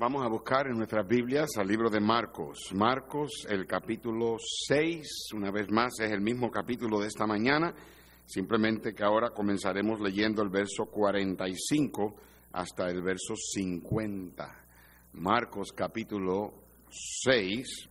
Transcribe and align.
Vamos 0.00 0.24
a 0.24 0.28
buscar 0.30 0.66
en 0.66 0.78
nuestras 0.78 1.06
Biblias 1.06 1.50
al 1.58 1.68
libro 1.68 1.90
de 1.90 2.00
Marcos. 2.00 2.70
Marcos, 2.72 3.46
el 3.50 3.66
capítulo 3.66 4.36
6, 4.66 5.28
una 5.34 5.50
vez 5.50 5.70
más 5.70 5.92
es 6.00 6.10
el 6.10 6.22
mismo 6.22 6.50
capítulo 6.50 7.00
de 7.00 7.08
esta 7.08 7.26
mañana, 7.26 7.74
simplemente 8.24 8.94
que 8.94 9.04
ahora 9.04 9.28
comenzaremos 9.28 10.00
leyendo 10.00 10.40
el 10.40 10.48
verso 10.48 10.86
45 10.86 12.14
hasta 12.52 12.88
el 12.88 13.02
verso 13.02 13.34
50. 13.36 14.64
Marcos 15.12 15.70
capítulo 15.76 16.54
6, 16.88 17.90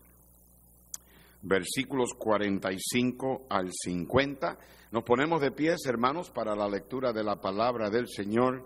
versículos 1.43 2.15
45 2.17 3.45
al 3.51 3.69
50. 3.71 4.57
Nos 4.93 5.03
ponemos 5.03 5.41
de 5.41 5.51
pies, 5.51 5.85
hermanos, 5.85 6.31
para 6.31 6.55
la 6.55 6.67
lectura 6.67 7.13
de 7.13 7.23
la 7.23 7.35
palabra 7.35 7.91
del 7.91 8.07
Señor 8.07 8.65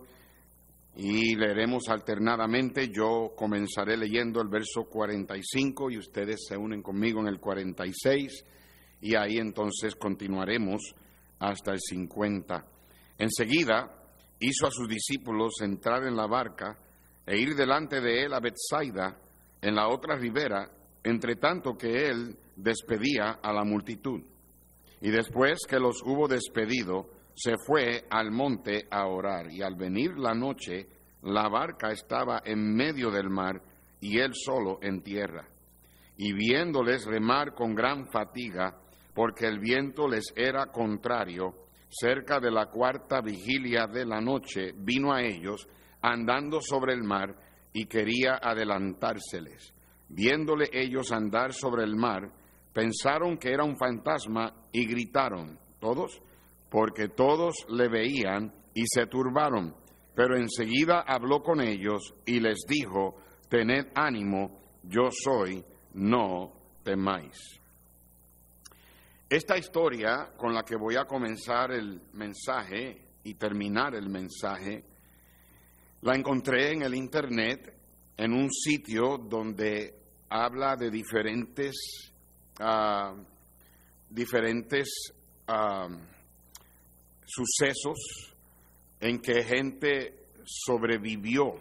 y 0.95 1.35
leeremos 1.35 1.89
alternadamente. 1.89 2.89
Yo 2.89 3.33
comenzaré 3.35 3.97
leyendo 3.97 4.41
el 4.41 4.47
verso 4.47 4.85
45 4.85 5.91
y 5.91 5.97
ustedes 5.97 6.45
se 6.47 6.57
unen 6.57 6.81
conmigo 6.81 7.19
en 7.21 7.27
el 7.27 7.39
46 7.39 8.45
y 9.01 9.15
ahí 9.15 9.37
entonces 9.37 9.95
continuaremos 9.95 10.93
hasta 11.39 11.71
el 11.71 11.79
50. 11.79 12.65
Enseguida 13.17 13.91
hizo 14.39 14.67
a 14.67 14.71
sus 14.71 14.87
discípulos 14.87 15.53
entrar 15.61 16.03
en 16.05 16.15
la 16.15 16.27
barca 16.27 16.77
e 17.25 17.37
ir 17.37 17.55
delante 17.55 18.01
de 18.01 18.25
él 18.25 18.33
a 18.33 18.39
Bethsaida, 18.39 19.17
en 19.61 19.75
la 19.75 19.87
otra 19.87 20.17
ribera, 20.17 20.69
entre 21.03 21.37
tanto 21.37 21.77
que 21.77 22.07
él 22.07 22.37
despedía 22.55 23.39
a 23.41 23.53
la 23.53 23.63
multitud. 23.63 24.21
Y 25.01 25.09
después 25.09 25.59
que 25.67 25.79
los 25.79 26.01
hubo 26.03 26.27
despedido, 26.27 27.09
se 27.35 27.55
fue 27.57 28.05
al 28.09 28.31
monte 28.31 28.87
a 28.89 29.07
orar 29.07 29.51
y 29.51 29.61
al 29.61 29.75
venir 29.75 30.17
la 30.17 30.33
noche 30.33 30.87
la 31.23 31.47
barca 31.49 31.89
estaba 31.91 32.41
en 32.43 32.75
medio 32.75 33.09
del 33.09 33.29
mar 33.29 33.61
y 33.99 34.19
él 34.19 34.31
solo 34.33 34.79
en 34.81 35.01
tierra. 35.01 35.47
Y 36.17 36.33
viéndoles 36.33 37.05
remar 37.05 37.53
con 37.55 37.73
gran 37.73 38.05
fatiga, 38.07 38.77
porque 39.15 39.47
el 39.47 39.59
viento 39.59 40.07
les 40.07 40.33
era 40.35 40.67
contrario, 40.67 41.55
cerca 41.89 42.39
de 42.39 42.51
la 42.51 42.67
cuarta 42.67 43.21
vigilia 43.21 43.87
de 43.87 44.05
la 44.05 44.19
noche 44.19 44.73
vino 44.75 45.13
a 45.13 45.21
ellos 45.21 45.67
andando 46.01 46.59
sobre 46.59 46.93
el 46.93 47.03
mar 47.03 47.35
y 47.71 47.85
quería 47.85 48.39
adelantárseles. 48.41 49.73
Viéndole 50.09 50.69
ellos 50.71 51.11
andar 51.11 51.53
sobre 51.53 51.83
el 51.83 51.95
mar, 51.95 52.31
pensaron 52.73 53.37
que 53.37 53.49
era 53.49 53.63
un 53.63 53.77
fantasma 53.77 54.53
y 54.71 54.85
gritaron, 54.85 55.57
todos, 55.79 56.21
porque 56.73 57.09
todos 57.09 57.53
le 57.69 57.87
veían 57.87 58.51
y 58.73 58.85
se 58.87 59.05
turbaron. 59.05 59.75
Pero 60.15 60.35
enseguida 60.35 61.01
habló 61.01 61.43
con 61.43 61.61
ellos 61.61 62.15
y 62.25 62.39
les 62.39 62.65
dijo, 62.67 63.15
tened 63.47 63.91
ánimo, 63.93 64.59
yo 64.81 65.09
soy, 65.11 65.63
no 65.93 66.51
temáis. 66.83 67.37
Esta 69.29 69.55
historia 69.55 70.33
con 70.35 70.51
la 70.55 70.63
que 70.63 70.75
voy 70.75 70.95
a 70.95 71.05
comenzar 71.05 71.71
el 71.73 72.01
mensaje 72.13 73.05
y 73.23 73.35
terminar 73.35 73.93
el 73.93 74.09
mensaje, 74.09 74.83
la 76.01 76.15
encontré 76.15 76.71
en 76.71 76.81
el 76.81 76.95
Internet, 76.95 77.71
en 78.17 78.33
un 78.33 78.49
sitio 78.51 79.19
donde 79.19 79.93
habla 80.27 80.75
de 80.75 80.89
diferentes, 80.89 81.75
uh, 82.59 83.15
diferentes 84.09 84.89
uh, 85.47 86.12
sucesos 87.25 88.35
en 88.99 89.19
que 89.19 89.43
gente 89.43 90.27
sobrevivió, 90.45 91.55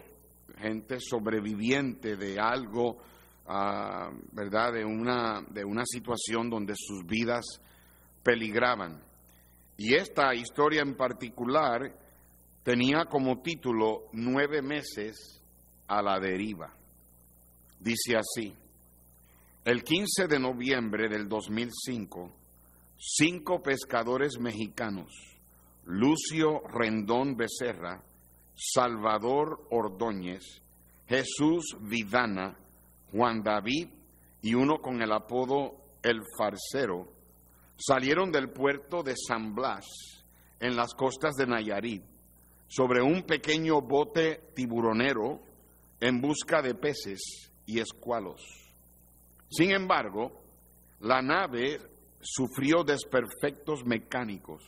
gente 0.58 0.98
sobreviviente 1.00 2.16
de 2.16 2.38
algo, 2.38 2.98
uh, 3.46 4.14
¿verdad? 4.32 4.72
De 4.72 4.84
una, 4.84 5.42
de 5.48 5.64
una 5.64 5.84
situación 5.84 6.48
donde 6.50 6.74
sus 6.76 7.04
vidas 7.04 7.44
peligraban. 8.22 9.02
Y 9.76 9.94
esta 9.94 10.34
historia 10.34 10.82
en 10.82 10.96
particular 10.96 11.92
tenía 12.62 13.06
como 13.06 13.42
título 13.42 14.04
Nueve 14.12 14.62
meses 14.62 15.42
a 15.88 16.02
la 16.02 16.20
deriva. 16.20 16.72
Dice 17.80 18.16
así, 18.16 18.54
el 19.64 19.82
15 19.82 20.28
de 20.28 20.38
noviembre 20.38 21.08
del 21.08 21.28
2005, 21.28 22.30
cinco 22.96 23.62
pescadores 23.62 24.38
mexicanos, 24.38 25.12
Lucio 25.84 26.62
Rendón 26.68 27.36
Becerra, 27.36 28.02
Salvador 28.54 29.66
Ordóñez, 29.70 30.62
Jesús 31.06 31.76
Vidana, 31.80 32.56
Juan 33.10 33.42
David 33.42 33.88
y 34.42 34.54
uno 34.54 34.80
con 34.80 35.02
el 35.02 35.12
apodo 35.12 35.76
El 36.02 36.22
Farcero, 36.38 37.12
salieron 37.76 38.30
del 38.30 38.50
puerto 38.50 39.02
de 39.02 39.14
San 39.16 39.54
Blas, 39.54 39.86
en 40.60 40.76
las 40.76 40.94
costas 40.94 41.34
de 41.34 41.46
Nayarit, 41.46 42.04
sobre 42.68 43.02
un 43.02 43.24
pequeño 43.24 43.80
bote 43.80 44.52
tiburonero 44.54 45.42
en 46.00 46.20
busca 46.20 46.62
de 46.62 46.76
peces 46.76 47.50
y 47.66 47.80
escualos. 47.80 48.40
Sin 49.50 49.72
embargo, 49.72 50.42
la 51.00 51.20
nave 51.20 51.80
sufrió 52.20 52.84
desperfectos 52.84 53.84
mecánicos 53.84 54.62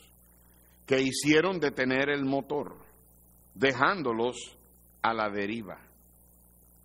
que 0.86 1.00
hicieron 1.00 1.58
detener 1.58 2.10
el 2.10 2.24
motor, 2.24 2.76
dejándolos 3.54 4.36
a 5.02 5.14
la 5.14 5.30
deriva. 5.30 5.78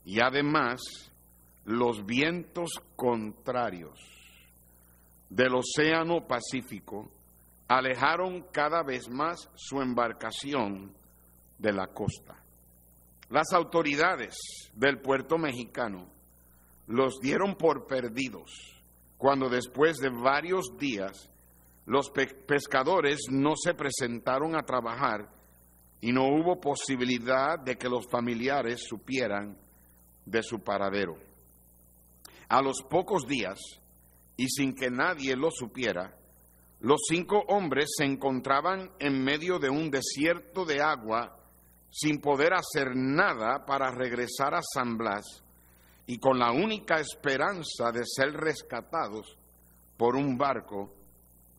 Y 0.05 0.21
además, 0.21 0.79
los 1.65 2.05
vientos 2.05 2.71
contrarios 2.95 3.99
del 5.29 5.55
Océano 5.55 6.25
Pacífico 6.27 7.09
alejaron 7.67 8.43
cada 8.51 8.81
vez 8.83 9.09
más 9.09 9.49
su 9.53 9.81
embarcación 9.81 10.93
de 11.57 11.73
la 11.73 11.87
costa. 11.87 12.35
Las 13.29 13.53
autoridades 13.53 14.35
del 14.73 14.99
puerto 14.99 15.37
mexicano 15.37 16.07
los 16.87 17.19
dieron 17.21 17.55
por 17.55 17.85
perdidos 17.85 18.79
cuando 19.19 19.49
después 19.49 19.97
de 19.97 20.09
varios 20.09 20.75
días 20.79 21.29
los 21.89 22.11
pescadores 22.11 23.21
no 23.31 23.55
se 23.55 23.73
presentaron 23.73 24.55
a 24.55 24.61
trabajar 24.61 25.27
y 25.99 26.11
no 26.11 26.27
hubo 26.27 26.61
posibilidad 26.61 27.57
de 27.57 27.77
que 27.77 27.89
los 27.89 28.07
familiares 28.07 28.83
supieran 28.87 29.57
de 30.23 30.43
su 30.43 30.59
paradero. 30.59 31.17
A 32.47 32.61
los 32.61 32.83
pocos 32.83 33.25
días, 33.25 33.57
y 34.37 34.47
sin 34.49 34.75
que 34.75 34.91
nadie 34.91 35.35
lo 35.35 35.49
supiera, 35.49 36.15
los 36.81 36.99
cinco 37.09 37.43
hombres 37.47 37.89
se 37.97 38.05
encontraban 38.05 38.91
en 38.99 39.23
medio 39.23 39.57
de 39.57 39.71
un 39.71 39.89
desierto 39.89 40.65
de 40.65 40.83
agua 40.83 41.39
sin 41.89 42.21
poder 42.21 42.53
hacer 42.53 42.95
nada 42.95 43.65
para 43.65 43.89
regresar 43.89 44.53
a 44.53 44.61
San 44.61 44.95
Blas 44.95 45.43
y 46.05 46.19
con 46.19 46.37
la 46.37 46.51
única 46.51 46.99
esperanza 46.99 47.91
de 47.91 48.03
ser 48.05 48.31
rescatados 48.33 49.39
por 49.97 50.15
un 50.15 50.37
barco 50.37 50.98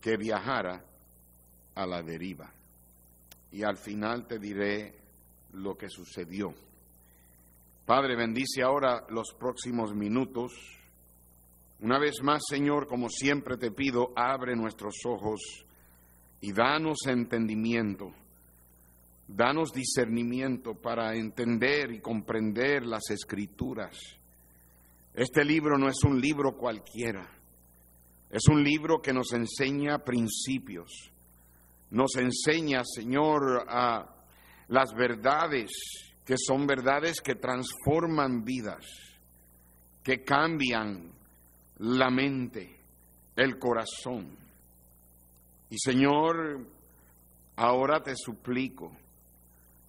que 0.00 0.16
viajara 0.16 0.84
a 1.74 1.86
la 1.86 2.02
deriva. 2.02 2.52
Y 3.52 3.62
al 3.62 3.76
final 3.76 4.26
te 4.26 4.38
diré 4.38 4.94
lo 5.52 5.76
que 5.76 5.88
sucedió. 5.88 6.54
Padre, 7.84 8.16
bendice 8.16 8.62
ahora 8.62 9.04
los 9.08 9.34
próximos 9.38 9.94
minutos. 9.94 10.52
Una 11.80 11.98
vez 11.98 12.22
más, 12.22 12.42
Señor, 12.48 12.86
como 12.86 13.08
siempre 13.08 13.56
te 13.56 13.70
pido, 13.70 14.12
abre 14.14 14.54
nuestros 14.54 14.94
ojos 15.04 15.40
y 16.40 16.52
danos 16.52 16.98
entendimiento 17.06 18.14
Danos 19.32 19.72
discernimiento 19.72 20.74
para 20.74 21.14
entender 21.14 21.92
y 21.92 22.00
comprender 22.00 22.84
las 22.84 23.10
escrituras. 23.10 23.96
Este 25.14 25.44
libro 25.44 25.78
no 25.78 25.88
es 25.88 26.02
un 26.02 26.20
libro 26.20 26.56
cualquiera, 26.56 27.30
es 28.30 28.46
un 28.48 28.62
libro 28.62 29.02
que 29.02 29.12
nos 29.12 29.32
enseña 29.32 29.98
principios, 29.98 31.10
nos 31.90 32.14
enseña, 32.16 32.82
Señor, 32.84 33.66
a 33.68 34.06
las 34.68 34.94
verdades 34.94 35.70
que 36.24 36.36
son 36.38 36.64
verdades 36.64 37.20
que 37.20 37.34
transforman 37.34 38.44
vidas, 38.44 38.84
que 40.02 40.22
cambian 40.22 41.10
la 41.78 42.08
mente, 42.08 42.78
el 43.34 43.58
corazón. 43.58 44.38
Y 45.70 45.76
Señor, 45.78 46.66
ahora 47.56 48.00
te 48.00 48.14
suplico 48.14 48.92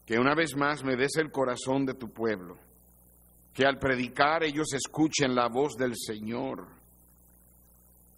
que 0.05 0.17
una 0.17 0.33
vez 0.33 0.55
más 0.55 0.83
me 0.83 0.95
des 0.95 1.15
el 1.17 1.31
corazón 1.31 1.85
de 1.85 1.93
tu 1.93 2.09
pueblo, 2.09 2.57
que 3.53 3.65
al 3.65 3.77
predicar 3.77 4.43
ellos 4.43 4.73
escuchen 4.73 5.35
la 5.35 5.47
voz 5.47 5.75
del 5.75 5.93
Señor. 5.95 6.80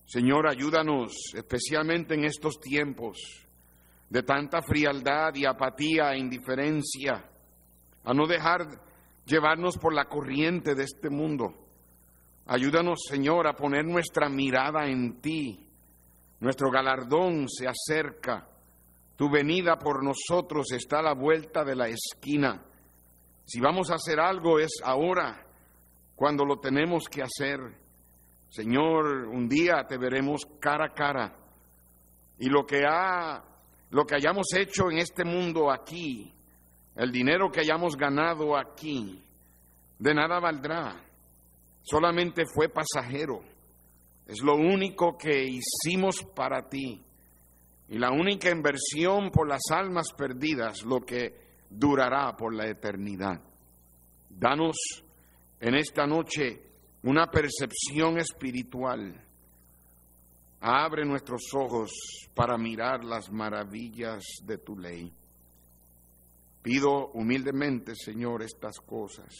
Señor, 0.05 0.47
ayúdanos, 0.47 1.13
especialmente 1.33 2.13
en 2.15 2.25
estos 2.25 2.59
tiempos 2.59 3.17
de 4.09 4.21
tanta 4.21 4.61
frialdad 4.61 5.33
y 5.33 5.45
apatía 5.45 6.13
e 6.13 6.19
indiferencia, 6.19 7.29
a 8.03 8.13
no 8.13 8.27
dejar 8.27 8.67
llevarnos 9.25 9.77
por 9.77 9.93
la 9.93 10.05
corriente 10.05 10.75
de 10.75 10.83
este 10.83 11.09
mundo. 11.09 11.55
Ayúdanos, 12.45 12.99
Señor, 13.09 13.47
a 13.47 13.55
poner 13.55 13.85
nuestra 13.85 14.29
mirada 14.29 14.85
en 14.85 15.21
ti. 15.21 15.65
Nuestro 16.41 16.69
galardón 16.69 17.47
se 17.49 17.67
acerca. 17.67 18.49
Tu 19.15 19.29
venida 19.31 19.77
por 19.77 20.03
nosotros 20.03 20.71
está 20.73 20.99
a 20.99 21.03
la 21.03 21.13
vuelta 21.13 21.63
de 21.63 21.75
la 21.75 21.87
esquina. 21.87 22.63
Si 23.45 23.59
vamos 23.59 23.89
a 23.89 23.95
hacer 23.95 24.19
algo 24.19 24.59
es 24.59 24.73
ahora, 24.83 25.45
cuando 26.15 26.45
lo 26.45 26.59
tenemos 26.59 27.05
que 27.09 27.23
hacer. 27.23 27.82
Señor, 28.53 29.29
un 29.29 29.49
día 29.49 29.83
te 29.87 29.97
veremos 29.97 30.45
cara 30.59 30.85
a 30.85 30.93
cara. 30.93 31.35
Y 32.37 32.49
lo 32.49 32.67
que 32.67 32.83
ha 32.87 33.43
lo 33.89 34.05
que 34.05 34.15
hayamos 34.15 34.45
hecho 34.55 34.91
en 34.91 34.99
este 34.99 35.25
mundo 35.25 35.71
aquí, 35.71 36.31
el 36.95 37.11
dinero 37.11 37.49
que 37.49 37.61
hayamos 37.61 37.95
ganado 37.97 38.55
aquí, 38.55 39.23
de 39.97 40.13
nada 40.13 40.39
valdrá. 40.39 41.03
Solamente 41.81 42.43
fue 42.45 42.69
pasajero. 42.69 43.41
Es 44.27 44.43
lo 44.43 44.53
único 44.55 45.17
que 45.17 45.45
hicimos 45.45 46.23
para 46.35 46.69
ti. 46.69 47.01
Y 47.89 47.97
la 47.97 48.11
única 48.11 48.51
inversión 48.51 49.31
por 49.31 49.49
las 49.49 49.63
almas 49.71 50.13
perdidas, 50.15 50.83
lo 50.83 50.99
que 50.99 51.41
durará 51.71 52.35
por 52.37 52.53
la 52.53 52.67
eternidad. 52.67 53.41
Danos 54.29 54.77
en 55.59 55.73
esta 55.73 56.05
noche 56.05 56.72
una 57.03 57.27
percepción 57.27 58.17
espiritual. 58.17 59.21
Abre 60.61 61.05
nuestros 61.05 61.41
ojos 61.53 61.91
para 62.33 62.57
mirar 62.57 63.03
las 63.03 63.29
maravillas 63.29 64.23
de 64.45 64.57
tu 64.57 64.77
ley. 64.77 65.13
Pido 66.61 67.09
humildemente, 67.09 67.93
Señor, 67.95 68.41
estas 68.41 68.79
cosas. 68.79 69.35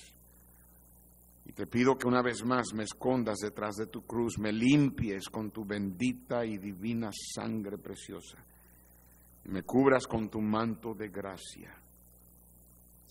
Y 1.45 1.53
te 1.53 1.65
pido 1.65 1.97
que 1.97 2.07
una 2.07 2.21
vez 2.21 2.43
más 2.43 2.73
me 2.73 2.83
escondas 2.83 3.37
detrás 3.39 3.75
de 3.75 3.87
tu 3.87 4.05
cruz, 4.05 4.37
me 4.37 4.51
limpies 4.51 5.29
con 5.29 5.51
tu 5.51 5.65
bendita 5.65 6.45
y 6.45 6.57
divina 6.57 7.09
sangre 7.11 7.77
preciosa. 7.77 8.37
Me 9.45 9.63
cubras 9.63 10.05
con 10.05 10.29
tu 10.29 10.41
manto 10.41 10.93
de 10.93 11.07
gracia. 11.07 11.82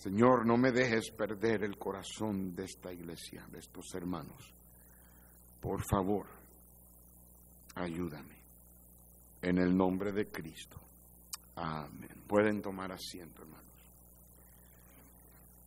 Señor, 0.03 0.45
no 0.45 0.57
me 0.57 0.73
dejes 0.73 1.11
perder 1.11 1.63
el 1.63 1.77
corazón 1.77 2.53
de 2.53 2.65
esta 2.65 2.91
iglesia, 2.91 3.47
de 3.49 3.59
estos 3.59 3.85
hermanos. 3.95 4.53
Por 5.61 5.81
favor, 5.81 6.27
ayúdame. 7.75 8.35
En 9.41 9.59
el 9.59 9.73
nombre 9.73 10.11
de 10.11 10.29
Cristo. 10.29 10.77
Amén. 11.55 12.21
Pueden 12.27 12.61
tomar 12.61 12.91
asiento, 12.91 13.43
hermanos. 13.43 13.63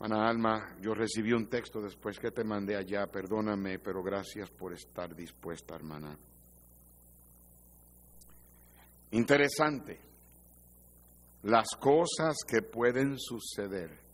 Ana 0.00 0.28
Alma, 0.28 0.76
yo 0.82 0.92
recibí 0.92 1.32
un 1.32 1.48
texto 1.48 1.80
después 1.80 2.18
que 2.18 2.30
te 2.30 2.44
mandé 2.44 2.76
allá, 2.76 3.06
perdóname, 3.06 3.78
pero 3.78 4.02
gracias 4.02 4.50
por 4.50 4.74
estar 4.74 5.14
dispuesta, 5.14 5.74
hermana. 5.74 6.14
Interesante, 9.12 9.98
las 11.44 11.68
cosas 11.80 12.36
que 12.46 12.60
pueden 12.60 13.18
suceder 13.18 14.04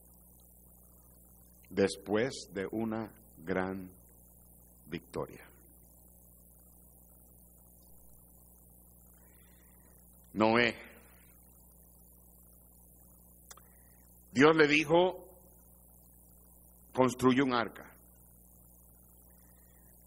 después 1.73 2.51
de 2.53 2.69
una 2.71 3.11
gran 3.45 3.91
victoria. 4.87 5.45
Noé. 10.35 10.77
Dios 14.33 14.57
le 14.57 14.67
dijo, 14.67 15.29
construye 16.93 17.43
un 17.43 17.53
arca. 17.53 17.91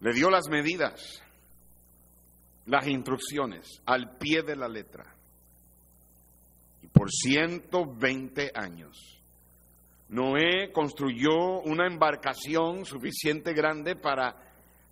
Le 0.00 0.12
dio 0.12 0.30
las 0.30 0.48
medidas, 0.48 1.22
las 2.66 2.86
instrucciones 2.86 3.80
al 3.86 4.16
pie 4.18 4.42
de 4.42 4.56
la 4.56 4.68
letra. 4.68 5.04
Y 6.82 6.88
por 6.88 7.10
120 7.10 8.52
años, 8.54 9.15
Noé 10.08 10.70
construyó 10.72 11.60
una 11.60 11.86
embarcación 11.86 12.84
suficiente 12.84 13.52
grande 13.52 13.96
para 13.96 14.36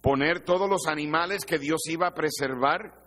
poner 0.00 0.40
todos 0.40 0.69
los 0.69 0.87
animales 0.87 1.44
que 1.44 1.58
Dios 1.58 1.82
iba 1.88 2.08
a 2.08 2.14
preservar 2.14 3.00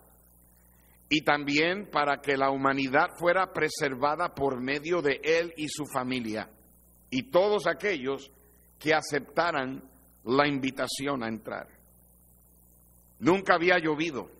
y 1.10 1.22
también 1.22 1.90
para 1.90 2.20
que 2.20 2.36
la 2.36 2.50
humanidad 2.50 3.08
fuera 3.18 3.52
preservada 3.52 4.34
por 4.34 4.60
medio 4.60 5.00
de 5.02 5.20
él 5.22 5.52
y 5.56 5.68
su 5.68 5.84
familia 5.86 6.50
y 7.10 7.30
todos 7.30 7.66
aquellos 7.66 8.30
que 8.78 8.94
aceptaran 8.94 9.82
la 10.24 10.46
invitación 10.46 11.22
a 11.22 11.28
entrar. 11.28 11.68
Nunca 13.18 13.54
había 13.54 13.78
llovido. 13.78 14.30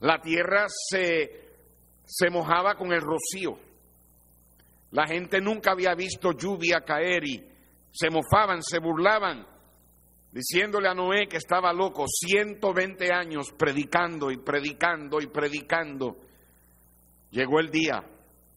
La 0.00 0.20
tierra 0.20 0.66
se, 0.68 1.50
se 2.04 2.30
mojaba 2.30 2.74
con 2.74 2.92
el 2.92 3.00
rocío. 3.00 3.58
La 4.92 5.06
gente 5.06 5.40
nunca 5.40 5.72
había 5.72 5.94
visto 5.94 6.32
lluvia 6.32 6.80
caer 6.80 7.24
y 7.24 7.44
se 7.92 8.10
mofaban, 8.10 8.62
se 8.62 8.78
burlaban 8.78 9.46
diciéndole 10.32 10.88
a 10.88 10.94
Noé 10.94 11.26
que 11.28 11.38
estaba 11.38 11.72
loco, 11.72 12.04
120 12.06 13.12
años 13.12 13.52
predicando 13.56 14.30
y 14.30 14.38
predicando 14.38 15.20
y 15.20 15.26
predicando. 15.26 16.16
Llegó 17.30 17.60
el 17.60 17.70
día 17.70 18.02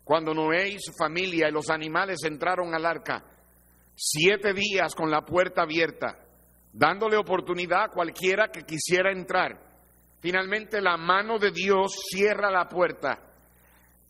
cuando 0.03 0.33
Noé 0.33 0.69
y 0.69 0.79
su 0.79 0.91
familia 0.93 1.49
y 1.49 1.51
los 1.51 1.69
animales 1.69 2.19
entraron 2.23 2.73
al 2.73 2.85
arca, 2.85 3.23
siete 3.95 4.53
días 4.53 4.93
con 4.95 5.09
la 5.09 5.21
puerta 5.21 5.63
abierta, 5.63 6.19
dándole 6.71 7.17
oportunidad 7.17 7.85
a 7.85 7.89
cualquiera 7.89 8.49
que 8.49 8.63
quisiera 8.63 9.11
entrar. 9.11 9.59
Finalmente 10.19 10.81
la 10.81 10.97
mano 10.97 11.37
de 11.37 11.51
Dios 11.51 11.93
cierra 12.09 12.51
la 12.51 12.67
puerta, 12.67 13.19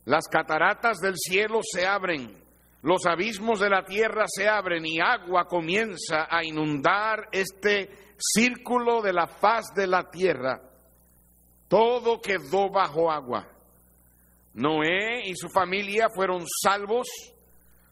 las 0.06 0.28
cataratas 0.28 0.98
del 1.00 1.16
cielo 1.18 1.60
se 1.64 1.86
abren 1.86 2.44
los 2.84 3.06
abismos 3.06 3.62
de 3.62 3.70
la 3.70 3.86
tierra 3.86 4.26
se 4.28 4.48
abren 4.48 4.86
y 4.86 5.00
agua 5.00 5.46
comienza 5.46 6.28
a 6.30 6.44
inundar 6.44 7.30
este 7.32 8.14
círculo 8.18 9.02
de 9.02 9.14
la 9.14 9.26
faz 9.26 9.68
de 9.74 9.88
la 9.88 10.12
tierra. 10.12 10.62
Todo 11.70 12.20
quedó 12.20 12.70
bajo 12.70 13.10
agua. 13.10 13.48
Noé 14.56 15.22
y 15.24 15.34
su 15.36 15.48
familia 15.48 16.08
fueron 16.14 16.44
salvos 16.62 17.08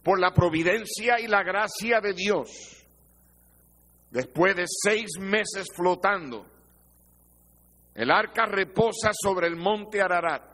por 0.04 0.20
la 0.20 0.34
providencia 0.34 1.22
y 1.22 1.28
la 1.28 1.42
gracia 1.42 2.02
de 2.02 2.14
Dios. 2.14 2.50
Después 4.10 4.58
de 4.58 4.66
seis 4.68 5.12
meses 5.22 5.68
flotando, 5.74 6.46
el 7.96 8.12
arca 8.12 8.46
reposa 8.46 9.12
sobre 9.14 9.48
el 9.48 9.56
monte 9.56 10.02
Ararat. 10.02 10.51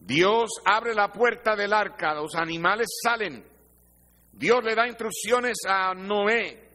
Dios 0.00 0.50
abre 0.64 0.94
la 0.94 1.12
puerta 1.12 1.54
del 1.54 1.72
arca, 1.72 2.14
los 2.14 2.34
animales 2.34 2.88
salen. 3.02 3.44
Dios 4.32 4.64
le 4.64 4.74
da 4.74 4.88
instrucciones 4.88 5.58
a 5.68 5.94
Noé, 5.94 6.68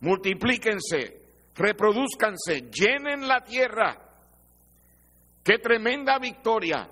multiplíquense, 0.00 1.22
reproduzcanse, 1.54 2.68
llenen 2.70 3.26
la 3.28 3.42
tierra. 3.42 3.96
Qué 5.42 5.58
tremenda 5.58 6.18
victoria 6.18 6.88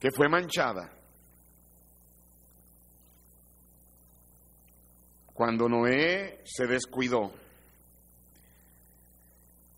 que 0.00 0.10
fue 0.10 0.28
manchada. 0.28 0.90
Cuando 5.32 5.68
Noé 5.68 6.42
se 6.44 6.66
descuidó, 6.66 7.32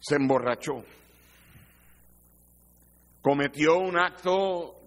se 0.01 0.17
emborrachó 0.17 0.83
cometió 3.25 3.79
un 3.79 3.97
acto 3.97 4.79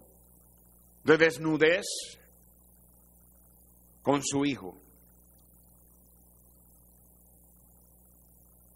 de 1.02 1.18
desnudez 1.18 1.84
con 4.00 4.22
su 4.22 4.44
hijo. 4.44 4.80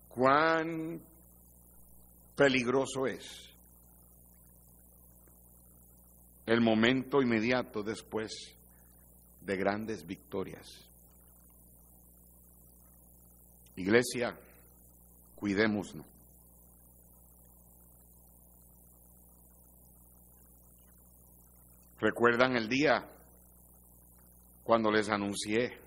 Cuán 0.08 1.00
peligroso 2.34 3.06
es 3.06 3.54
el 6.44 6.60
momento 6.60 7.22
inmediato 7.22 7.84
después 7.84 8.32
de 9.42 9.56
grandes 9.56 10.04
victorias. 10.04 10.66
Iglesia, 13.76 14.36
cuidémonos. 15.36 16.11
¿Recuerdan 22.02 22.56
el 22.56 22.68
día 22.68 23.08
cuando 24.64 24.90
les 24.90 25.08
anuncié 25.08 25.78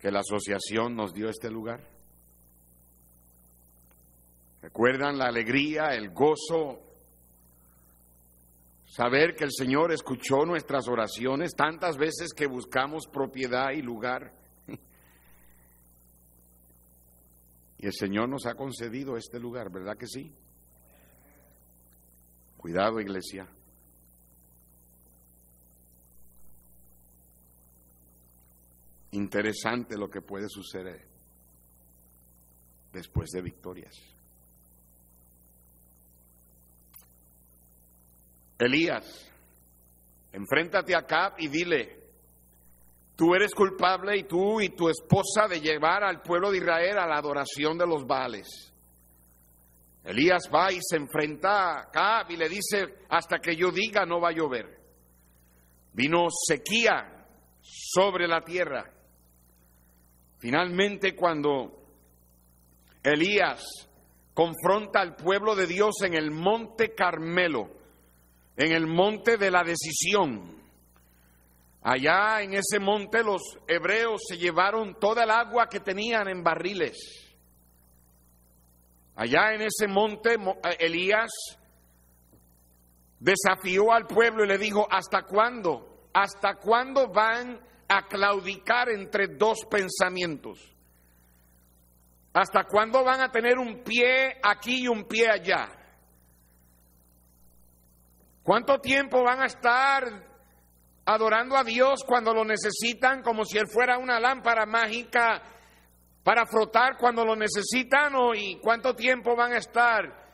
que 0.00 0.10
la 0.10 0.18
asociación 0.18 0.96
nos 0.96 1.14
dio 1.14 1.28
este 1.28 1.48
lugar? 1.48 1.88
¿Recuerdan 4.62 5.16
la 5.16 5.26
alegría, 5.26 5.94
el 5.94 6.10
gozo? 6.10 6.80
Saber 8.84 9.36
que 9.36 9.44
el 9.44 9.52
Señor 9.52 9.92
escuchó 9.92 10.44
nuestras 10.44 10.88
oraciones 10.88 11.54
tantas 11.54 11.96
veces 11.96 12.34
que 12.34 12.48
buscamos 12.48 13.06
propiedad 13.06 13.70
y 13.70 13.80
lugar. 13.80 14.34
Y 17.78 17.86
el 17.86 17.92
Señor 17.92 18.28
nos 18.28 18.46
ha 18.46 18.54
concedido 18.54 19.16
este 19.16 19.38
lugar, 19.38 19.70
¿verdad 19.70 19.96
que 19.96 20.08
sí? 20.08 20.34
Cuidado, 22.56 22.98
iglesia. 22.98 23.46
Interesante 29.14 29.96
lo 29.96 30.10
que 30.10 30.22
puede 30.22 30.48
suceder 30.48 31.06
después 32.92 33.30
de 33.30 33.42
victorias. 33.42 33.94
Elías, 38.58 39.32
enfréntate 40.32 40.96
a 40.96 40.98
Acab 40.98 41.34
y 41.38 41.46
dile, 41.46 42.00
tú 43.14 43.36
eres 43.36 43.54
culpable 43.54 44.16
y 44.16 44.24
tú 44.24 44.60
y 44.60 44.70
tu 44.70 44.88
esposa 44.88 45.46
de 45.48 45.60
llevar 45.60 46.02
al 46.02 46.20
pueblo 46.20 46.50
de 46.50 46.58
Israel 46.58 46.98
a 46.98 47.06
la 47.06 47.18
adoración 47.18 47.78
de 47.78 47.86
los 47.86 48.04
Baales. 48.04 48.72
Elías 50.02 50.50
va 50.52 50.72
y 50.72 50.78
se 50.82 50.96
enfrenta 50.96 51.50
a 51.50 51.80
Acab 51.82 52.32
y 52.32 52.36
le 52.36 52.48
dice, 52.48 52.96
hasta 53.10 53.38
que 53.38 53.54
yo 53.54 53.70
diga 53.70 54.04
no 54.04 54.20
va 54.20 54.30
a 54.30 54.34
llover. 54.34 54.76
Vino 55.92 56.26
sequía 56.48 57.28
sobre 57.60 58.26
la 58.26 58.40
tierra. 58.40 58.93
Finalmente 60.44 61.16
cuando 61.16 61.72
Elías 63.02 63.64
confronta 64.34 65.00
al 65.00 65.16
pueblo 65.16 65.56
de 65.56 65.66
Dios 65.66 66.02
en 66.02 66.12
el 66.12 66.30
monte 66.32 66.94
Carmelo, 66.94 67.70
en 68.54 68.72
el 68.72 68.86
monte 68.86 69.38
de 69.38 69.50
la 69.50 69.64
decisión. 69.64 70.62
Allá 71.80 72.42
en 72.42 72.52
ese 72.52 72.78
monte 72.78 73.24
los 73.24 73.40
hebreos 73.66 74.20
se 74.28 74.36
llevaron 74.36 75.00
toda 75.00 75.24
el 75.24 75.30
agua 75.30 75.66
que 75.66 75.80
tenían 75.80 76.28
en 76.28 76.44
barriles. 76.44 76.94
Allá 79.16 79.54
en 79.54 79.62
ese 79.62 79.88
monte 79.88 80.34
eh, 80.34 80.76
Elías 80.78 81.30
desafió 83.18 83.94
al 83.94 84.06
pueblo 84.06 84.44
y 84.44 84.48
le 84.48 84.58
dijo, 84.58 84.86
¿hasta 84.90 85.22
cuándo? 85.22 86.10
¿Hasta 86.12 86.56
cuándo 86.56 87.08
van 87.08 87.72
a 87.88 88.06
claudicar 88.06 88.88
entre 88.88 89.28
dos 89.28 89.64
pensamientos? 89.70 90.74
¿Hasta 92.34 92.64
cuándo 92.64 93.04
van 93.04 93.20
a 93.20 93.30
tener 93.30 93.58
un 93.58 93.84
pie 93.84 94.38
aquí 94.42 94.82
y 94.82 94.88
un 94.88 95.04
pie 95.04 95.30
allá? 95.30 95.68
¿Cuánto 98.42 98.78
tiempo 98.78 99.22
van 99.22 99.40
a 99.40 99.46
estar 99.46 100.02
adorando 101.06 101.56
a 101.56 101.62
Dios 101.62 102.02
cuando 102.04 102.34
lo 102.34 102.44
necesitan 102.44 103.22
como 103.22 103.44
si 103.44 103.56
Él 103.56 103.68
fuera 103.68 103.98
una 103.98 104.18
lámpara 104.18 104.66
mágica 104.66 105.42
para 106.24 106.44
frotar 106.44 106.96
cuando 106.98 107.24
lo 107.24 107.36
necesitan? 107.36 108.12
¿Y 108.34 108.56
cuánto 108.56 108.94
tiempo 108.94 109.36
van 109.36 109.52
a 109.52 109.58
estar 109.58 110.24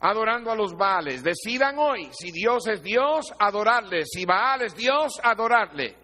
adorando 0.00 0.50
a 0.50 0.56
los 0.56 0.74
Baales? 0.74 1.22
Decidan 1.22 1.78
hoy, 1.78 2.08
si 2.12 2.32
Dios 2.32 2.66
es 2.68 2.82
Dios, 2.82 3.32
adorarle. 3.38 4.04
Si 4.06 4.24
Baal 4.24 4.62
es 4.62 4.74
Dios, 4.74 5.20
adorarle. 5.22 6.03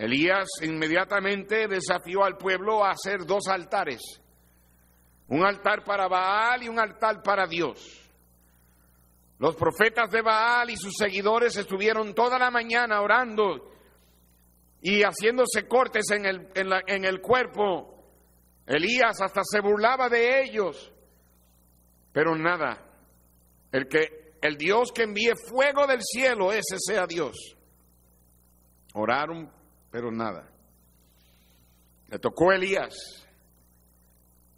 Elías 0.00 0.48
inmediatamente 0.62 1.68
desafió 1.68 2.24
al 2.24 2.38
pueblo 2.38 2.82
a 2.82 2.92
hacer 2.92 3.26
dos 3.26 3.48
altares, 3.48 4.00
un 5.28 5.44
altar 5.44 5.84
para 5.84 6.08
Baal 6.08 6.62
y 6.62 6.68
un 6.70 6.80
altar 6.80 7.22
para 7.22 7.46
Dios. 7.46 8.10
Los 9.38 9.56
profetas 9.56 10.10
de 10.10 10.22
Baal 10.22 10.70
y 10.70 10.78
sus 10.78 10.94
seguidores 10.96 11.54
estuvieron 11.58 12.14
toda 12.14 12.38
la 12.38 12.50
mañana 12.50 13.02
orando 13.02 13.74
y 14.80 15.02
haciéndose 15.02 15.68
cortes 15.68 16.10
en 16.12 16.24
el, 16.24 16.48
en, 16.54 17.04
el 17.04 17.20
cuerpo. 17.20 18.02
Elías 18.66 19.20
hasta 19.20 19.42
se 19.44 19.60
burlaba 19.60 20.08
de 20.08 20.44
ellos, 20.44 20.90
pero 22.10 22.34
nada. 22.36 22.86
El 23.70 23.86
que 23.86 24.32
el 24.40 24.56
Dios 24.56 24.92
que 24.94 25.02
envíe 25.02 25.34
fuego 25.46 25.86
del 25.86 26.00
cielo, 26.00 26.52
ese 26.52 26.78
sea 26.78 27.06
Dios. 27.06 27.36
Oraron 28.94 29.59
pero 29.90 30.10
nada. 30.10 30.48
Le 32.08 32.18
tocó 32.18 32.52
Elías. 32.52 33.26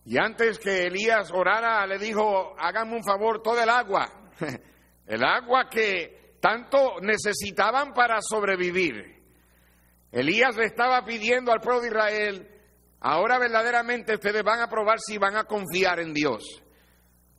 Y 0.04 0.18
antes 0.18 0.58
que 0.58 0.86
Elías 0.86 1.30
orara, 1.32 1.86
le 1.86 1.98
dijo, 1.98 2.54
háganme 2.58 2.96
un 2.96 3.04
favor, 3.04 3.40
todo 3.40 3.62
el 3.62 3.68
agua, 3.68 4.10
el 5.06 5.24
agua 5.24 5.68
que 5.70 6.36
tanto 6.40 7.00
necesitaban 7.00 7.92
para 7.92 8.20
sobrevivir. 8.20 9.22
Elías 10.10 10.56
le 10.56 10.66
estaba 10.66 11.04
pidiendo 11.04 11.52
al 11.52 11.60
pueblo 11.60 11.82
de 11.82 11.88
Israel, 11.88 12.48
ahora 13.00 13.38
verdaderamente 13.38 14.14
ustedes 14.14 14.42
van 14.42 14.60
a 14.60 14.68
probar 14.68 14.98
si 14.98 15.18
van 15.18 15.36
a 15.36 15.44
confiar 15.44 16.00
en 16.00 16.12
Dios. 16.12 16.42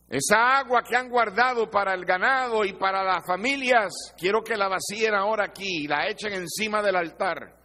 Esa 0.08 0.58
agua 0.58 0.82
que 0.82 0.96
han 0.96 1.10
guardado 1.10 1.68
para 1.70 1.92
el 1.92 2.04
ganado 2.04 2.64
y 2.64 2.72
para 2.72 3.02
las 3.04 3.26
familias, 3.26 3.92
quiero 4.16 4.42
que 4.42 4.56
la 4.56 4.68
vacíen 4.68 5.14
ahora 5.14 5.46
aquí 5.46 5.84
y 5.84 5.86
la 5.86 6.08
echen 6.08 6.32
encima 6.32 6.80
del 6.82 6.96
altar 6.96 7.63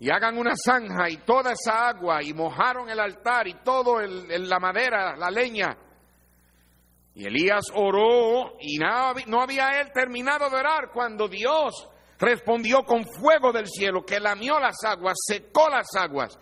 y 0.00 0.10
hagan 0.10 0.38
una 0.38 0.54
zanja 0.56 1.10
y 1.10 1.18
toda 1.18 1.52
esa 1.52 1.88
agua 1.88 2.22
y 2.22 2.32
mojaron 2.32 2.88
el 2.88 2.98
altar 2.98 3.46
y 3.46 3.62
todo 3.62 4.00
el, 4.00 4.48
la 4.48 4.58
madera, 4.58 5.14
la 5.14 5.30
leña. 5.30 5.76
Y 7.14 7.26
Elías 7.26 7.64
oró 7.74 8.56
y 8.60 8.78
no, 8.78 9.42
había 9.42 9.78
él 9.78 9.92
terminado 9.92 10.48
de 10.48 10.56
orar 10.56 10.90
cuando 10.90 11.28
Dios 11.28 11.86
respondió 12.18 12.82
con 12.82 13.04
fuego 13.04 13.52
del 13.52 13.66
cielo 13.66 14.02
que 14.02 14.18
lamió 14.18 14.58
las 14.58 14.82
aguas, 14.84 15.18
secó 15.22 15.68
las 15.68 15.94
aguas. 15.94 16.38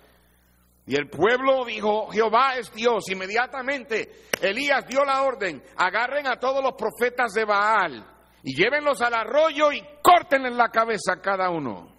Y 0.87 0.95
el 0.95 1.11
pueblo 1.11 1.65
dijo, 1.65 2.11
Jehová 2.13 2.55
es 2.59 2.73
Dios. 2.73 3.11
Inmediatamente 3.11 4.29
Elías 4.41 4.87
dio 4.87 5.05
la 5.05 5.23
orden, 5.23 5.61
agarren 5.77 6.29
a 6.29 6.39
todos 6.39 6.63
los 6.63 6.75
profetas 6.75 7.33
de 7.33 7.45
Baal 7.45 8.07
y 8.45 8.55
llévenlos 8.55 9.03
al 9.03 9.15
arroyo 9.15 9.73
y 9.73 9.83
córtenle 10.01 10.51
la 10.53 10.69
cabeza 10.69 11.15
a 11.15 11.21
cada 11.21 11.51
uno. 11.51 11.93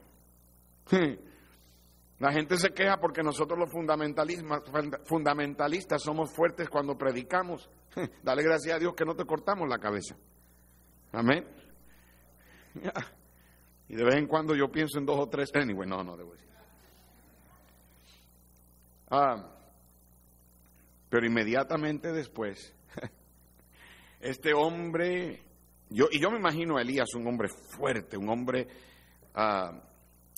La 2.20 2.34
gente 2.34 2.58
se 2.58 2.72
queja 2.72 2.98
porque 2.98 3.24
nosotros 3.24 3.58
los 3.58 3.72
fundamentalistas 3.72 6.04
somos 6.04 6.32
fuertes 6.32 6.70
cuando 6.70 6.98
predicamos. 6.98 7.70
Dale 8.24 8.44
gracias 8.44 8.76
a 8.76 8.80
Dios 8.80 8.94
que 8.94 9.06
no 9.06 9.16
te 9.16 9.26
cortamos 9.26 9.70
la 9.70 9.80
cabeza. 9.80 10.16
Amén. 11.12 11.46
Y 13.92 13.96
de 13.96 14.04
vez 14.04 14.18
en 14.18 14.28
cuando 14.28 14.54
yo 14.54 14.72
pienso 14.72 15.00
en 15.00 15.06
dos 15.08 15.18
o 15.18 15.28
tres. 15.28 15.50
Anyway, 15.56 15.90
no, 15.90 16.04
no 16.04 16.16
debo 16.16 16.34
decir. 16.34 16.48
Ah, 19.10 19.50
pero 21.10 21.26
inmediatamente 21.26 22.12
después, 22.12 22.72
este 24.20 24.54
hombre, 24.54 25.42
yo, 25.90 26.06
y 26.12 26.22
yo 26.22 26.30
me 26.30 26.38
imagino 26.38 26.78
a 26.78 26.84
Elías 26.84 27.16
un 27.16 27.26
hombre 27.26 27.50
fuerte, 27.76 28.16
un 28.16 28.30
hombre 28.30 28.68
ah, 29.34 29.72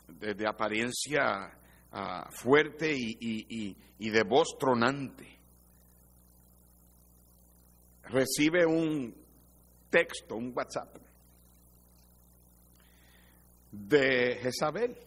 de 0.07 0.47
apariencia 0.47 1.51
Ah, 1.93 2.29
fuerte 2.31 2.93
y, 2.93 3.75
de 3.99 4.23
voz 4.23 4.57
tronante. 4.57 5.27
Recibe 8.03 8.65
un 8.65 9.13
texto, 9.89 10.35
un 10.35 10.53
WhatsApp 10.55 10.97
de 13.71 14.37
Jezabel 14.41 14.97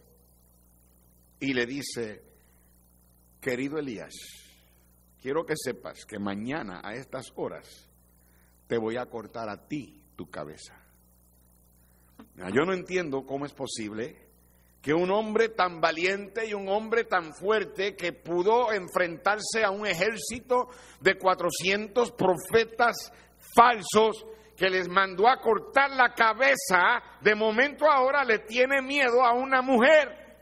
y 1.39 1.53
le 1.53 1.65
dice, 1.65 2.23
querido 3.41 3.77
Elías, 3.77 4.13
quiero 5.21 5.45
que 5.45 5.53
sepas 5.55 6.05
que 6.05 6.17
mañana 6.17 6.81
a 6.83 6.93
estas 6.93 7.31
horas 7.35 7.67
te 8.67 8.77
voy 8.77 8.97
a 8.97 9.05
cortar 9.05 9.49
a 9.49 9.67
ti 9.67 10.03
tu 10.15 10.29
cabeza. 10.29 10.75
Yo 12.37 12.63
no 12.65 12.73
entiendo 12.73 13.25
cómo 13.25 13.45
es 13.45 13.53
posible 13.53 14.24
que 14.85 14.93
un 14.93 15.09
hombre 15.09 15.49
tan 15.49 15.81
valiente 15.81 16.45
y 16.45 16.53
un 16.53 16.69
hombre 16.69 17.05
tan 17.05 17.33
fuerte 17.33 17.95
que 17.95 18.13
pudo 18.13 18.71
enfrentarse 18.71 19.63
a 19.63 19.71
un 19.71 19.87
ejército 19.87 20.69
de 21.01 21.17
400 21.17 22.11
profetas 22.11 23.11
falsos 23.55 24.23
que 24.55 24.69
les 24.69 24.87
mandó 24.87 25.27
a 25.27 25.41
cortar 25.41 25.89
la 25.89 26.13
cabeza, 26.13 27.01
de 27.19 27.33
momento 27.33 27.89
ahora 27.89 28.23
le 28.23 28.37
tiene 28.37 28.83
miedo 28.83 29.23
a 29.23 29.33
una 29.33 29.63
mujer. 29.63 30.37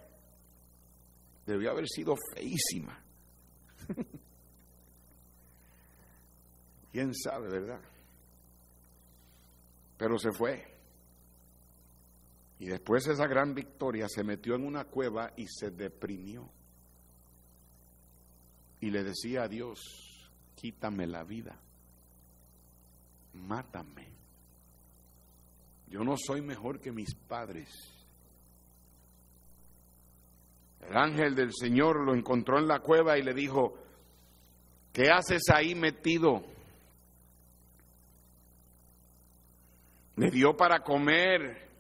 Debió 1.45 1.71
haber 1.71 1.87
sido 1.87 2.15
feísima. 2.35 3.01
¿Quién 6.91 7.15
sabe, 7.15 7.47
verdad? 7.47 7.79
Pero 9.97 10.17
se 10.17 10.33
fue. 10.33 10.72
Y 12.63 12.67
después 12.67 13.03
de 13.03 13.11
esa 13.11 13.27
gran 13.27 13.53
victoria 13.53 14.07
se 14.07 14.23
metió 14.23 14.55
en 14.55 14.65
una 14.65 14.85
cueva 14.85 15.33
y 15.35 15.47
se 15.47 15.69
deprimió. 15.69 16.49
Y 18.79 18.89
le 18.89 19.03
decía 19.03 19.43
a 19.43 19.47
Dios, 19.49 20.31
quítame 20.55 21.05
la 21.05 21.25
vida, 21.25 21.59
mátame. 23.33 24.07
Yo 25.89 26.05
no 26.05 26.15
soy 26.15 26.41
mejor 26.41 26.79
que 26.79 26.93
mis 26.93 27.13
padres. 27.15 27.67
El 30.87 30.95
ángel 30.95 31.35
del 31.35 31.51
Señor 31.53 32.05
lo 32.05 32.15
encontró 32.15 32.59
en 32.59 32.69
la 32.69 32.79
cueva 32.79 33.17
y 33.17 33.23
le 33.23 33.33
dijo, 33.33 33.73
¿qué 34.93 35.09
haces 35.11 35.41
ahí 35.53 35.75
metido? 35.75 36.45
Le 40.15 40.31
dio 40.31 40.55
para 40.55 40.81
comer 40.81 41.72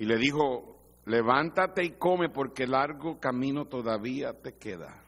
y 0.00 0.06
le 0.06 0.16
dijo, 0.16 0.78
levántate 1.04 1.84
y 1.84 1.90
come 1.90 2.30
porque 2.30 2.66
largo 2.66 3.20
camino 3.20 3.66
todavía 3.66 4.32
te 4.32 4.54
queda. 4.54 4.98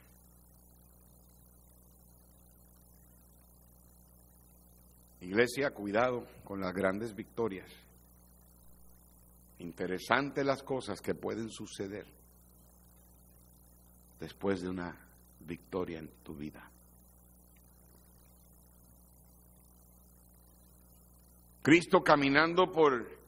Iglesia, 5.22 5.70
cuidado 5.70 6.26
con 6.44 6.60
las 6.60 6.74
grandes 6.74 7.14
victorias. 7.14 7.70
Interesante 9.60 10.44
las 10.44 10.62
cosas 10.62 11.00
que 11.00 11.14
pueden 11.14 11.48
suceder 11.48 12.04
después 14.20 14.60
de 14.60 14.68
una 14.68 14.94
victoria 15.40 16.00
en 16.00 16.10
tu 16.22 16.34
vida. 16.34 16.70
Cristo 21.62 22.02
caminando 22.04 22.70
por 22.70 23.21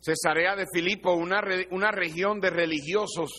Cesarea 0.00 0.56
de 0.56 0.66
Filipo, 0.72 1.12
una, 1.12 1.42
una 1.70 1.90
región 1.90 2.40
de 2.40 2.50
religiosos, 2.50 3.30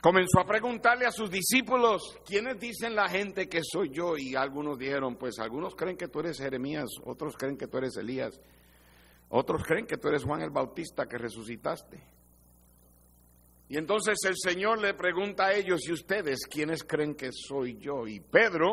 comenzó 0.00 0.40
a 0.40 0.46
preguntarle 0.46 1.06
a 1.06 1.12
sus 1.12 1.30
discípulos, 1.30 2.18
¿quiénes 2.26 2.58
dicen 2.58 2.96
la 2.96 3.08
gente 3.08 3.48
que 3.48 3.60
soy 3.62 3.90
yo? 3.90 4.16
Y 4.16 4.34
algunos 4.34 4.78
dijeron, 4.78 5.16
pues 5.16 5.38
algunos 5.38 5.74
creen 5.74 5.96
que 5.96 6.08
tú 6.08 6.20
eres 6.20 6.38
Jeremías, 6.38 6.88
otros 7.04 7.36
creen 7.36 7.56
que 7.56 7.68
tú 7.68 7.78
eres 7.78 7.96
Elías, 7.96 8.40
otros 9.28 9.62
creen 9.62 9.86
que 9.86 9.98
tú 9.98 10.08
eres 10.08 10.24
Juan 10.24 10.42
el 10.42 10.50
Bautista 10.50 11.06
que 11.06 11.18
resucitaste. 11.18 12.02
Y 13.68 13.78
entonces 13.78 14.18
el 14.24 14.34
Señor 14.36 14.80
le 14.80 14.92
pregunta 14.94 15.46
a 15.46 15.54
ellos, 15.54 15.86
¿y 15.86 15.92
ustedes 15.92 16.46
quiénes 16.46 16.82
creen 16.84 17.14
que 17.14 17.30
soy 17.32 17.78
yo? 17.78 18.06
Y 18.06 18.20
Pedro 18.20 18.72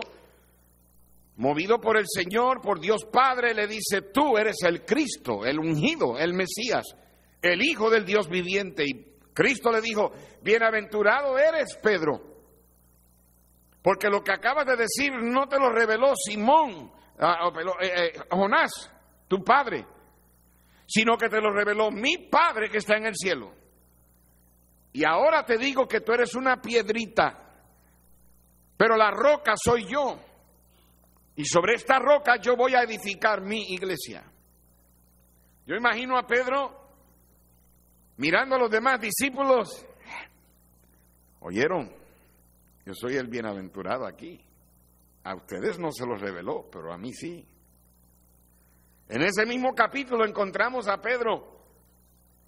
movido 1.39 1.79
por 1.79 1.97
el 1.97 2.05
Señor, 2.05 2.61
por 2.61 2.81
Dios 2.81 3.05
Padre, 3.05 3.53
le 3.53 3.65
dice, 3.65 4.01
tú 4.13 4.37
eres 4.37 4.57
el 4.63 4.83
Cristo, 4.83 5.45
el 5.45 5.57
ungido, 5.57 6.17
el 6.17 6.33
Mesías, 6.33 6.85
el 7.41 7.61
Hijo 7.63 7.89
del 7.89 8.05
Dios 8.05 8.27
viviente. 8.27 8.83
Y 8.85 9.15
Cristo 9.33 9.71
le 9.71 9.79
dijo, 9.79 10.11
bienaventurado 10.41 11.37
eres, 11.37 11.77
Pedro, 11.81 12.21
porque 13.81 14.09
lo 14.09 14.21
que 14.21 14.33
acabas 14.33 14.65
de 14.65 14.75
decir 14.75 15.13
no 15.13 15.47
te 15.47 15.57
lo 15.57 15.69
reveló 15.69 16.13
Simón, 16.13 16.91
ah, 17.19 17.49
eh, 17.81 17.87
eh, 17.87 18.19
Jonás, 18.29 18.91
tu 19.29 19.41
padre, 19.41 19.85
sino 20.85 21.15
que 21.17 21.29
te 21.29 21.39
lo 21.39 21.51
reveló 21.51 21.89
mi 21.89 22.17
Padre 22.29 22.69
que 22.69 22.79
está 22.79 22.97
en 22.97 23.05
el 23.05 23.15
cielo. 23.15 23.53
Y 24.91 25.05
ahora 25.05 25.45
te 25.45 25.57
digo 25.57 25.87
que 25.87 26.01
tú 26.01 26.11
eres 26.11 26.35
una 26.35 26.59
piedrita, 26.59 27.47
pero 28.75 28.97
la 28.97 29.11
roca 29.11 29.53
soy 29.55 29.85
yo. 29.85 30.19
Y 31.39 31.45
sobre 31.45 31.75
esta 31.75 31.99
roca 31.99 32.35
yo 32.35 32.57
voy 32.57 32.75
a 32.75 32.83
edificar 32.83 33.39
mi 33.39 33.61
iglesia. 33.69 34.29
Yo 35.65 35.73
imagino 35.73 36.17
a 36.17 36.27
Pedro 36.27 36.69
mirando 38.17 38.55
a 38.55 38.59
los 38.59 38.69
demás 38.69 38.99
discípulos. 38.99 39.87
Oyeron, 41.39 41.95
yo 42.85 42.93
soy 42.93 43.15
el 43.15 43.27
bienaventurado 43.27 44.05
aquí. 44.05 44.43
A 45.23 45.35
ustedes 45.35 45.79
no 45.79 45.93
se 45.93 46.05
los 46.05 46.19
reveló, 46.19 46.67
pero 46.69 46.91
a 46.91 46.97
mí 46.97 47.13
sí. 47.13 47.47
En 49.07 49.21
ese 49.21 49.45
mismo 49.45 49.73
capítulo 49.73 50.25
encontramos 50.25 50.89
a 50.89 51.01
Pedro 51.01 51.57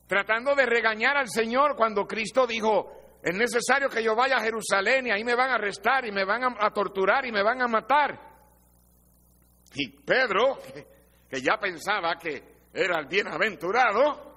tratando 0.05 0.53
de 0.53 0.65
regañar 0.65 1.15
al 1.15 1.29
Señor 1.29 1.77
cuando 1.77 2.05
Cristo 2.05 2.45
dijo, 2.45 2.91
es 3.23 3.37
necesario 3.37 3.87
que 3.87 4.03
yo 4.03 4.17
vaya 4.17 4.35
a 4.35 4.41
Jerusalén 4.41 5.07
y 5.07 5.11
ahí 5.11 5.23
me 5.23 5.35
van 5.35 5.51
a 5.51 5.55
arrestar 5.55 6.05
y 6.05 6.11
me 6.11 6.25
van 6.25 6.43
a, 6.59 6.71
torturar 6.71 7.25
y 7.25 7.31
me 7.31 7.41
van 7.41 7.61
a 7.61 7.69
matar. 7.69 8.30
Y 9.73 9.89
Pedro, 9.89 10.59
que 11.29 11.41
ya 11.41 11.57
pensaba 11.57 12.15
que 12.15 12.43
era 12.73 12.99
el 12.99 13.07
bienaventurado, 13.07 14.31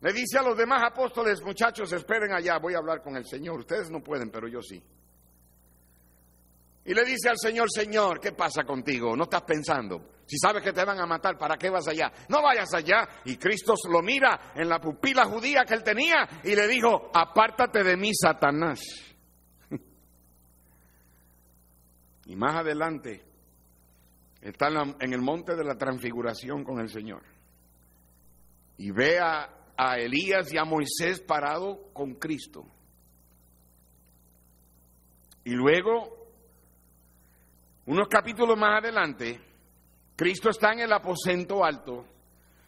le 0.00 0.12
dice 0.12 0.38
a 0.38 0.42
los 0.42 0.56
demás 0.56 0.82
apóstoles, 0.82 1.42
muchachos, 1.42 1.92
esperen 1.92 2.32
allá, 2.32 2.58
voy 2.58 2.74
a 2.74 2.78
hablar 2.78 3.02
con 3.02 3.16
el 3.16 3.26
Señor. 3.26 3.60
Ustedes 3.60 3.90
no 3.90 4.00
pueden, 4.00 4.30
pero 4.30 4.48
yo 4.48 4.62
sí. 4.62 4.82
Y 6.84 6.94
le 6.94 7.04
dice 7.04 7.28
al 7.28 7.38
Señor, 7.38 7.68
Señor, 7.70 8.18
¿qué 8.18 8.32
pasa 8.32 8.64
contigo? 8.64 9.14
No 9.14 9.24
estás 9.24 9.42
pensando. 9.42 10.12
Si 10.26 10.38
sabes 10.38 10.62
que 10.62 10.72
te 10.72 10.84
van 10.84 10.98
a 10.98 11.06
matar, 11.06 11.36
¿para 11.36 11.58
qué 11.58 11.68
vas 11.68 11.86
allá? 11.88 12.10
No 12.28 12.42
vayas 12.42 12.72
allá. 12.72 13.06
Y 13.26 13.36
Cristo 13.36 13.74
lo 13.90 14.00
mira 14.00 14.52
en 14.54 14.68
la 14.68 14.80
pupila 14.80 15.26
judía 15.26 15.64
que 15.64 15.74
él 15.74 15.82
tenía 15.82 16.26
y 16.44 16.56
le 16.56 16.66
dijo, 16.66 17.10
apártate 17.12 17.84
de 17.84 17.96
mí, 17.96 18.12
Satanás. 18.14 18.80
y 22.26 22.36
más 22.36 22.60
adelante, 22.60 23.29
está 24.40 24.68
en, 24.68 25.12
el 25.12 25.20
monte 25.20 25.54
de 25.54 25.64
la 25.64 25.76
transfiguración 25.76 26.64
con 26.64 26.80
el 26.80 26.88
Señor 26.88 27.22
y 28.78 28.90
ve 28.90 29.18
a, 29.18 29.56
Elías 29.96 30.52
y 30.52 30.58
a 30.58 30.64
Moisés 30.64 31.20
parado 31.20 31.90
con 31.94 32.14
Cristo. 32.16 32.66
Y 35.42 35.52
luego, 35.52 36.28
unos 37.86 38.06
capítulos 38.08 38.58
más 38.58 38.82
adelante, 38.82 39.40
Cristo 40.16 40.50
está 40.50 40.72
en 40.72 40.80
el 40.80 40.92
aposento 40.92 41.64
alto, 41.64 42.04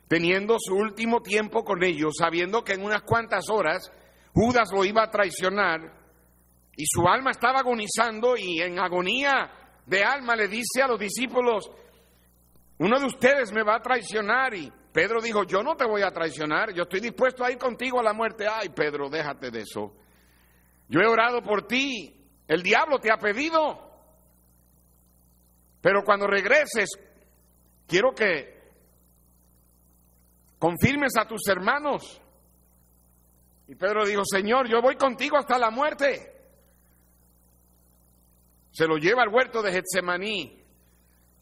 teniendo 0.08 0.56
su 0.58 0.74
último 0.74 1.20
tiempo 1.20 1.64
con 1.64 1.84
ellos, 1.84 2.14
sabiendo 2.18 2.64
que 2.64 2.72
en 2.72 2.82
unas 2.82 3.02
cuantas 3.02 3.50
horas 3.50 3.92
Judas 4.32 4.70
lo 4.72 4.82
iba 4.82 5.02
a 5.02 5.10
traicionar 5.10 5.80
y 6.74 6.84
su 6.86 7.06
alma 7.06 7.32
estaba 7.32 7.60
agonizando 7.60 8.36
y 8.38 8.60
en 8.60 8.78
agonía 8.78 9.61
de 9.86 10.04
alma 10.04 10.36
le 10.36 10.48
dice 10.48 10.82
a 10.82 10.88
los 10.88 10.98
discípulos, 10.98 11.70
uno 12.78 12.98
de 12.98 13.06
ustedes 13.06 13.52
me 13.52 13.62
va 13.62 13.76
a 13.76 13.82
traicionar 13.82 14.54
y 14.54 14.72
Pedro 14.92 15.20
dijo, 15.20 15.44
yo 15.44 15.62
no 15.62 15.74
te 15.74 15.86
voy 15.86 16.02
a 16.02 16.10
traicionar, 16.10 16.72
yo 16.72 16.82
estoy 16.82 17.00
dispuesto 17.00 17.44
a 17.44 17.50
ir 17.50 17.58
contigo 17.58 17.98
a 17.98 18.02
la 18.02 18.12
muerte. 18.12 18.46
Ay, 18.46 18.68
Pedro, 18.68 19.08
déjate 19.08 19.50
de 19.50 19.60
eso. 19.60 19.94
Yo 20.88 21.00
he 21.00 21.06
orado 21.06 21.42
por 21.42 21.66
ti, 21.66 22.14
el 22.46 22.62
diablo 22.62 22.98
te 22.98 23.10
ha 23.10 23.16
pedido, 23.16 23.90
pero 25.80 26.02
cuando 26.04 26.26
regreses, 26.26 26.90
quiero 27.86 28.12
que 28.14 28.60
confirmes 30.58 31.16
a 31.16 31.26
tus 31.26 31.46
hermanos. 31.48 32.20
Y 33.68 33.74
Pedro 33.74 34.04
dijo, 34.04 34.22
Señor, 34.24 34.68
yo 34.68 34.82
voy 34.82 34.96
contigo 34.96 35.38
hasta 35.38 35.58
la 35.58 35.70
muerte 35.70 36.31
se 38.72 38.86
lo 38.86 38.96
lleva 38.96 39.22
al 39.22 39.28
huerto 39.28 39.62
de 39.62 39.72
Getsemaní. 39.72 40.58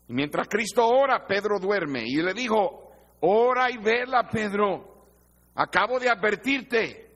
Y 0.09 0.13
mientras 0.13 0.49
Cristo 0.49 0.87
ora, 0.87 1.27
Pedro 1.27 1.59
duerme. 1.61 2.03
Y 2.05 2.17
le 2.17 2.35
dijo, 2.35 2.93
ora 3.21 3.71
y 3.71 3.79
vela, 3.79 4.29
Pedro. 4.29 5.07
Acabo 5.55 6.01
de 6.01 6.11
advertirte. 6.11 7.11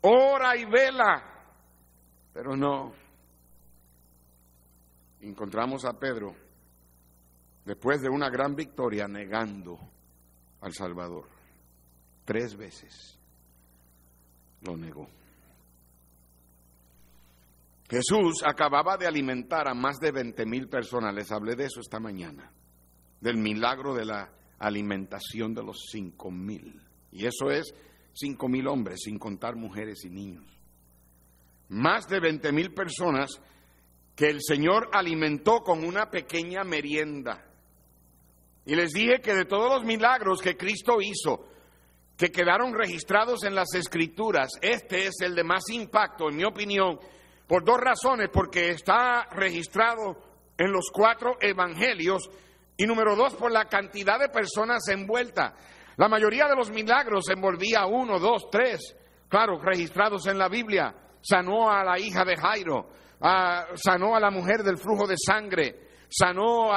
Ora 0.00 0.56
y 0.56 0.64
vela. 0.64 1.22
Pero 2.32 2.56
no. 2.56 2.92
Encontramos 5.20 5.84
a 5.84 5.92
Pedro, 5.98 6.34
después 7.66 8.00
de 8.00 8.08
una 8.08 8.30
gran 8.30 8.54
victoria, 8.54 9.06
negando 9.06 9.78
al 10.62 10.72
Salvador. 10.72 11.26
Tres 12.24 12.56
veces 12.56 13.18
lo 14.62 14.78
negó. 14.78 15.06
Jesús 17.90 18.44
acababa 18.44 18.96
de 18.96 19.08
alimentar 19.08 19.66
a 19.66 19.74
más 19.74 19.98
de 19.98 20.12
20 20.12 20.46
mil 20.46 20.68
personas, 20.68 21.12
les 21.12 21.32
hablé 21.32 21.56
de 21.56 21.64
eso 21.64 21.80
esta 21.80 21.98
mañana, 21.98 22.52
del 23.20 23.36
milagro 23.36 23.94
de 23.94 24.04
la 24.04 24.30
alimentación 24.60 25.54
de 25.54 25.64
los 25.64 25.88
cinco 25.90 26.30
mil. 26.30 26.80
Y 27.10 27.26
eso 27.26 27.50
es 27.50 27.74
cinco 28.12 28.48
mil 28.48 28.68
hombres, 28.68 29.00
sin 29.04 29.18
contar 29.18 29.56
mujeres 29.56 30.04
y 30.04 30.10
niños. 30.10 30.44
Más 31.68 32.06
de 32.06 32.20
20 32.20 32.52
mil 32.52 32.72
personas 32.72 33.30
que 34.14 34.28
el 34.28 34.40
Señor 34.40 34.88
alimentó 34.92 35.60
con 35.60 35.84
una 35.84 36.10
pequeña 36.10 36.62
merienda. 36.62 37.44
Y 38.66 38.76
les 38.76 38.92
dije 38.92 39.20
que 39.20 39.34
de 39.34 39.46
todos 39.46 39.68
los 39.68 39.84
milagros 39.84 40.40
que 40.40 40.56
Cristo 40.56 41.00
hizo, 41.00 41.48
que 42.16 42.30
quedaron 42.30 42.72
registrados 42.74 43.42
en 43.44 43.54
las 43.54 43.74
escrituras, 43.74 44.50
este 44.62 45.06
es 45.06 45.14
el 45.22 45.34
de 45.34 45.42
más 45.42 45.62
impacto, 45.70 46.28
en 46.28 46.36
mi 46.36 46.44
opinión, 46.44 46.98
por 47.50 47.64
dos 47.64 47.78
razones, 47.78 48.28
porque 48.32 48.70
está 48.70 49.26
registrado 49.32 50.16
en 50.56 50.70
los 50.70 50.88
cuatro 50.92 51.36
evangelios 51.40 52.30
y 52.76 52.86
número 52.86 53.16
dos, 53.16 53.34
por 53.34 53.50
la 53.50 53.64
cantidad 53.64 54.20
de 54.20 54.28
personas 54.28 54.86
envueltas. 54.86 55.52
La 55.96 56.08
mayoría 56.08 56.46
de 56.46 56.54
los 56.54 56.70
milagros 56.70 57.28
envolvía 57.28 57.86
uno, 57.86 58.20
dos, 58.20 58.48
tres, 58.52 58.94
claro, 59.28 59.60
registrados 59.60 60.28
en 60.28 60.38
la 60.38 60.48
Biblia. 60.48 60.94
Sanó 61.20 61.68
a 61.68 61.82
la 61.82 61.98
hija 61.98 62.24
de 62.24 62.36
Jairo, 62.36 62.90
sanó 63.74 64.14
a 64.14 64.20
la 64.20 64.30
mujer 64.30 64.62
del 64.62 64.78
flujo 64.78 65.08
de 65.08 65.16
sangre, 65.18 65.88
sanó 66.10 66.70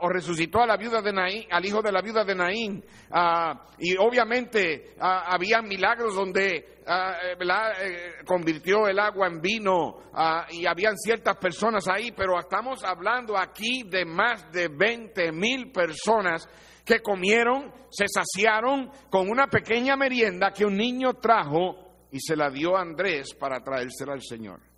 o 0.00 0.08
resucitó 0.08 0.60
a 0.60 0.66
la 0.66 0.76
viuda 0.76 1.00
de 1.00 1.12
Naín, 1.12 1.46
al 1.50 1.64
hijo 1.64 1.80
de 1.80 1.92
la 1.92 2.02
viuda 2.02 2.24
de 2.24 2.34
Naín. 2.34 2.84
Ah, 3.10 3.66
y 3.78 3.96
obviamente 3.96 4.94
ah, 5.00 5.26
había 5.28 5.62
milagros 5.62 6.16
donde 6.16 6.80
ah, 6.86 7.16
eh, 7.22 7.36
eh, 7.38 8.12
convirtió 8.26 8.88
el 8.88 8.98
agua 8.98 9.28
en 9.28 9.40
vino 9.40 10.02
y 10.50 10.66
habían 10.66 10.96
ciertas 10.96 11.36
personas 11.36 11.86
ahí, 11.88 12.12
pero 12.12 12.38
estamos 12.38 12.82
hablando 12.82 13.38
aquí 13.38 13.84
de 13.84 14.04
más 14.04 14.50
de 14.50 14.68
20 14.68 15.32
mil 15.32 15.70
personas 15.70 16.48
que 16.84 17.00
comieron, 17.00 17.72
se 17.90 18.06
saciaron 18.08 18.90
con 19.08 19.30
una 19.30 19.46
pequeña 19.46 19.96
merienda 19.96 20.50
que 20.50 20.66
un 20.66 20.76
niño 20.76 21.14
trajo 21.14 21.84
y 22.10 22.18
se 22.20 22.36
la 22.36 22.50
dio 22.50 22.76
a 22.76 22.82
Andrés 22.82 23.34
para 23.34 23.60
traérsela 23.60 24.12
al 24.12 24.22
Señor. 24.22 24.73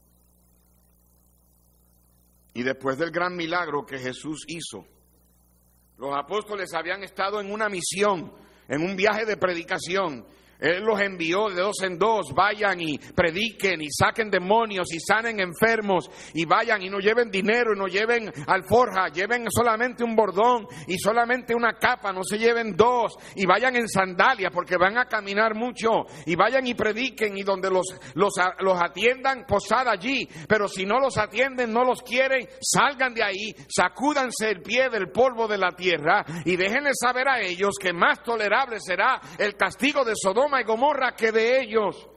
Y 2.56 2.62
después 2.62 2.96
del 2.96 3.10
gran 3.10 3.36
milagro 3.36 3.84
que 3.84 3.98
Jesús 3.98 4.46
hizo, 4.48 4.86
los 5.98 6.16
apóstoles 6.16 6.72
habían 6.72 7.04
estado 7.04 7.38
en 7.38 7.52
una 7.52 7.68
misión, 7.68 8.32
en 8.66 8.80
un 8.80 8.96
viaje 8.96 9.26
de 9.26 9.36
predicación, 9.36 10.26
él 10.58 10.84
los 10.84 11.00
envió 11.00 11.48
de 11.48 11.60
dos 11.62 11.82
en 11.82 11.98
dos, 11.98 12.32
vayan 12.34 12.80
y 12.80 12.98
prediquen 12.98 13.82
y 13.82 13.88
saquen 13.90 14.30
demonios 14.30 14.86
y 14.92 15.00
sanen 15.00 15.40
enfermos 15.40 16.10
y 16.34 16.44
vayan 16.46 16.82
y 16.82 16.88
no 16.88 16.98
lleven 16.98 17.30
dinero 17.30 17.74
y 17.74 17.78
no 17.78 17.86
lleven 17.86 18.32
alforja, 18.46 19.08
lleven 19.08 19.46
solamente 19.50 20.02
un 20.02 20.16
bordón 20.16 20.66
y 20.86 20.98
solamente 20.98 21.54
una 21.54 21.74
capa, 21.74 22.12
no 22.12 22.22
se 22.22 22.38
lleven 22.38 22.74
dos. 22.76 23.16
Y 23.34 23.46
vayan 23.46 23.76
en 23.76 23.88
sandalia 23.88 24.50
porque 24.50 24.76
van 24.76 24.96
a 24.98 25.06
caminar 25.06 25.54
mucho. 25.54 26.06
Y 26.24 26.36
vayan 26.36 26.66
y 26.66 26.74
prediquen 26.74 27.36
y 27.36 27.42
donde 27.42 27.70
los, 27.70 27.86
los, 28.14 28.32
los 28.60 28.80
atiendan, 28.80 29.44
posad 29.46 29.88
allí, 29.88 30.28
pero 30.48 30.68
si 30.68 30.84
no 30.86 30.98
los 30.98 31.18
atienden, 31.18 31.72
no 31.72 31.84
los 31.84 32.02
quieren, 32.02 32.48
salgan 32.60 33.14
de 33.14 33.22
ahí, 33.22 33.54
sacúdanse 33.68 34.50
el 34.50 34.62
pie 34.62 34.88
del 34.88 35.10
polvo 35.10 35.46
de 35.48 35.58
la 35.58 35.72
tierra 35.72 36.24
y 36.44 36.56
déjenles 36.56 36.96
saber 37.00 37.28
a 37.28 37.40
ellos 37.40 37.74
que 37.80 37.92
más 37.92 38.22
tolerable 38.22 38.78
será 38.80 39.20
el 39.38 39.54
castigo 39.56 40.04
de 40.04 40.12
Sodoma 40.14 40.45
y 40.54 40.64
Gomorra 40.64 41.14
que 41.14 41.32
de 41.32 41.60
ellos. 41.60 42.08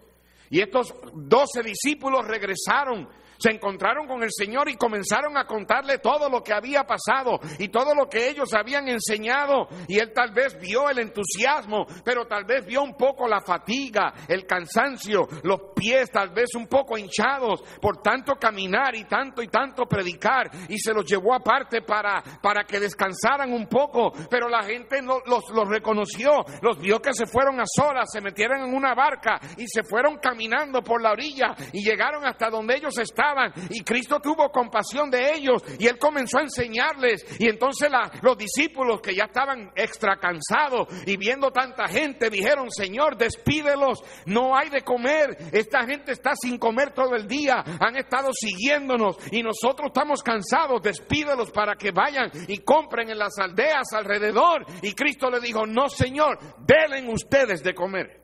Y 0.49 0.61
estos 0.61 0.93
doce 1.13 1.61
discípulos 1.61 2.25
regresaron 2.27 3.07
se 3.39 3.51
encontraron 3.51 4.05
con 4.05 4.21
el 4.21 4.29
Señor 4.31 4.69
y 4.69 4.75
comenzaron 4.75 5.37
a 5.37 5.45
contarle 5.45 5.99
todo 5.99 6.29
lo 6.29 6.43
que 6.43 6.53
había 6.53 6.83
pasado 6.83 7.39
y 7.57 7.69
todo 7.69 7.95
lo 7.95 8.09
que 8.09 8.29
ellos 8.29 8.53
habían 8.53 8.89
enseñado. 8.89 9.67
Y 9.87 9.97
él 9.97 10.11
tal 10.13 10.31
vez 10.31 10.59
vio 10.59 10.89
el 10.89 10.99
entusiasmo, 10.99 11.85
pero 12.03 12.27
tal 12.27 12.43
vez 12.43 12.65
vio 12.65 12.83
un 12.83 12.95
poco 12.95 13.27
la 13.27 13.39
fatiga, 13.39 14.13
el 14.27 14.45
cansancio, 14.45 15.27
los 15.43 15.73
pies 15.73 16.11
tal 16.11 16.31
vez 16.31 16.53
un 16.55 16.67
poco 16.67 16.97
hinchados 16.97 17.61
por 17.81 18.01
tanto 18.01 18.35
caminar 18.35 18.95
y 18.95 19.05
tanto 19.05 19.41
y 19.41 19.47
tanto 19.47 19.85
predicar. 19.85 20.49
Y 20.67 20.77
se 20.77 20.93
los 20.93 21.05
llevó 21.05 21.33
aparte 21.33 21.81
para, 21.81 22.21
para 22.41 22.65
que 22.65 22.79
descansaran 22.79 23.53
un 23.53 23.67
poco. 23.67 24.11
Pero 24.29 24.49
la 24.49 24.63
gente 24.63 25.01
no, 25.01 25.19
los, 25.25 25.49
los 25.53 25.67
reconoció, 25.69 26.43
los 26.61 26.77
vio 26.79 26.99
que 26.99 27.13
se 27.13 27.25
fueron 27.25 27.61
a 27.61 27.65
solas, 27.65 28.09
se 28.11 28.19
metieron 28.19 28.63
en 28.63 28.75
una 28.75 28.93
barca 28.93 29.39
y 29.55 29.65
se 29.67 29.83
fueron 29.83 30.17
caminando 30.17 30.81
por 30.81 31.01
la 31.01 31.13
orilla 31.13 31.55
y 31.71 31.83
llegaron 31.83 32.25
hasta 32.25 32.49
donde 32.49 32.75
ellos 32.75 32.97
estaban 32.97 33.28
y 33.69 33.83
Cristo 33.83 34.19
tuvo 34.19 34.49
compasión 34.49 35.09
de 35.09 35.33
ellos 35.33 35.63
y 35.77 35.87
él 35.87 35.97
comenzó 35.97 36.39
a 36.39 36.43
enseñarles 36.43 37.25
y 37.39 37.49
entonces 37.49 37.89
los 38.21 38.37
discípulos 38.37 39.01
que 39.01 39.15
ya 39.15 39.25
estaban 39.25 39.71
extra 39.75 40.17
cansados 40.17 40.87
y 41.05 41.17
viendo 41.17 41.51
tanta 41.51 41.87
gente 41.87 42.29
dijeron, 42.29 42.69
Señor, 42.71 43.17
despídelos, 43.17 43.99
no 44.25 44.55
hay 44.55 44.69
de 44.69 44.81
comer, 44.81 45.37
esta 45.51 45.85
gente 45.85 46.11
está 46.11 46.31
sin 46.35 46.57
comer 46.57 46.91
todo 46.93 47.15
el 47.15 47.27
día, 47.27 47.63
han 47.79 47.95
estado 47.97 48.29
siguiéndonos 48.33 49.17
y 49.31 49.43
nosotros 49.43 49.87
estamos 49.87 50.21
cansados, 50.21 50.81
despídelos 50.81 51.51
para 51.51 51.75
que 51.75 51.91
vayan 51.91 52.31
y 52.47 52.59
compren 52.59 53.09
en 53.09 53.17
las 53.17 53.37
aldeas 53.39 53.91
alrededor. 53.93 54.65
Y 54.81 54.93
Cristo 54.93 55.29
le 55.29 55.39
dijo, 55.39 55.65
no 55.65 55.89
Señor, 55.89 56.37
denle 56.59 56.99
ustedes 57.11 57.63
de 57.63 57.73
comer. 57.73 58.21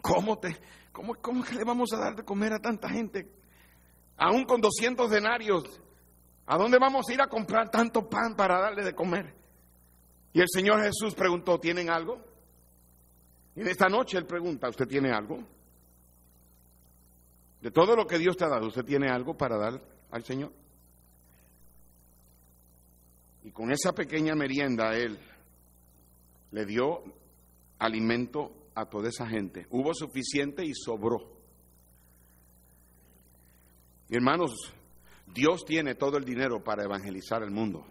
¿Cómo 0.00 0.38
te, 0.38 0.56
¿Cómo, 0.92 1.14
¿Cómo 1.16 1.42
que 1.42 1.54
le 1.54 1.64
vamos 1.64 1.92
a 1.92 1.98
dar 1.98 2.14
de 2.14 2.24
comer 2.24 2.52
a 2.52 2.60
tanta 2.60 2.88
gente? 2.88 3.28
Aún 4.16 4.44
con 4.44 4.60
200 4.60 5.10
denarios. 5.10 5.64
¿A 6.46 6.58
dónde 6.58 6.78
vamos 6.78 7.08
a 7.08 7.12
ir 7.12 7.20
a 7.22 7.28
comprar 7.28 7.70
tanto 7.70 8.08
pan 8.08 8.34
para 8.36 8.60
darle 8.60 8.84
de 8.84 8.94
comer? 8.94 9.34
Y 10.32 10.40
el 10.40 10.48
Señor 10.48 10.82
Jesús 10.82 11.14
preguntó, 11.14 11.58
¿tienen 11.58 11.90
algo? 11.90 12.22
Y 13.54 13.60
en 13.60 13.68
esta 13.68 13.88
noche 13.88 14.18
Él 14.18 14.26
pregunta, 14.26 14.68
¿usted 14.68 14.86
tiene 14.86 15.12
algo? 15.12 15.38
De 17.60 17.70
todo 17.70 17.94
lo 17.94 18.06
que 18.06 18.18
Dios 18.18 18.36
te 18.36 18.44
ha 18.44 18.48
dado, 18.48 18.66
¿usted 18.66 18.84
tiene 18.84 19.08
algo 19.08 19.36
para 19.36 19.56
dar 19.56 19.80
al 20.10 20.24
Señor? 20.24 20.52
Y 23.44 23.50
con 23.50 23.70
esa 23.70 23.92
pequeña 23.92 24.34
merienda 24.34 24.94
Él 24.96 25.18
le 26.50 26.66
dio 26.66 27.02
alimento 27.78 28.61
a 28.74 28.86
toda 28.86 29.08
esa 29.08 29.26
gente. 29.26 29.66
Hubo 29.70 29.94
suficiente 29.94 30.64
y 30.64 30.72
sobró. 30.74 31.40
hermanos, 34.08 34.52
Dios 35.26 35.64
tiene 35.64 35.94
todo 35.94 36.18
el 36.18 36.24
dinero 36.24 36.62
para 36.62 36.84
evangelizar 36.84 37.42
el 37.42 37.50
mundo. 37.50 37.86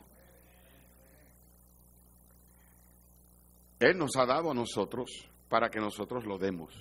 Él 3.79 3.97
nos 3.97 4.15
ha 4.15 4.25
dado 4.27 4.51
a 4.51 4.53
nosotros 4.53 5.09
para 5.49 5.69
que 5.69 5.79
nosotros 5.79 6.23
lo 6.25 6.37
demos. 6.37 6.71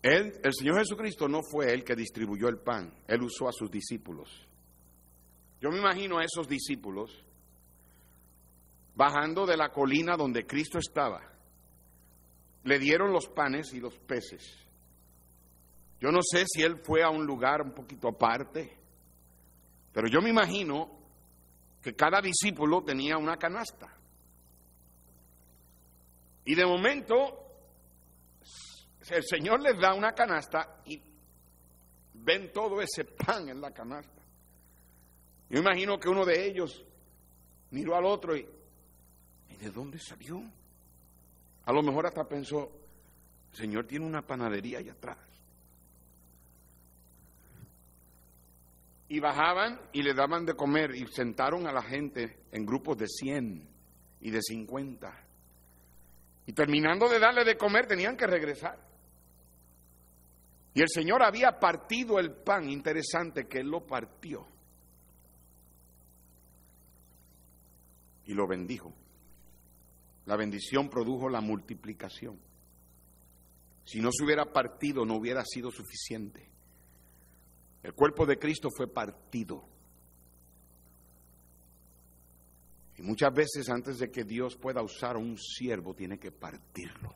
Él, 0.00 0.32
el 0.42 0.52
Señor 0.54 0.78
Jesucristo 0.78 1.28
no 1.28 1.40
fue 1.42 1.72
el 1.72 1.84
que 1.84 1.94
distribuyó 1.94 2.48
el 2.48 2.58
pan, 2.58 2.94
Él 3.06 3.22
usó 3.22 3.48
a 3.48 3.52
sus 3.52 3.70
discípulos. 3.70 4.46
Yo 5.60 5.70
me 5.70 5.78
imagino 5.78 6.18
a 6.18 6.24
esos 6.24 6.48
discípulos 6.48 7.10
bajando 8.94 9.44
de 9.46 9.56
la 9.56 9.70
colina 9.70 10.16
donde 10.16 10.46
Cristo 10.46 10.78
estaba 10.78 11.33
le 12.64 12.78
dieron 12.78 13.12
los 13.12 13.28
panes 13.28 13.72
y 13.72 13.80
los 13.80 13.98
peces. 13.98 14.58
Yo 16.00 16.10
no 16.10 16.20
sé 16.22 16.44
si 16.46 16.62
él 16.62 16.78
fue 16.82 17.02
a 17.02 17.10
un 17.10 17.24
lugar 17.24 17.62
un 17.62 17.72
poquito 17.72 18.08
aparte, 18.08 18.76
pero 19.92 20.08
yo 20.08 20.20
me 20.20 20.30
imagino 20.30 20.98
que 21.80 21.94
cada 21.94 22.20
discípulo 22.20 22.82
tenía 22.82 23.16
una 23.16 23.36
canasta. 23.36 23.94
Y 26.46 26.54
de 26.54 26.66
momento 26.66 27.44
el 29.10 29.22
Señor 29.22 29.60
les 29.60 29.78
da 29.78 29.94
una 29.94 30.12
canasta 30.12 30.80
y 30.86 31.00
ven 32.14 32.52
todo 32.52 32.80
ese 32.80 33.04
pan 33.04 33.48
en 33.48 33.60
la 33.60 33.70
canasta. 33.70 34.22
Yo 35.50 35.58
imagino 35.58 35.98
que 35.98 36.08
uno 36.08 36.24
de 36.24 36.46
ellos 36.46 36.84
miró 37.70 37.96
al 37.96 38.06
otro 38.06 38.36
y, 38.36 38.46
¿y 39.50 39.56
de 39.56 39.70
dónde 39.70 39.98
salió? 39.98 40.42
A 41.66 41.72
lo 41.72 41.82
mejor 41.82 42.06
hasta 42.06 42.28
pensó, 42.28 42.70
el 43.52 43.56
Señor 43.56 43.86
tiene 43.86 44.04
una 44.04 44.22
panadería 44.22 44.78
allá 44.78 44.92
atrás. 44.92 45.18
Y 49.08 49.20
bajaban 49.20 49.80
y 49.92 50.02
le 50.02 50.14
daban 50.14 50.44
de 50.44 50.54
comer 50.54 50.94
y 50.94 51.06
sentaron 51.06 51.66
a 51.66 51.72
la 51.72 51.82
gente 51.82 52.40
en 52.52 52.66
grupos 52.66 52.98
de 52.98 53.06
100 53.06 53.68
y 54.20 54.30
de 54.30 54.42
50. 54.42 55.24
Y 56.46 56.52
terminando 56.52 57.08
de 57.08 57.18
darle 57.18 57.44
de 57.44 57.56
comer 57.56 57.86
tenían 57.86 58.16
que 58.16 58.26
regresar. 58.26 58.78
Y 60.74 60.80
el 60.80 60.88
Señor 60.88 61.22
había 61.22 61.58
partido 61.60 62.18
el 62.18 62.32
pan, 62.32 62.68
interesante 62.68 63.46
que 63.46 63.58
Él 63.60 63.68
lo 63.68 63.86
partió. 63.86 64.46
Y 68.26 68.34
lo 68.34 68.46
bendijo. 68.48 68.92
La 70.26 70.36
bendición 70.36 70.88
produjo 70.88 71.28
la 71.28 71.40
multiplicación. 71.40 72.38
Si 73.84 74.00
no 74.00 74.10
se 74.10 74.24
hubiera 74.24 74.46
partido, 74.46 75.04
no 75.04 75.16
hubiera 75.16 75.44
sido 75.44 75.70
suficiente. 75.70 76.48
El 77.82 77.92
cuerpo 77.92 78.24
de 78.24 78.38
Cristo 78.38 78.68
fue 78.74 78.88
partido. 78.88 79.68
Y 82.96 83.02
muchas 83.02 83.34
veces 83.34 83.68
antes 83.68 83.98
de 83.98 84.10
que 84.10 84.24
Dios 84.24 84.56
pueda 84.56 84.80
usar 84.82 85.16
a 85.16 85.18
un 85.18 85.36
siervo, 85.36 85.94
tiene 85.94 86.18
que 86.18 86.32
partirlo. 86.32 87.14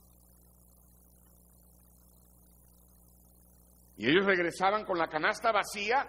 Y 3.96 4.06
ellos 4.06 4.26
regresaban 4.26 4.84
con 4.84 4.98
la 4.98 5.08
canasta 5.08 5.50
vacía, 5.50 6.06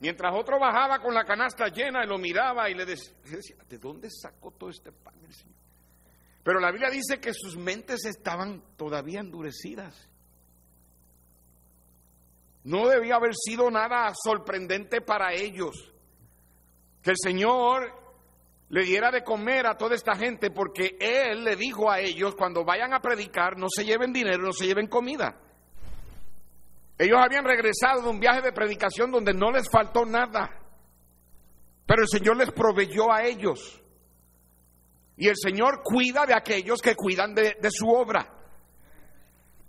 mientras 0.00 0.34
otro 0.34 0.58
bajaba 0.58 0.98
con 0.98 1.14
la 1.14 1.24
canasta 1.24 1.68
llena 1.68 2.04
y 2.04 2.08
lo 2.08 2.18
miraba 2.18 2.68
y 2.68 2.74
le 2.74 2.84
decía, 2.84 3.14
¿de 3.68 3.78
dónde 3.78 4.10
sacó 4.10 4.50
todo 4.50 4.70
este 4.70 4.90
pan 4.90 5.14
el 5.24 5.32
Señor? 5.32 5.59
Pero 6.42 6.58
la 6.60 6.70
Biblia 6.70 6.90
dice 6.90 7.20
que 7.20 7.34
sus 7.34 7.56
mentes 7.56 8.04
estaban 8.04 8.62
todavía 8.76 9.20
endurecidas. 9.20 10.08
No 12.64 12.88
debía 12.88 13.16
haber 13.16 13.34
sido 13.34 13.70
nada 13.70 14.12
sorprendente 14.14 15.00
para 15.00 15.32
ellos 15.32 15.92
que 17.02 17.10
el 17.10 17.16
Señor 17.16 18.00
le 18.68 18.84
diera 18.84 19.10
de 19.10 19.24
comer 19.24 19.66
a 19.66 19.76
toda 19.76 19.94
esta 19.94 20.14
gente 20.14 20.50
porque 20.50 20.96
Él 21.00 21.42
le 21.44 21.56
dijo 21.56 21.90
a 21.90 22.00
ellos 22.00 22.34
cuando 22.36 22.64
vayan 22.64 22.92
a 22.92 23.00
predicar 23.00 23.56
no 23.56 23.66
se 23.68 23.84
lleven 23.84 24.12
dinero, 24.12 24.42
no 24.42 24.52
se 24.52 24.66
lleven 24.66 24.86
comida. 24.86 25.36
Ellos 26.98 27.18
habían 27.18 27.44
regresado 27.44 28.02
de 28.02 28.10
un 28.10 28.20
viaje 28.20 28.42
de 28.42 28.52
predicación 28.52 29.10
donde 29.10 29.32
no 29.32 29.50
les 29.50 29.68
faltó 29.70 30.04
nada. 30.04 30.50
Pero 31.86 32.02
el 32.02 32.08
Señor 32.08 32.36
les 32.36 32.52
proveyó 32.52 33.10
a 33.10 33.24
ellos. 33.24 33.82
Y 35.20 35.28
el 35.28 35.36
Señor 35.36 35.82
cuida 35.84 36.24
de 36.24 36.32
aquellos 36.32 36.80
que 36.80 36.94
cuidan 36.94 37.34
de, 37.34 37.58
su 37.70 37.86
obra. 37.90 38.26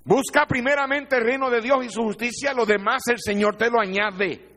Busca 0.06 0.46
primeramente 0.46 1.18
el 1.18 1.26
reino 1.26 1.50
de 1.50 1.60
Dios 1.60 1.84
y 1.84 1.90
su 1.90 2.04
justicia, 2.04 2.54
lo 2.54 2.66
demás 2.66 3.02
el 3.10 3.20
Señor 3.20 3.58
te 3.58 3.70
lo 3.70 3.82
añade. 3.82 4.50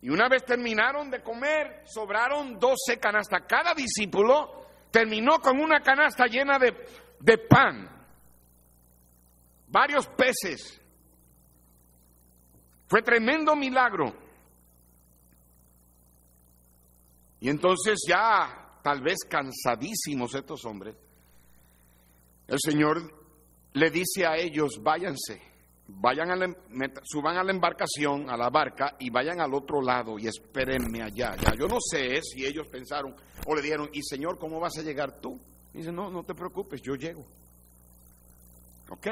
Y 0.00 0.10
una 0.10 0.28
vez 0.28 0.44
terminaron 0.44 1.08
de 1.08 1.22
comer, 1.22 1.84
sobraron 1.84 2.58
doce 2.58 2.98
canastas. 3.00 3.42
Cada 3.46 3.74
discípulo 3.74 4.66
terminó 4.90 5.38
con 5.38 5.60
una 5.60 5.78
canasta 5.78 6.26
llena 6.26 6.58
de 6.58 7.38
pan, 7.48 7.88
varios 9.68 10.08
peces. 10.08 10.80
Fue 12.88 13.02
tremendo 13.02 13.54
milagro. 13.54 14.21
Y 17.42 17.48
entonces 17.48 17.98
ya, 18.08 18.78
tal 18.84 19.02
vez 19.02 19.24
cansadísimos 19.28 20.32
estos 20.32 20.64
hombres, 20.64 20.94
el 22.46 22.58
Señor 22.64 23.02
le 23.72 23.90
dice 23.90 24.24
a 24.24 24.36
ellos, 24.36 24.80
váyanse, 24.80 25.42
vayan 25.88 26.30
a 26.30 26.36
la, 26.36 26.54
suban 27.02 27.36
a 27.36 27.42
la 27.42 27.50
embarcación, 27.50 28.30
a 28.30 28.36
la 28.36 28.48
barca, 28.48 28.94
y 29.00 29.10
vayan 29.10 29.40
al 29.40 29.52
otro 29.54 29.82
lado 29.82 30.20
y 30.20 30.28
espérenme 30.28 31.02
allá. 31.02 31.34
Ya, 31.34 31.52
yo 31.58 31.66
no 31.66 31.78
sé 31.80 32.22
si 32.22 32.46
ellos 32.46 32.68
pensaron 32.68 33.12
o 33.44 33.56
le 33.56 33.62
dijeron, 33.62 33.90
y 33.92 34.02
Señor, 34.04 34.38
¿cómo 34.38 34.60
vas 34.60 34.78
a 34.78 34.82
llegar 34.82 35.20
tú? 35.20 35.40
dice, 35.72 35.90
no, 35.90 36.10
no 36.10 36.22
te 36.22 36.34
preocupes, 36.36 36.80
yo 36.80 36.94
llego. 36.94 37.26
Ok. 38.88 39.08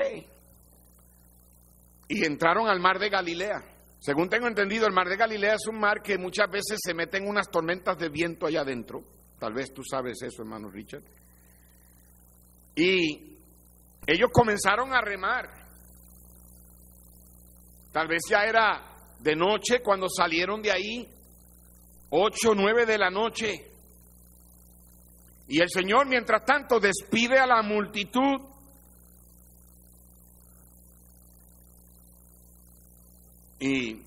Y 2.07 2.25
entraron 2.25 2.69
al 2.69 2.79
mar 2.79 3.01
de 3.01 3.09
Galilea. 3.09 3.80
Según 4.01 4.31
tengo 4.31 4.49
entendido, 4.49 4.87
el 4.87 4.95
mar 4.95 5.09
de 5.09 5.17
Galilea 5.17 5.55
es 5.55 5.67
un 5.69 5.79
mar 5.79 6.03
que 6.03 6.17
muchas 6.17 6.51
veces 6.51 6.81
se 6.83 6.95
meten 6.95 7.29
unas 7.29 7.51
tormentas 7.51 7.99
de 7.99 8.09
viento 8.09 8.47
allá 8.47 8.63
adentro. 8.63 9.05
Tal 9.39 9.53
vez 9.53 9.73
tú 9.75 9.83
sabes 9.85 10.23
eso, 10.23 10.43
hermano 10.43 10.71
Richard. 10.71 11.03
Y 12.75 13.37
ellos 14.07 14.31
comenzaron 14.33 14.95
a 14.95 15.03
remar. 15.03 15.51
Tal 17.93 18.09
vez 18.09 18.23
ya 18.29 18.45
era 18.45 18.91
de 19.19 19.37
noche 19.37 19.83
cuando 19.83 20.09
salieron 20.09 20.63
de 20.63 20.71
ahí, 20.71 21.09
ocho, 22.09 22.55
nueve 22.55 22.87
de 22.87 22.97
la 22.97 23.11
noche. 23.11 23.71
Y 25.49 25.61
el 25.61 25.69
Señor, 25.69 26.07
mientras 26.07 26.45
tanto, 26.45 26.81
despide 26.81 27.39
a 27.39 27.47
la 27.47 27.63
multitud. 27.63 28.50
Y 33.61 34.03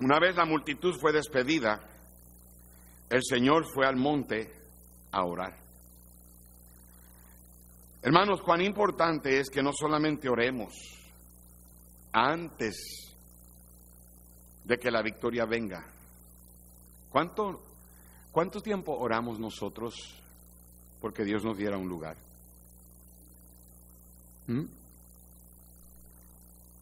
una 0.00 0.18
vez 0.18 0.34
la 0.34 0.46
multitud 0.46 0.94
fue 0.98 1.12
despedida, 1.12 1.80
el 3.10 3.20
Señor 3.22 3.66
fue 3.72 3.86
al 3.86 3.96
monte 3.96 4.50
a 5.12 5.24
orar. 5.24 5.54
Hermanos, 8.00 8.42
cuán 8.42 8.62
importante 8.62 9.38
es 9.38 9.50
que 9.50 9.62
no 9.62 9.70
solamente 9.72 10.28
oremos 10.28 10.72
antes 12.10 13.12
de 14.64 14.78
que 14.78 14.90
la 14.90 15.02
victoria 15.02 15.44
venga. 15.44 15.86
¿Cuánto, 17.10 17.62
cuánto 18.32 18.60
tiempo 18.60 18.96
oramos 18.96 19.38
nosotros 19.38 19.94
porque 21.00 21.24
Dios 21.24 21.44
nos 21.44 21.56
diera 21.56 21.76
un 21.76 21.88
lugar? 21.88 22.16
¿Mm? 24.46 24.64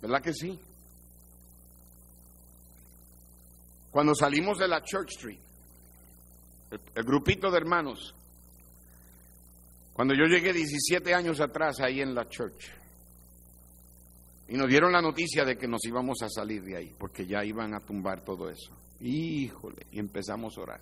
¿Verdad 0.00 0.22
que 0.22 0.32
sí? 0.32 0.58
Cuando 3.90 4.14
salimos 4.14 4.58
de 4.58 4.68
la 4.68 4.82
Church 4.82 5.10
Street, 5.10 5.40
el 6.94 7.04
grupito 7.04 7.50
de 7.50 7.56
hermanos, 7.56 8.14
cuando 9.92 10.14
yo 10.14 10.24
llegué 10.24 10.52
17 10.52 11.12
años 11.14 11.40
atrás 11.40 11.80
ahí 11.80 12.00
en 12.00 12.14
la 12.14 12.28
church, 12.28 12.70
y 14.48 14.56
nos 14.56 14.68
dieron 14.68 14.92
la 14.92 15.02
noticia 15.02 15.44
de 15.44 15.56
que 15.56 15.68
nos 15.68 15.84
íbamos 15.84 16.22
a 16.22 16.28
salir 16.28 16.62
de 16.62 16.76
ahí, 16.76 16.94
porque 16.98 17.26
ya 17.26 17.44
iban 17.44 17.74
a 17.74 17.80
tumbar 17.80 18.22
todo 18.24 18.48
eso. 18.48 18.72
Híjole, 19.00 19.86
y 19.92 19.98
empezamos 19.98 20.56
a 20.56 20.60
orar. 20.62 20.80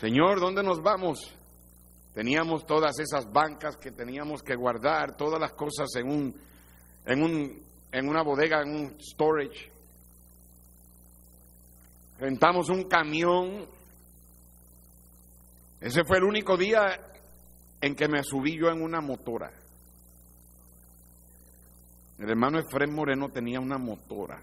Señor, 0.00 0.40
¿dónde 0.40 0.62
nos 0.62 0.82
vamos? 0.82 1.32
Teníamos 2.14 2.66
todas 2.66 2.98
esas 2.98 3.30
bancas 3.30 3.76
que 3.76 3.92
teníamos 3.92 4.42
que 4.42 4.56
guardar, 4.56 5.16
todas 5.16 5.38
las 5.38 5.52
cosas 5.52 5.88
en 5.96 6.08
un, 6.08 6.34
en 7.04 7.22
un, 7.22 7.62
en 7.92 8.08
una 8.08 8.22
bodega, 8.22 8.62
en 8.62 8.74
un 8.74 9.00
storage. 9.00 9.70
Rentamos 12.18 12.68
un 12.70 12.84
camión. 12.84 13.66
Ese 15.80 16.04
fue 16.04 16.18
el 16.18 16.24
único 16.24 16.56
día 16.56 16.98
en 17.80 17.94
que 17.94 18.08
me 18.08 18.22
subí 18.22 18.58
yo 18.58 18.68
en 18.68 18.82
una 18.82 19.00
motora. 19.00 19.52
El 22.18 22.30
hermano 22.30 22.58
Efrén 22.58 22.94
Moreno 22.94 23.28
tenía 23.28 23.60
una 23.60 23.76
motora. 23.76 24.40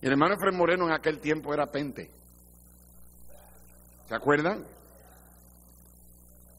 El 0.00 0.12
hermano 0.12 0.34
Efrén 0.34 0.56
Moreno 0.56 0.86
en 0.86 0.92
aquel 0.92 1.18
tiempo 1.18 1.52
era 1.52 1.66
pente. 1.66 2.10
¿Se 4.06 4.14
acuerdan? 4.14 4.64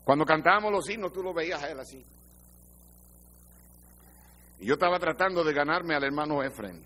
Cuando 0.03 0.25
cantábamos 0.25 0.71
los 0.71 0.89
himnos, 0.89 1.13
tú 1.13 1.23
lo 1.23 1.33
veías 1.33 1.63
a 1.63 1.69
él 1.69 1.79
así. 1.79 2.03
Y 4.59 4.65
yo 4.65 4.73
estaba 4.73 4.99
tratando 4.99 5.43
de 5.43 5.53
ganarme 5.53 5.95
al 5.95 6.03
hermano 6.03 6.43
Efren. 6.43 6.85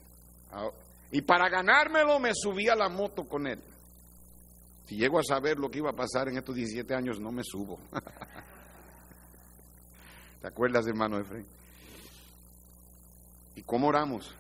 Y 1.12 1.22
para 1.22 1.50
ganármelo 1.50 2.20
me 2.20 2.32
subí 2.34 2.68
a 2.68 2.76
la 2.76 2.90
moto 2.90 3.28
con 3.28 3.48
él. 3.48 3.60
Si 4.86 4.96
llego 4.96 5.20
a 5.20 5.24
saber 5.24 5.58
lo 5.58 5.70
que 5.70 5.80
iba 5.80 5.92
a 5.92 5.96
pasar 5.96 6.30
en 6.30 6.38
estos 6.38 6.56
17 6.56 6.94
años, 6.94 7.20
no 7.20 7.32
me 7.32 7.44
subo. 7.44 7.80
¿Te 10.42 10.48
acuerdas, 10.48 10.88
hermano 10.88 11.20
Efraín? 11.20 11.46
¿Y 13.56 13.62
cómo 13.64 13.88
oramos? 13.88 14.34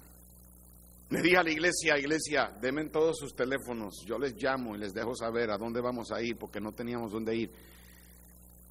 Le 1.09 1.21
dije 1.21 1.37
a 1.37 1.43
la 1.43 1.51
iglesia, 1.51 1.97
iglesia, 1.97 2.51
denme 2.61 2.87
todos 2.89 3.17
sus 3.17 3.35
teléfonos, 3.35 4.03
yo 4.05 4.19
les 4.19 4.35
llamo 4.35 4.75
y 4.75 4.79
les 4.79 4.93
dejo 4.93 5.15
saber 5.15 5.49
a 5.49 5.57
dónde 5.57 5.81
vamos 5.81 6.11
a 6.11 6.21
ir, 6.21 6.37
porque 6.37 6.61
no 6.61 6.71
teníamos 6.71 7.11
dónde 7.11 7.35
ir. 7.35 7.51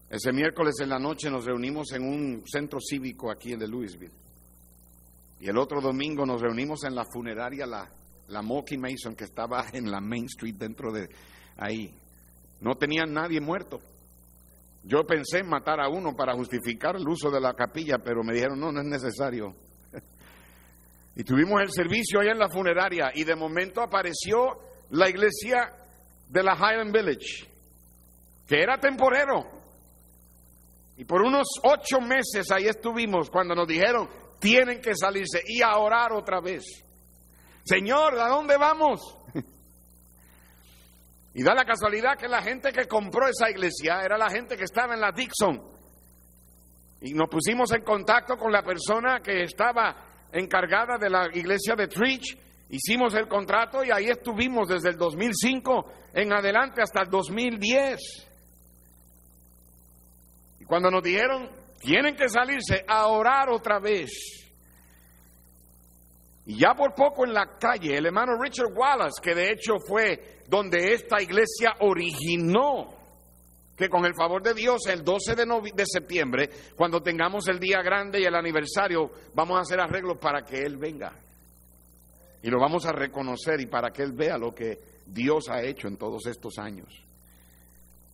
Ese 0.08 0.32
miércoles 0.32 0.76
en 0.80 0.88
la 0.88 0.98
noche 0.98 1.30
nos 1.30 1.44
reunimos 1.44 1.92
en 1.92 2.02
un 2.02 2.42
centro 2.46 2.78
cívico 2.80 3.30
aquí 3.30 3.52
en 3.52 3.58
de 3.58 3.68
Louisville. 3.68 4.12
Y 5.40 5.48
el 5.48 5.56
otro 5.56 5.80
domingo 5.80 6.26
nos 6.26 6.40
reunimos 6.40 6.84
en 6.84 6.94
la 6.94 7.04
funeraria, 7.04 7.66
la, 7.66 7.88
la 8.28 8.42
Mocky 8.42 8.76
Mason, 8.76 9.14
que 9.14 9.24
estaba 9.24 9.66
en 9.72 9.90
la 9.90 10.00
Main 10.00 10.24
Street 10.24 10.56
dentro 10.56 10.92
de, 10.92 11.08
ahí. 11.58 11.94
No 12.60 12.74
tenían 12.76 13.12
nadie 13.12 13.40
muerto. 13.40 13.80
Yo 14.82 15.04
pensé 15.04 15.38
en 15.40 15.48
matar 15.48 15.80
a 15.80 15.88
uno 15.88 16.14
para 16.14 16.34
justificar 16.34 16.96
el 16.96 17.06
uso 17.06 17.30
de 17.30 17.40
la 17.40 17.54
capilla, 17.54 17.98
pero 17.98 18.22
me 18.22 18.32
dijeron, 18.32 18.58
no, 18.58 18.72
no 18.72 18.80
es 18.80 18.86
necesario. 18.86 19.54
y 21.16 21.24
tuvimos 21.24 21.60
el 21.60 21.70
servicio 21.70 22.20
allá 22.20 22.32
en 22.32 22.38
la 22.38 22.48
funeraria 22.48 23.10
y 23.14 23.24
de 23.24 23.36
momento 23.36 23.82
apareció 23.82 24.58
la 24.90 25.08
iglesia 25.08 25.72
de 26.28 26.42
la 26.42 26.54
Highland 26.54 26.92
Village, 26.92 27.48
que 28.46 28.62
era 28.62 28.78
temporero. 28.78 29.46
Y 30.96 31.04
por 31.04 31.22
unos 31.22 31.46
ocho 31.62 32.00
meses 32.00 32.50
ahí 32.50 32.66
estuvimos 32.66 33.30
cuando 33.30 33.54
nos 33.54 33.68
dijeron, 33.68 34.08
tienen 34.38 34.80
que 34.80 34.94
salirse 34.94 35.42
y 35.46 35.62
a 35.62 35.76
orar 35.76 36.12
otra 36.12 36.40
vez. 36.40 36.64
Señor, 37.64 38.18
¿a 38.18 38.28
dónde 38.28 38.56
vamos? 38.56 39.00
Y 41.34 41.44
da 41.44 41.54
la 41.54 41.64
casualidad 41.64 42.18
que 42.18 42.26
la 42.26 42.42
gente 42.42 42.72
que 42.72 42.88
compró 42.88 43.28
esa 43.28 43.48
iglesia 43.48 44.00
era 44.02 44.18
la 44.18 44.28
gente 44.28 44.56
que 44.56 44.64
estaba 44.64 44.94
en 44.94 45.00
la 45.00 45.12
Dixon. 45.12 45.62
Y 47.00 47.12
nos 47.12 47.28
pusimos 47.28 47.70
en 47.70 47.84
contacto 47.84 48.36
con 48.36 48.50
la 48.50 48.62
persona 48.62 49.20
que 49.20 49.44
estaba 49.44 50.26
encargada 50.32 50.98
de 50.98 51.08
la 51.08 51.28
iglesia 51.32 51.76
de 51.76 51.86
Trich. 51.86 52.36
Hicimos 52.70 53.14
el 53.14 53.28
contrato 53.28 53.84
y 53.84 53.90
ahí 53.92 54.06
estuvimos 54.06 54.68
desde 54.68 54.88
el 54.88 54.96
2005 54.96 55.92
en 56.14 56.32
adelante 56.32 56.82
hasta 56.82 57.02
el 57.02 57.08
2010. 57.08 58.00
Y 60.58 60.64
cuando 60.64 60.90
nos 60.90 61.04
dijeron, 61.04 61.48
tienen 61.80 62.16
que 62.16 62.28
salirse 62.28 62.84
a 62.86 63.06
orar 63.08 63.48
otra 63.50 63.78
vez. 63.78 64.10
Y 66.46 66.58
ya 66.58 66.74
por 66.74 66.94
poco 66.94 67.26
en 67.26 67.34
la 67.34 67.58
calle, 67.58 67.96
el 67.96 68.06
hermano 68.06 68.40
Richard 68.40 68.72
Wallace, 68.74 69.20
que 69.22 69.34
de 69.34 69.52
hecho 69.52 69.74
fue 69.86 70.40
donde 70.48 70.92
esta 70.94 71.20
iglesia 71.22 71.74
originó, 71.80 72.94
que 73.76 73.88
con 73.88 74.04
el 74.06 74.14
favor 74.14 74.42
de 74.42 74.54
Dios, 74.54 74.86
el 74.88 75.04
12 75.04 75.36
de, 75.36 75.44
de 75.74 75.84
septiembre, 75.86 76.50
cuando 76.74 77.02
tengamos 77.02 77.46
el 77.48 77.60
día 77.60 77.82
grande 77.82 78.20
y 78.20 78.24
el 78.24 78.34
aniversario, 78.34 79.10
vamos 79.34 79.58
a 79.58 79.60
hacer 79.60 79.78
arreglos 79.78 80.18
para 80.18 80.42
que 80.42 80.62
Él 80.62 80.78
venga. 80.78 81.12
Y 82.42 82.48
lo 82.48 82.58
vamos 82.58 82.86
a 82.86 82.92
reconocer 82.92 83.60
y 83.60 83.66
para 83.66 83.90
que 83.90 84.02
Él 84.02 84.12
vea 84.12 84.38
lo 84.38 84.54
que 84.54 84.78
Dios 85.06 85.48
ha 85.50 85.62
hecho 85.62 85.86
en 85.86 85.96
todos 85.96 86.26
estos 86.26 86.58
años. 86.58 87.07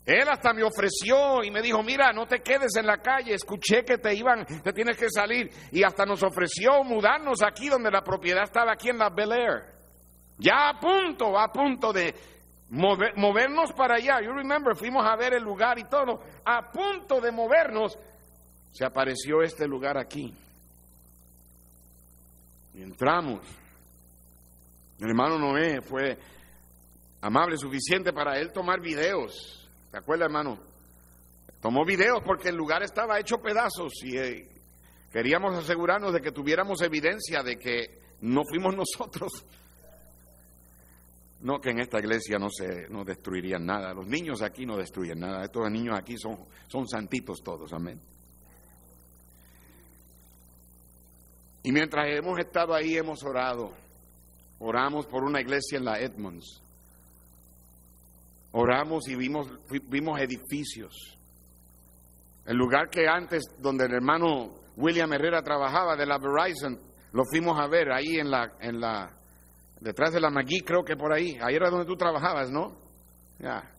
Él 0.06 0.28
hasta 0.28 0.52
me 0.52 0.62
ofreció 0.62 1.42
y 1.42 1.50
me 1.50 1.62
dijo, 1.62 1.82
mira, 1.82 2.12
no 2.12 2.26
te 2.26 2.40
quedes 2.40 2.76
en 2.76 2.86
la 2.86 2.98
calle, 2.98 3.34
escuché 3.34 3.84
que 3.84 3.96
te 3.96 4.14
iban, 4.14 4.44
te 4.44 4.72
tienes 4.74 4.98
que 4.98 5.08
salir. 5.08 5.50
Y 5.72 5.82
hasta 5.82 6.04
nos 6.04 6.22
ofreció 6.22 6.84
mudarnos 6.84 7.42
aquí 7.42 7.68
donde 7.68 7.90
la 7.90 8.02
propiedad 8.02 8.44
estaba 8.44 8.72
aquí 8.72 8.90
en 8.90 8.98
la 8.98 9.08
Bel 9.08 9.32
Air. 9.32 9.74
Ya 10.36 10.68
a 10.68 10.78
punto, 10.78 11.38
a 11.38 11.50
punto 11.50 11.90
de 11.90 12.14
movernos 12.68 13.72
para 13.72 13.94
allá. 13.94 14.20
You 14.20 14.32
remember, 14.32 14.76
fuimos 14.76 15.06
a 15.06 15.16
ver 15.16 15.32
el 15.32 15.42
lugar 15.42 15.78
y 15.78 15.84
todo. 15.84 16.20
A 16.44 16.70
punto 16.70 17.20
de 17.20 17.32
movernos, 17.32 17.98
se 18.72 18.84
apareció 18.84 19.40
este 19.40 19.66
lugar 19.66 19.96
aquí. 19.96 20.34
Entramos. 22.74 23.40
Mi 24.98 25.08
hermano 25.08 25.38
Noé 25.38 25.80
fue 25.80 26.18
amable 27.22 27.56
suficiente 27.56 28.12
para 28.12 28.38
él 28.38 28.52
tomar 28.52 28.80
videos 28.80 29.63
¿Te 29.94 29.98
acuerdas, 29.98 30.26
hermano? 30.26 30.58
Tomó 31.60 31.84
videos 31.84 32.20
porque 32.26 32.48
el 32.48 32.56
lugar 32.56 32.82
estaba 32.82 33.20
hecho 33.20 33.40
pedazos 33.40 33.92
y 34.02 34.18
eh, 34.18 34.48
queríamos 35.12 35.54
asegurarnos 35.56 36.12
de 36.12 36.20
que 36.20 36.32
tuviéramos 36.32 36.82
evidencia 36.82 37.44
de 37.44 37.56
que 37.56 38.00
no 38.22 38.42
fuimos 38.44 38.74
nosotros. 38.98 39.46
No, 41.42 41.60
que 41.60 41.70
en 41.70 41.78
esta 41.78 42.00
iglesia 42.00 42.40
no 42.40 42.48
se 42.50 42.88
no 42.88 43.04
destruirían 43.04 43.64
nada. 43.64 43.94
Los 43.94 44.08
niños 44.08 44.42
aquí 44.42 44.66
no 44.66 44.76
destruyen 44.76 45.20
nada. 45.20 45.44
Estos 45.44 45.70
niños 45.70 45.96
aquí 45.96 46.18
son, 46.18 46.44
son 46.66 46.88
santitos 46.88 47.40
todos, 47.44 47.72
amén. 47.72 48.00
Y 51.62 51.70
mientras 51.70 52.08
hemos 52.08 52.36
estado 52.40 52.74
ahí, 52.74 52.96
hemos 52.96 53.22
orado. 53.22 53.72
Oramos 54.58 55.06
por 55.06 55.22
una 55.22 55.40
iglesia 55.40 55.78
en 55.78 55.84
la 55.84 56.00
Edmonds. 56.00 56.63
Oramos 58.56 59.08
y 59.08 59.16
vimos, 59.16 59.48
vimos 59.88 60.20
edificios. 60.20 61.18
El 62.46 62.56
lugar 62.56 62.88
que 62.88 63.08
antes, 63.08 63.42
donde 63.58 63.86
el 63.86 63.94
hermano 63.94 64.54
William 64.76 65.12
Herrera 65.12 65.42
trabajaba 65.42 65.96
de 65.96 66.06
la 66.06 66.18
Verizon, 66.18 66.78
lo 67.12 67.24
fuimos 67.24 67.58
a 67.58 67.66
ver 67.66 67.90
ahí 67.90 68.16
en 68.20 68.30
la, 68.30 68.52
en 68.60 68.80
la, 68.80 69.10
detrás 69.80 70.12
de 70.12 70.20
la 70.20 70.30
McGee, 70.30 70.62
creo 70.64 70.84
que 70.84 70.94
por 70.94 71.12
ahí. 71.12 71.36
Ahí 71.42 71.56
era 71.56 71.68
donde 71.68 71.84
tú 71.84 71.96
trabajabas, 71.96 72.52
¿no? 72.52 72.76
Ya. 73.40 73.73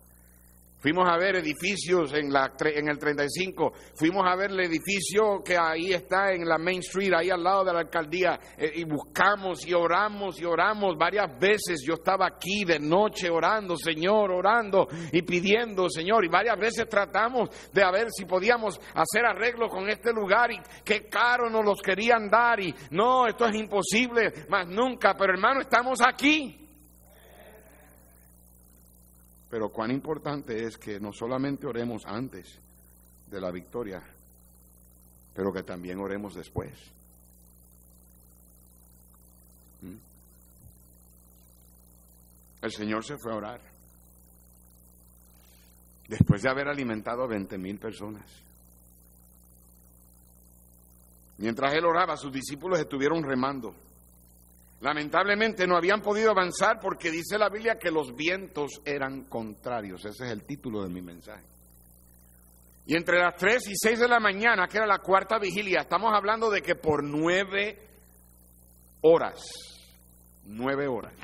Fuimos 0.79 1.09
a 1.09 1.17
ver 1.17 1.37
edificios 1.37 2.13
en, 2.13 2.31
la, 2.31 2.53
en 2.59 2.87
el 2.89 2.99
35, 2.99 3.73
fuimos 3.95 4.23
a 4.27 4.35
ver 4.35 4.51
el 4.51 4.59
edificio 4.59 5.41
que 5.43 5.57
ahí 5.57 5.93
está 5.93 6.31
en 6.31 6.47
la 6.47 6.59
Main 6.59 6.79
Street, 6.79 7.11
ahí 7.15 7.29
al 7.31 7.43
lado 7.43 7.63
de 7.63 7.73
la 7.73 7.79
alcaldía, 7.79 8.39
eh, 8.57 8.71
y 8.75 8.83
buscamos 8.83 9.65
y 9.65 9.73
oramos 9.73 10.39
y 10.39 10.45
oramos 10.45 10.95
varias 10.95 11.39
veces. 11.39 11.83
Yo 11.87 11.95
estaba 11.95 12.27
aquí 12.27 12.65
de 12.65 12.79
noche 12.79 13.29
orando, 13.29 13.75
Señor, 13.77 14.31
orando 14.31 14.87
y 15.11 15.23
pidiendo, 15.23 15.89
Señor, 15.89 16.23
y 16.23 16.29
varias 16.29 16.59
veces 16.59 16.87
tratamos 16.87 17.49
de 17.73 17.83
a 17.83 17.89
ver 17.89 18.07
si 18.11 18.25
podíamos 18.25 18.79
hacer 18.93 19.25
arreglo 19.25 19.69
con 19.69 19.89
este 19.89 20.13
lugar 20.13 20.51
y 20.51 20.59
qué 20.83 21.07
caro 21.07 21.49
nos 21.49 21.65
los 21.65 21.81
querían 21.81 22.29
dar 22.29 22.59
y 22.59 22.73
no, 22.91 23.25
esto 23.27 23.45
es 23.47 23.55
imposible, 23.55 24.31
más 24.49 24.67
nunca, 24.67 25.15
pero 25.17 25.33
hermano, 25.33 25.61
estamos 25.61 25.99
aquí. 26.05 26.64
Pero 29.55 29.69
cuán 29.69 29.89
importante 29.89 30.65
es 30.65 30.77
que 30.77 30.99
no 30.99 31.13
solamente 31.13 31.65
oremos 31.65 32.05
antes 32.05 32.59
de 33.31 33.39
la 33.39 33.51
victoria, 33.51 34.03
pero 35.33 35.53
que 35.53 35.63
también 35.63 35.97
oremos 35.97 36.35
después. 36.35 36.73
¿Mm? 39.81 39.95
El 42.63 42.71
Señor 42.73 43.05
se 43.05 43.17
fue 43.17 43.31
a 43.31 43.37
orar. 43.37 43.61
Después 46.09 46.41
de 46.41 46.49
haber 46.49 46.67
alimentado 46.67 47.23
a 47.23 47.27
20 47.27 47.57
mil 47.57 47.79
personas. 47.79 48.29
Mientras 51.37 51.73
él 51.75 51.85
oraba, 51.85 52.17
sus 52.17 52.33
discípulos 52.33 52.77
estuvieron 52.77 53.23
remando. 53.23 53.73
Lamentablemente 54.81 55.65
no 55.65 55.77
habían 55.77 56.01
podido 56.01 56.31
avanzar 56.31 56.79
porque 56.79 57.09
dice 57.09 57.37
la 57.37 57.49
Biblia 57.49 57.77
que 57.79 57.91
los 57.91 58.15
vientos 58.15 58.81
eran 58.83 59.25
contrarios. 59.25 60.03
Ese 60.05 60.25
es 60.25 60.31
el 60.31 60.43
título 60.43 60.83
de 60.83 60.89
mi 60.89 61.01
mensaje. 61.01 61.43
Y 62.87 62.95
entre 62.95 63.19
las 63.19 63.35
3 63.35 63.67
y 63.69 63.73
6 63.75 63.99
de 63.99 64.07
la 64.07 64.19
mañana, 64.19 64.67
que 64.67 64.77
era 64.77 64.85
la 64.85 64.99
cuarta 64.99 65.39
vigilia, 65.39 65.81
estamos 65.81 66.11
hablando 66.13 66.51
de 66.51 66.61
que 66.61 66.75
por 66.75 67.03
nueve 67.03 67.79
horas, 69.01 69.43
nueve 70.45 70.87
horas, 70.87 71.15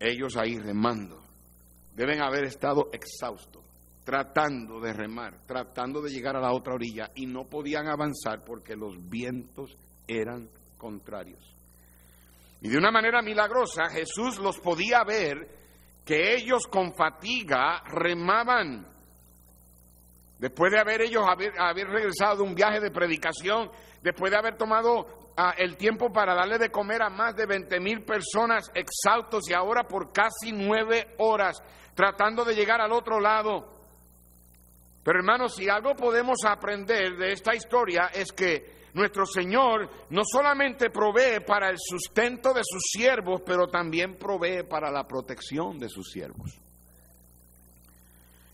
ellos 0.00 0.36
ahí 0.36 0.58
remando, 0.58 1.20
deben 1.94 2.20
haber 2.22 2.44
estado 2.44 2.90
exhaustos, 2.92 3.62
tratando 4.02 4.80
de 4.80 4.92
remar, 4.92 5.38
tratando 5.46 6.00
de 6.00 6.10
llegar 6.10 6.34
a 6.34 6.40
la 6.40 6.52
otra 6.52 6.74
orilla 6.74 7.10
y 7.14 7.26
no 7.26 7.44
podían 7.44 7.86
avanzar 7.86 8.42
porque 8.44 8.74
los 8.74 8.96
vientos 9.08 9.76
eran 10.08 10.48
contrarios. 10.76 11.57
Y 12.60 12.68
de 12.68 12.78
una 12.78 12.90
manera 12.90 13.22
milagrosa 13.22 13.88
Jesús 13.90 14.38
los 14.38 14.58
podía 14.58 15.04
ver 15.04 15.48
que 16.04 16.34
ellos 16.34 16.66
con 16.66 16.94
fatiga 16.94 17.82
remaban. 17.86 18.86
Después 20.38 20.72
de 20.72 20.78
haber 20.78 21.02
ellos 21.02 21.22
haber, 21.28 21.52
regresado 21.88 22.36
de 22.36 22.42
un 22.42 22.54
viaje 22.54 22.80
de 22.80 22.90
predicación, 22.90 23.70
después 24.02 24.30
de 24.30 24.38
haber 24.38 24.56
tomado 24.56 25.32
ah, 25.36 25.54
el 25.58 25.76
tiempo 25.76 26.12
para 26.12 26.34
darle 26.34 26.58
de 26.58 26.70
comer 26.70 27.02
a 27.02 27.10
más 27.10 27.34
de 27.36 27.46
20 27.46 27.80
mil 27.80 28.04
personas 28.04 28.70
exhaustos 28.74 29.48
y 29.50 29.52
ahora 29.52 29.84
por 29.84 30.12
casi 30.12 30.52
nueve 30.52 31.14
horas 31.18 31.62
tratando 31.94 32.44
de 32.44 32.54
llegar 32.54 32.80
al 32.80 32.92
otro 32.92 33.20
lado. 33.20 33.78
Pero 35.02 35.18
hermanos, 35.18 35.56
si 35.56 35.68
algo 35.68 35.94
podemos 35.94 36.38
aprender 36.46 37.16
de 37.16 37.32
esta 37.32 37.54
historia 37.54 38.10
es 38.12 38.32
que 38.32 38.77
nuestro 38.98 39.24
Señor 39.24 39.88
no 40.10 40.22
solamente 40.24 40.90
provee 40.90 41.40
para 41.46 41.70
el 41.70 41.76
sustento 41.78 42.52
de 42.52 42.62
sus 42.64 42.82
siervos, 42.90 43.42
pero 43.46 43.68
también 43.68 44.18
provee 44.18 44.64
para 44.68 44.90
la 44.90 45.06
protección 45.06 45.78
de 45.78 45.88
sus 45.88 46.10
siervos. 46.10 46.58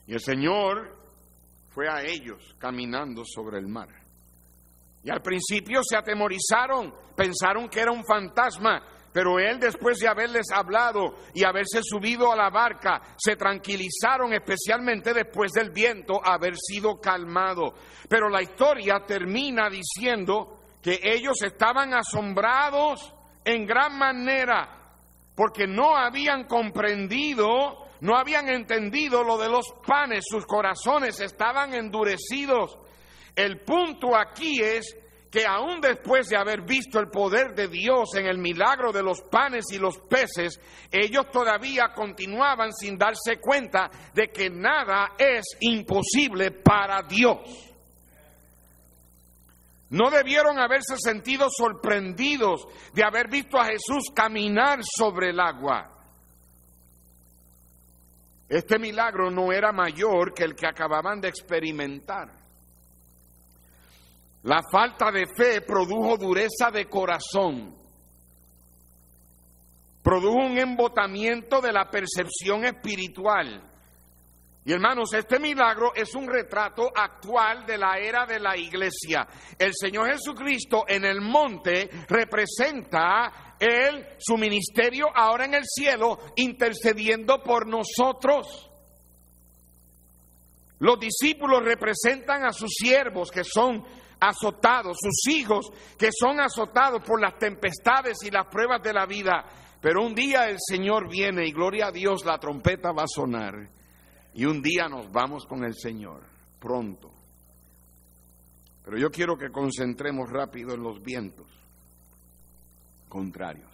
Y 0.07 0.13
el 0.13 0.21
Señor 0.21 0.97
fue 1.71 1.89
a 1.89 2.03
ellos 2.03 2.55
caminando 2.59 3.25
sobre 3.25 3.59
el 3.59 3.67
mar. 3.67 3.89
Y 5.03 5.11
al 5.11 5.23
principio 5.23 5.81
se 5.83 5.97
atemorizaron, 5.97 6.95
pensaron 7.17 7.69
que 7.69 7.81
era 7.81 7.91
un 7.91 8.05
fantasma, 8.05 8.83
pero 9.15 9.39
él, 9.39 9.61
después 9.61 9.99
de 9.99 10.09
haberles 10.09 10.51
hablado 10.53 11.15
y 11.35 11.45
haberse 11.45 11.79
subido 11.85 12.33
a 12.33 12.37
la 12.37 12.51
barca, 12.51 13.01
se 13.17 13.37
tranquilizaron, 13.37 14.33
especialmente 14.33 15.15
después 15.15 15.53
del 15.53 15.71
viento 15.71 16.21
haber 16.21 16.57
sido 16.57 17.01
calmado. 17.01 17.75
Pero 18.09 18.29
la 18.29 18.43
historia 18.43 19.05
termina 19.07 19.71
diciendo 19.71 20.59
que 20.83 20.99
ellos 21.01 21.41
estaban 21.45 21.95
asombrados 21.95 23.15
en 23.45 23.65
gran 23.65 23.97
manera 23.97 24.81
porque 25.37 25.69
no 25.69 25.97
habían 25.97 26.49
comprendido, 26.49 27.87
no 28.01 28.17
habían 28.17 28.49
entendido 28.49 29.23
lo 29.23 29.39
de 29.39 29.49
los 29.49 29.67
panes, 29.87 30.25
sus 30.29 30.45
corazones 30.45 31.21
estaban 31.21 31.73
endurecidos. 31.73 32.77
El 33.37 33.61
punto 33.61 34.17
aquí 34.17 34.61
es 34.61 34.97
que 35.35 35.45
aún 35.45 35.81
después 35.81 36.29
de 36.29 36.37
haber 36.37 36.61
visto 36.61 37.01
el 37.01 37.09
poder 37.09 37.57
de 37.57 37.67
Dios 37.67 38.15
en 38.15 38.27
el 38.27 38.39
milagro 38.39 38.93
de 38.93 39.03
los 39.03 39.21
panes 39.23 39.65
y 39.73 39.79
los 39.79 39.99
peces, 39.99 40.61
ellos 40.93 41.29
todavía 41.33 41.89
continuaban 41.93 42.73
sin 42.73 42.97
darse 42.97 43.41
cuenta 43.41 43.91
de 44.15 44.29
que 44.29 44.49
nada 44.49 45.15
es 45.19 45.45
imposible 45.59 46.53
para 46.53 47.03
Dios. 47.03 47.41
No 49.91 50.09
debieron 50.09 50.57
haberse 50.61 50.95
sentido 50.99 51.49
sorprendidos 51.51 52.69
de 52.93 53.03
haber 53.03 53.29
visto 53.29 53.59
a 53.59 53.65
Jesús 53.65 54.13
caminar 54.15 54.83
sobre 54.85 55.31
el 55.31 55.41
agua. 55.41 55.91
Este 58.49 58.79
milagro 58.79 59.33
no 59.33 59.51
era 59.51 59.73
mayor 59.73 60.33
que 60.33 60.45
el 60.45 60.55
que 60.55 60.69
acababan 60.69 61.21
de 61.21 61.27
experimentar. 61.27 62.44
La 64.45 64.63
falta 64.71 65.11
de 65.11 65.25
fe 65.27 65.63
produjo 65.63 66.19
dureza 66.19 66.71
de 66.71 66.85
corazón, 66.87 67.75
produjo 70.03 70.37
un 70.37 70.59
embotamiento 70.59 71.63
de 71.63 71.73
la 71.73 71.89
percepción 71.89 72.67
espiritual. 72.67 73.71
Y 74.67 74.73
hermanos, 74.73 75.15
este 75.15 75.39
milagro 75.39 75.95
es 75.95 76.15
un 76.15 76.27
retrato 76.27 76.91
actual 76.95 77.65
de 77.65 77.79
la 77.79 77.99
era 77.99 78.27
de 78.27 78.39
la 78.39 78.55
iglesia. 78.57 79.27
El 79.59 79.73
Señor 79.75 80.11
Jesucristo 80.11 80.85
en 80.89 81.07
el 81.07 81.23
monte 81.23 81.89
representa 82.09 83.57
él, 83.59 84.07
su 84.19 84.37
ministerio 84.37 85.07
ahora 85.15 85.47
en 85.47 85.55
el 85.55 85.65
cielo, 85.65 86.19
intercediendo 86.37 87.43
por 87.43 87.67
nosotros. 87.67 88.71
Los 90.81 91.01
discípulos 91.01 91.63
representan 91.65 92.45
a 92.45 92.53
sus 92.53 92.71
siervos 92.71 93.31
que 93.31 93.45
son 93.45 93.85
azotados, 94.29 94.97
sus 95.01 95.33
hijos 95.33 95.71
que 95.99 96.11
son 96.13 96.41
azotados 96.41 97.03
por 97.03 97.21
las 97.21 97.39
tempestades 97.39 98.19
y 98.25 98.31
las 98.31 98.47
pruebas 98.47 98.83
de 98.83 98.93
la 98.93 99.07
vida. 99.07 99.45
Pero 99.81 100.03
un 100.03 100.15
día 100.15 100.49
el 100.49 100.59
Señor 100.59 101.11
viene 101.11 101.47
y 101.47 101.53
gloria 101.53 101.89
a 101.89 101.93
Dios, 101.93 102.25
la 102.25 102.39
trompeta 102.39 102.93
va 102.93 103.03
a 103.03 103.09
sonar. 103.09 103.69
Y 104.33 104.47
un 104.47 104.63
día 104.63 104.89
nos 104.89 105.11
vamos 105.13 105.47
con 105.47 105.65
el 105.65 105.75
Señor, 105.75 106.23
pronto. 106.59 107.13
Pero 108.85 108.99
yo 108.99 109.11
quiero 109.11 109.37
que 109.37 109.51
concentremos 109.51 110.29
rápido 110.31 110.75
en 110.75 110.83
los 110.83 111.03
vientos 111.03 111.47
contrarios. 113.09 113.71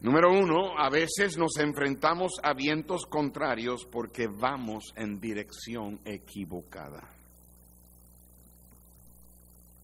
Número 0.00 0.30
uno, 0.30 0.78
a 0.78 0.90
veces 0.90 1.36
nos 1.36 1.56
enfrentamos 1.58 2.34
a 2.44 2.54
vientos 2.54 3.04
contrarios 3.06 3.84
porque 3.90 4.28
vamos 4.28 4.92
en 4.94 5.18
dirección 5.18 5.98
equivocada. 6.04 7.17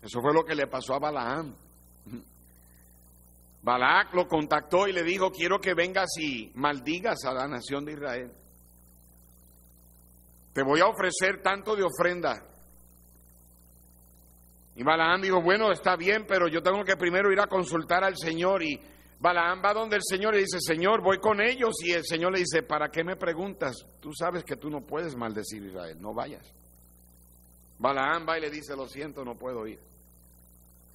Eso 0.05 0.21
fue 0.21 0.35
lo 0.35 0.45
que 0.45 0.55
le 0.55 0.67
pasó 0.67 0.95
a 0.95 0.99
Balaam. 0.99 1.57
Balac 3.63 4.13
lo 4.13 4.29
contactó 4.29 4.87
y 4.87 4.93
le 4.93 5.03
dijo, 5.03 5.31
quiero 5.31 5.59
que 5.59 5.73
vengas 5.73 6.11
y 6.21 6.53
maldigas 6.55 7.25
a 7.25 7.33
la 7.33 7.49
nación 7.49 7.87
de 7.87 7.93
Israel. 7.93 8.33
Te 10.53 10.63
voy 10.63 10.81
a 10.81 10.87
ofrecer 10.87 11.41
tanto 11.43 11.75
de 11.75 11.85
ofrenda. 11.85 12.45
Y 14.77 14.83
Balaam 14.83 15.23
dijo, 15.23 15.41
bueno, 15.41 15.73
está 15.73 15.97
bien, 15.97 16.27
pero 16.29 16.49
yo 16.49 16.63
tengo 16.63 16.85
que 16.85 16.97
primero 16.97 17.33
ir 17.33 17.41
a 17.41 17.47
consultar 17.47 18.05
al 18.05 18.17
Señor 18.19 18.63
y 18.63 18.79
Balaam 19.19 19.63
va 19.65 19.73
donde 19.73 19.97
el 19.97 20.03
Señor 20.05 20.35
y 20.35 20.41
dice, 20.41 20.59
Señor, 20.61 21.03
voy 21.03 21.19
con 21.19 21.41
ellos. 21.41 21.75
Y 21.83 21.93
el 21.93 22.05
Señor 22.05 22.33
le 22.33 22.41
dice, 22.41 22.63
¿para 22.63 22.91
qué 22.91 23.03
me 23.03 23.17
preguntas? 23.17 23.75
Tú 24.01 24.13
sabes 24.13 24.45
que 24.45 24.57
tú 24.57 24.69
no 24.69 24.83
puedes 24.83 25.17
maldecir 25.17 25.63
a 25.63 25.67
Israel, 25.67 25.99
no 25.99 26.13
vayas. 26.13 26.53
Balaam 27.79 28.29
va 28.29 28.37
y 28.37 28.43
le 28.43 28.51
dice, 28.51 28.77
lo 28.77 28.87
siento, 28.87 29.25
no 29.25 29.37
puedo 29.37 29.67
ir. 29.67 29.94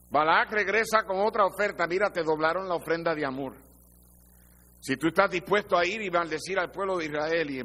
Balaam 0.09 0.49
regresa 0.49 1.03
con 1.05 1.19
otra 1.19 1.45
oferta, 1.45 1.85
mira, 1.87 2.09
te 2.11 2.23
doblaron 2.23 2.67
la 2.67 2.75
ofrenda 2.75 3.13
de 3.13 3.25
amor. 3.25 3.55
Si 4.79 4.95
tú 4.95 5.07
estás 5.07 5.29
dispuesto 5.29 5.77
a 5.77 5.85
ir 5.85 6.01
y 6.01 6.09
maldecir 6.09 6.57
al 6.57 6.71
pueblo 6.71 6.97
de 6.97 7.05
Israel, 7.05 7.49
y 7.51 7.61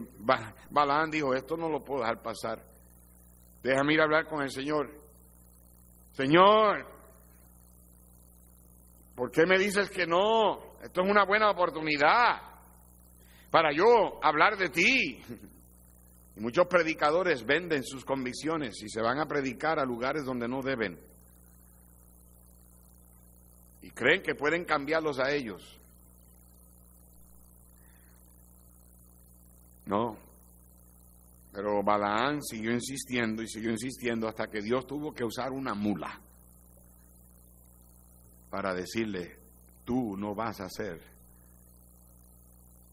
Balaam 0.70 1.10
dijo, 1.10 1.34
esto 1.34 1.56
no 1.56 1.68
lo 1.68 1.82
puedo 1.82 2.00
dejar 2.00 2.22
pasar. 2.22 2.62
Déjame 3.62 3.94
ir 3.94 4.00
a 4.00 4.04
hablar 4.04 4.26
con 4.26 4.42
el 4.42 4.50
Señor. 4.50 4.90
Señor, 6.12 6.94
¿Por 9.14 9.30
qué 9.30 9.46
me 9.46 9.58
dices 9.58 9.90
que 9.90 10.06
no? 10.06 10.76
Esto 10.82 11.02
es 11.02 11.10
una 11.10 11.24
buena 11.24 11.50
oportunidad 11.50 12.40
para 13.50 13.72
yo 13.72 14.18
hablar 14.22 14.56
de 14.56 14.68
ti. 14.68 15.22
Y 16.36 16.40
muchos 16.40 16.66
predicadores 16.66 17.46
venden 17.46 17.84
sus 17.84 18.04
convicciones 18.04 18.82
y 18.82 18.88
se 18.88 19.00
van 19.00 19.20
a 19.20 19.26
predicar 19.26 19.78
a 19.78 19.84
lugares 19.84 20.24
donde 20.24 20.48
no 20.48 20.62
deben. 20.62 20.98
Y 23.84 23.90
creen 23.90 24.22
que 24.22 24.34
pueden 24.34 24.64
cambiarlos 24.64 25.18
a 25.18 25.30
ellos. 25.30 25.78
No. 29.84 30.16
Pero 31.52 31.82
Balaán 31.82 32.42
siguió 32.42 32.72
insistiendo 32.72 33.42
y 33.42 33.48
siguió 33.48 33.72
insistiendo 33.72 34.26
hasta 34.26 34.46
que 34.46 34.62
Dios 34.62 34.86
tuvo 34.86 35.12
que 35.12 35.22
usar 35.22 35.52
una 35.52 35.74
mula 35.74 36.18
para 38.48 38.72
decirle, 38.72 39.36
tú 39.84 40.16
no 40.16 40.34
vas 40.34 40.62
a 40.62 40.64
hacer 40.64 41.02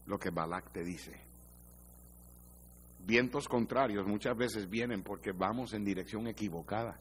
lo 0.04 0.18
que 0.18 0.28
Balak 0.28 0.72
te 0.72 0.84
dice. 0.84 1.18
Vientos 3.06 3.48
contrarios 3.48 4.06
muchas 4.06 4.36
veces 4.36 4.68
vienen 4.68 5.02
porque 5.02 5.32
vamos 5.32 5.72
en 5.72 5.86
dirección 5.86 6.26
equivocada. 6.26 7.00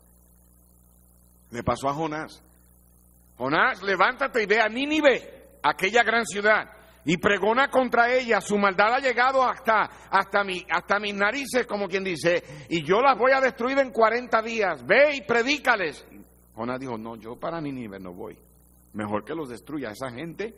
Le 1.49 1.61
pasó 1.61 1.89
a 1.89 1.93
Jonás. 1.93 2.41
Jonás, 3.41 3.81
levántate 3.81 4.43
y 4.43 4.45
ve 4.45 4.61
a 4.61 4.69
Nínive, 4.69 5.57
aquella 5.63 6.03
gran 6.03 6.27
ciudad, 6.27 6.77
y 7.03 7.17
pregona 7.17 7.71
contra 7.71 8.13
ella. 8.13 8.39
Su 8.39 8.55
maldad 8.55 8.93
ha 8.93 8.99
llegado 8.99 9.41
hasta, 9.41 9.89
hasta, 10.11 10.43
mi, 10.43 10.63
hasta 10.69 10.99
mis 10.99 11.15
narices, 11.15 11.65
como 11.65 11.87
quien 11.87 12.03
dice, 12.03 12.43
y 12.69 12.83
yo 12.83 13.01
las 13.01 13.17
voy 13.17 13.31
a 13.31 13.41
destruir 13.41 13.79
en 13.79 13.89
40 13.89 14.43
días. 14.43 14.85
Ve 14.85 15.15
y 15.15 15.21
predícales. 15.21 16.05
Jonás 16.53 16.79
dijo, 16.79 16.99
no, 16.99 17.15
yo 17.15 17.35
para 17.39 17.59
Nínive 17.59 17.99
no 17.99 18.13
voy. 18.13 18.37
Mejor 18.93 19.25
que 19.25 19.33
los 19.33 19.49
destruya. 19.49 19.89
Esa 19.89 20.11
gente, 20.11 20.53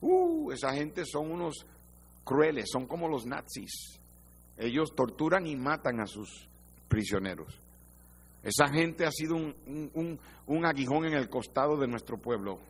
uh, 0.00 0.50
esa 0.50 0.72
gente 0.72 1.04
son 1.04 1.30
unos 1.30 1.64
crueles, 2.24 2.64
son 2.68 2.88
como 2.88 3.06
los 3.06 3.26
nazis. 3.26 4.00
Ellos 4.56 4.92
torturan 4.96 5.46
y 5.46 5.54
matan 5.54 6.00
a 6.00 6.06
sus 6.08 6.48
prisioneros. 6.88 7.62
Esa 8.44 8.68
gente 8.68 9.06
ha 9.06 9.10
sido 9.10 9.36
un, 9.36 10.20
un, 10.46 10.66
aguijón 10.66 11.06
en 11.06 11.14
el 11.14 11.30
costado 11.30 11.78
de 11.78 11.88
nuestro 11.88 12.18
pueblo. 12.18 12.60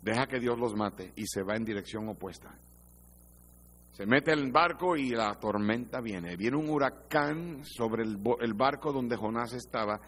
Deja 0.00 0.26
que 0.26 0.38
Dios 0.38 0.56
los 0.56 0.74
mate 0.76 1.12
y 1.16 1.26
se 1.26 1.42
va 1.42 1.56
en 1.56 1.64
dirección 1.64 2.08
opuesta. 2.08 2.54
Se 3.92 4.06
mete 4.06 4.32
el 4.32 4.52
barco 4.52 4.96
y 4.96 5.10
la 5.10 5.34
tormenta 5.34 6.00
viene. 6.00 6.36
Viene 6.36 6.56
un 6.56 6.70
huracán 6.70 7.64
sobre 7.64 8.04
el, 8.04 8.18
el 8.40 8.54
barco 8.54 8.92
donde 8.92 9.16
Jonás 9.16 9.52
estaba 9.54 10.00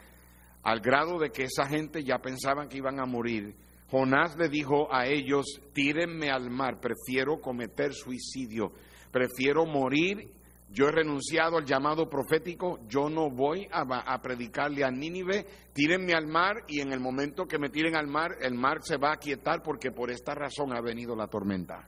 al 0.63 0.81
grado 0.81 1.19
de 1.19 1.31
que 1.31 1.43
esa 1.45 1.67
gente 1.67 2.05
ya 2.05 2.19
pensaban 2.19 2.69
que 2.69 2.79
iban 2.79 3.01
a 3.01 3.05
morir. 3.05 3.57
Jonás 3.91 4.37
le 4.39 4.49
dijo 4.49 4.95
a 4.95 5.07
ellos, 5.07 5.61
tírenme 5.75 6.31
al 6.31 6.51
mar, 6.51 6.81
prefiero 6.81 7.41
cometer 7.41 7.93
suicidio, 7.93 8.73
prefiero 9.11 9.67
morir, 9.67 10.33
yo 10.73 10.87
he 10.89 10.91
renunciado 10.91 11.59
al 11.59 11.67
llamado 11.67 12.09
profético, 12.09 12.81
yo 12.89 13.11
no 13.11 13.31
voy 13.31 13.69
a, 13.71 14.23
predicarle 14.23 14.85
a 14.85 14.91
Nínive, 14.91 15.47
tírenme 15.75 16.15
al 16.15 16.27
mar 16.27 16.65
y 16.67 16.81
en 16.81 16.93
el 16.93 17.01
momento 17.01 17.47
que 17.47 17.59
me 17.59 17.69
tiren 17.69 17.95
al 17.95 18.07
mar, 18.07 18.37
el 18.41 18.55
mar 18.55 18.79
se 18.83 18.97
va 18.97 19.13
a 19.13 19.19
quietar 19.19 19.63
porque 19.63 19.93
por 19.93 20.11
esta 20.11 20.35
razón 20.35 20.75
ha 20.75 20.81
venido 20.81 21.15
la 21.15 21.27
tormenta. 21.27 21.87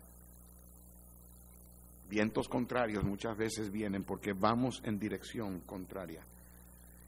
Vientos 2.10 2.46
contrarios 2.46 3.04
muchas 3.04 3.34
veces 3.38 3.70
vienen 3.70 4.04
porque 4.04 4.34
vamos 4.34 4.82
en 4.84 4.98
dirección 4.98 5.60
contraria. 5.60 6.22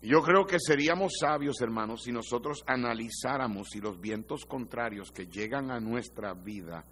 Yo 0.01 0.22
creo 0.22 0.47
que 0.47 0.59
seríamos 0.59 1.12
sabios, 1.20 1.61
hermanos, 1.61 2.05
si 2.05 2.12
nosotros 2.12 2.64
analizáramos 2.66 3.68
si 3.70 3.81
los 3.81 4.01
vientos 4.01 4.47
contrarios 4.47 5.11
que 5.12 5.27
llegan 5.27 5.70
a 5.70 5.79
nuestra 5.79 6.33
vida 6.33 6.85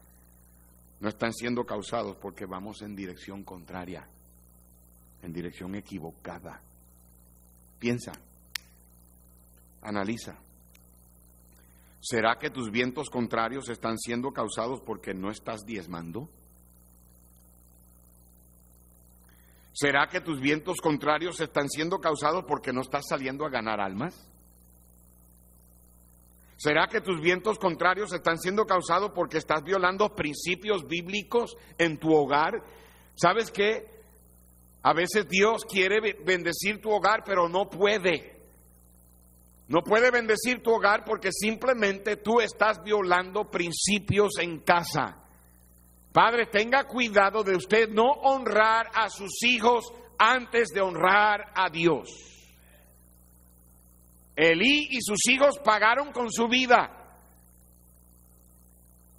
no 1.01 1.09
están 1.09 1.33
siendo 1.33 1.65
causados 1.65 2.17
porque 2.17 2.45
vamos 2.45 2.83
en 2.83 2.95
dirección 2.95 3.45
contraria, 3.45 4.09
en 5.25 5.33
dirección 5.33 5.75
equivocada. 5.75 6.61
Piensa, 7.79 8.13
analiza. 9.83 10.37
¿Será 12.01 12.39
que 12.39 12.51
tus 12.51 12.71
vientos 12.71 13.09
contrarios 13.09 13.69
están 13.69 13.99
siendo 13.99 14.33
causados 14.33 14.81
porque 14.83 15.15
no 15.15 15.31
estás 15.31 15.65
diezmando? 15.65 16.29
¿Será 19.73 20.07
que 20.09 20.21
tus 20.21 20.41
vientos 20.41 20.81
contrarios 20.81 21.41
están 21.41 21.69
siendo 21.69 21.99
causados 21.99 22.45
porque 22.47 22.73
no 22.73 22.83
estás 22.83 23.05
saliendo 23.09 23.45
a 23.45 23.51
ganar 23.51 23.81
almas? 23.81 24.31
¿Será 26.57 26.87
que 26.87 27.01
tus 27.01 27.21
vientos 27.21 27.59
contrarios 27.59 28.13
están 28.13 28.39
siendo 28.39 28.65
causados 28.67 29.11
porque 29.15 29.39
estás 29.39 29.65
violando 29.65 30.15
principios 30.15 30.87
bíblicos 30.87 31.57
en 31.79 31.99
tu 31.99 32.15
hogar? 32.15 32.63
¿Sabes 33.17 33.51
qué? 33.51 33.94
A 34.85 34.93
veces 34.93 35.27
Dios 35.27 35.65
quiere 35.65 35.99
bendecir 36.25 36.79
tu 36.79 36.91
hogar, 36.91 37.25
pero 37.25 37.49
no 37.49 37.71
puede. 37.71 38.39
No 39.67 39.83
puede 39.83 40.11
bendecir 40.11 40.63
tu 40.63 40.73
hogar 40.73 41.07
porque 41.07 41.31
simplemente 41.33 42.19
tú 42.19 42.39
estás 42.39 42.85
violando 42.85 43.51
principios 43.51 44.33
en 44.39 44.59
casa. 44.61 45.17
Padre, 46.13 46.47
tenga 46.47 46.85
cuidado 46.85 47.43
de 47.43 47.57
usted 47.57 47.89
no 47.89 48.11
honrar 48.11 48.91
a 48.93 49.09
sus 49.09 49.43
hijos 49.43 49.91
antes 50.19 50.69
de 50.69 50.83
honrar 50.83 51.51
a 51.55 51.71
Dios. 51.71 52.11
Elí 54.37 54.89
y 54.91 55.01
sus 55.01 55.27
hijos 55.31 55.59
pagaron 55.65 56.13
con 56.13 56.31
su 56.31 56.47
vida. 56.47 57.04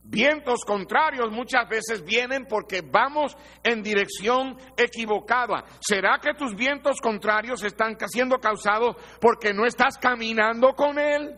Vientos 0.08 0.64
contrarios 0.64 1.32
muchas 1.32 1.68
veces 1.68 2.03
vienen 2.06 2.45
porque 2.45 2.82
vamos 2.82 3.36
en 3.64 3.82
dirección 3.82 4.56
equivocada. 4.78 5.66
¿Será 5.82 6.20
que 6.22 6.36
tus 6.36 6.56
vientos 6.56 7.01
contrarios 7.01 7.64
están 7.64 7.97
siendo 8.08 8.38
causados 8.38 8.95
porque 9.20 9.51
no 9.51 9.66
estás 9.66 9.97
caminando 9.97 10.74
con 10.74 10.99
Él? 10.99 11.36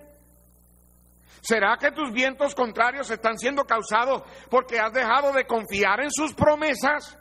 ¿Será 1.42 1.78
que 1.80 1.92
tus 1.92 2.12
vientos 2.12 2.54
contrarios 2.54 3.10
están 3.10 3.38
siendo 3.38 3.64
causados 3.64 4.24
porque 4.50 4.80
has 4.80 4.92
dejado 4.92 5.32
de 5.32 5.46
confiar 5.46 6.02
en 6.02 6.12
sus 6.12 6.34
promesas? 6.34 7.18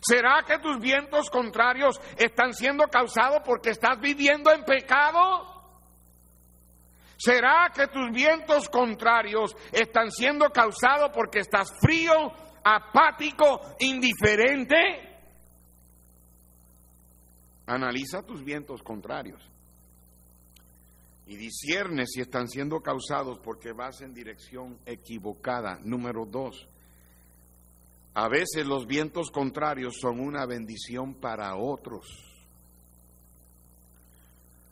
¿Será 0.00 0.44
que 0.46 0.60
tus 0.60 0.78
vientos 0.78 1.28
contrarios 1.30 2.00
están 2.16 2.54
siendo 2.54 2.84
causados 2.84 3.42
porque 3.44 3.70
estás 3.70 3.98
viviendo 4.00 4.52
en 4.52 4.62
pecado? 4.62 5.57
¿Será 7.18 7.70
que 7.74 7.88
tus 7.88 8.12
vientos 8.12 8.68
contrarios 8.68 9.56
están 9.72 10.10
siendo 10.12 10.50
causados 10.50 11.10
porque 11.12 11.40
estás 11.40 11.72
frío, 11.80 12.12
apático, 12.64 13.60
indiferente? 13.80 14.76
Analiza 17.66 18.22
tus 18.22 18.44
vientos 18.44 18.82
contrarios 18.82 19.50
y 21.26 21.36
discierne 21.36 22.06
si 22.06 22.20
están 22.20 22.48
siendo 22.48 22.80
causados 22.80 23.38
porque 23.40 23.72
vas 23.72 24.00
en 24.00 24.14
dirección 24.14 24.78
equivocada. 24.86 25.78
Número 25.82 26.24
dos, 26.24 26.68
A 28.14 28.28
veces 28.28 28.66
los 28.66 28.86
vientos 28.86 29.30
contrarios 29.30 29.98
son 30.00 30.18
una 30.18 30.44
bendición 30.46 31.14
para 31.14 31.54
otros. 31.56 32.27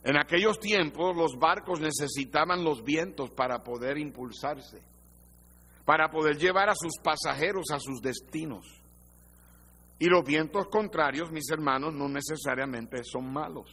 En 0.07 0.15
aquellos 0.17 0.57
tiempos 0.57 1.17
los 1.17 1.37
barcos 1.37 1.81
necesitaban 1.81 2.63
los 2.63 2.81
vientos 2.81 3.29
para 3.29 3.61
poder 3.61 3.97
impulsarse, 3.97 4.81
para 5.83 6.09
poder 6.09 6.37
llevar 6.37 6.69
a 6.69 6.75
sus 6.75 6.93
pasajeros 7.03 7.65
a 7.73 7.79
sus 7.81 7.99
destinos. 7.99 8.65
Y 9.99 10.05
los 10.05 10.23
vientos 10.23 10.67
contrarios, 10.67 11.29
mis 11.29 11.49
hermanos, 11.51 11.93
no 11.93 12.07
necesariamente 12.07 13.03
son 13.03 13.33
malos. 13.33 13.69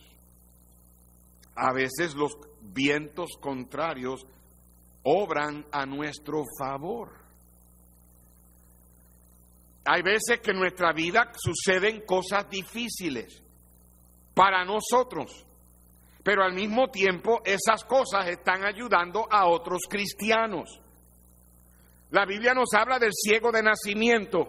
A 1.54 1.72
veces 1.72 2.16
los 2.16 2.36
vientos 2.60 3.38
contrarios 3.40 4.26
obran 5.04 5.64
a 5.70 5.86
nuestro 5.86 6.42
favor. 6.58 7.12
Hay 9.84 10.02
veces 10.02 10.40
que 10.40 10.50
en 10.50 10.58
nuestra 10.58 10.92
vida 10.92 11.30
suceden 11.36 12.04
cosas 12.04 12.50
difíciles 12.50 13.40
para 14.34 14.64
nosotros, 14.64 15.46
pero 16.24 16.42
al 16.42 16.54
mismo 16.54 16.88
tiempo 16.88 17.40
esas 17.44 17.84
cosas 17.84 18.26
están 18.26 18.64
ayudando 18.64 19.28
a 19.30 19.46
otros 19.46 19.82
cristianos. 19.88 20.80
La 22.10 22.26
Biblia 22.26 22.54
nos 22.54 22.74
habla 22.74 22.98
del 22.98 23.12
ciego 23.12 23.52
de 23.52 23.62
nacimiento, 23.62 24.48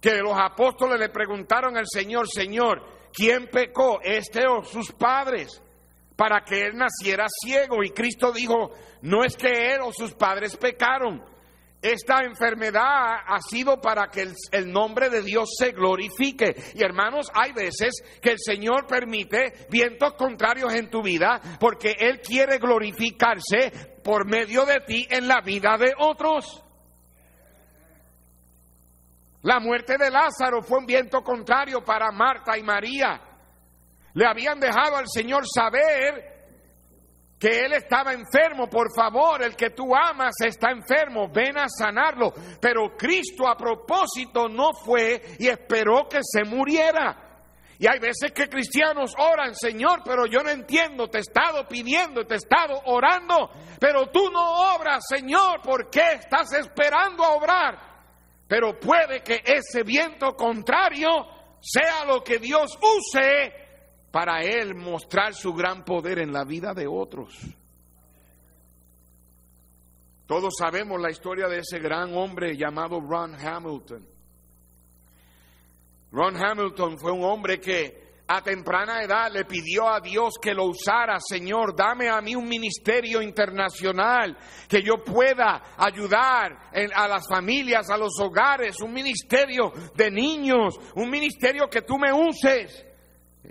que 0.00 0.14
los 0.16 0.38
apóstoles 0.38 0.98
le 0.98 1.10
preguntaron 1.10 1.76
al 1.76 1.86
Señor, 1.86 2.26
Señor, 2.28 2.82
¿quién 3.12 3.48
pecó, 3.50 4.00
este 4.02 4.46
o 4.46 4.62
sus 4.62 4.92
padres? 4.92 5.60
para 6.16 6.42
que 6.42 6.66
él 6.66 6.76
naciera 6.76 7.26
ciego. 7.28 7.82
Y 7.82 7.90
Cristo 7.90 8.32
dijo, 8.32 8.72
no 9.02 9.24
es 9.24 9.36
que 9.36 9.74
él 9.74 9.80
o 9.82 9.92
sus 9.92 10.14
padres 10.14 10.56
pecaron. 10.56 11.22
Esta 11.84 12.24
enfermedad 12.24 12.80
ha 13.26 13.38
sido 13.42 13.78
para 13.78 14.08
que 14.08 14.26
el, 14.52 14.72
nombre 14.72 15.10
de 15.10 15.20
Dios 15.20 15.50
se 15.58 15.72
glorifique. 15.72 16.54
Y 16.74 16.82
hermanos, 16.82 17.30
hay 17.34 17.52
veces 17.52 18.02
que 18.22 18.30
el 18.30 18.38
Señor 18.38 18.86
permite 18.86 19.66
vientos 19.68 20.14
contrarios 20.14 20.72
en 20.72 20.88
tu 20.88 21.02
vida 21.02 21.38
porque 21.60 21.94
Él 21.98 22.22
quiere 22.22 22.56
glorificarse 22.56 24.00
por 24.02 24.26
medio 24.26 24.64
de 24.64 24.80
ti 24.80 25.06
en 25.10 25.28
la 25.28 25.42
vida 25.42 25.76
de 25.76 25.92
otros. 25.98 26.64
La 29.42 29.60
muerte 29.60 29.98
de 29.98 30.10
Lázaro 30.10 30.62
fue 30.62 30.78
un 30.78 30.86
viento 30.86 31.20
contrario 31.20 31.84
para 31.84 32.10
Marta 32.12 32.56
y 32.56 32.62
María. 32.62 33.20
Le 34.14 34.26
habían 34.26 34.58
dejado 34.58 34.96
al 34.96 35.06
Señor 35.06 35.44
saber 35.46 36.33
que 37.38 37.64
él 37.64 37.72
estaba 37.74 38.12
enfermo, 38.12 38.68
por 38.68 38.88
favor, 38.94 39.42
el 39.42 39.54
que 39.56 39.70
tú 39.70 39.94
amas 39.94 40.34
está 40.44 40.70
enfermo, 40.70 41.28
ven 41.28 41.58
a 41.58 41.68
sanarlo. 41.68 42.32
Pero 42.60 42.96
Cristo 42.96 43.46
a 43.46 43.56
propósito 43.56 44.48
no 44.48 44.72
fue 44.72 45.20
y 45.38 45.48
esperó 45.48 46.08
que 46.08 46.20
se 46.22 46.44
muriera. 46.44 47.24
Y 47.78 47.86
hay 47.86 47.98
veces 47.98 48.32
que 48.32 48.48
cristianos 48.48 49.14
oran, 49.18 49.54
Señor, 49.54 50.02
pero 50.04 50.26
yo 50.26 50.42
no 50.42 50.50
entiendo, 50.50 51.08
te 51.08 51.18
he 51.18 51.20
estado 51.20 51.66
pidiendo, 51.66 52.24
te 52.24 52.34
he 52.34 52.36
estado 52.36 52.80
orando, 52.86 53.50
pero 53.80 54.06
tú 54.06 54.30
no 54.30 54.74
obras, 54.74 55.04
Señor, 55.08 55.60
¿por 55.60 55.90
qué 55.90 56.12
estás 56.12 56.52
esperando 56.52 57.24
a 57.24 57.34
obrar? 57.34 57.78
Pero 58.46 58.78
puede 58.78 59.22
que 59.22 59.42
ese 59.44 59.82
viento 59.82 60.36
contrario 60.36 61.08
sea 61.60 62.04
lo 62.04 62.22
que 62.22 62.38
Dios 62.38 62.78
use 62.80 63.63
para 64.14 64.42
Él 64.42 64.76
mostrar 64.76 65.34
su 65.34 65.52
gran 65.52 65.84
poder 65.84 66.20
en 66.20 66.32
la 66.32 66.44
vida 66.44 66.72
de 66.72 66.86
otros. 66.86 67.36
Todos 70.24 70.54
sabemos 70.56 71.00
la 71.00 71.10
historia 71.10 71.48
de 71.48 71.58
ese 71.58 71.80
gran 71.80 72.14
hombre 72.14 72.56
llamado 72.56 73.00
Ron 73.00 73.34
Hamilton. 73.34 74.06
Ron 76.12 76.36
Hamilton 76.36 76.96
fue 76.96 77.10
un 77.10 77.24
hombre 77.24 77.58
que 77.58 78.22
a 78.28 78.40
temprana 78.40 79.02
edad 79.02 79.32
le 79.32 79.46
pidió 79.46 79.88
a 79.88 79.98
Dios 79.98 80.34
que 80.40 80.54
lo 80.54 80.66
usara, 80.66 81.18
Señor, 81.18 81.74
dame 81.74 82.08
a 82.08 82.20
mí 82.20 82.36
un 82.36 82.46
ministerio 82.46 83.20
internacional, 83.20 84.38
que 84.68 84.80
yo 84.80 85.02
pueda 85.02 85.74
ayudar 85.76 86.70
a 86.94 87.08
las 87.08 87.26
familias, 87.28 87.90
a 87.90 87.98
los 87.98 88.12
hogares, 88.20 88.80
un 88.80 88.92
ministerio 88.92 89.72
de 89.96 90.08
niños, 90.08 90.78
un 90.94 91.10
ministerio 91.10 91.66
que 91.68 91.82
tú 91.82 91.98
me 91.98 92.12
uses. 92.12 92.93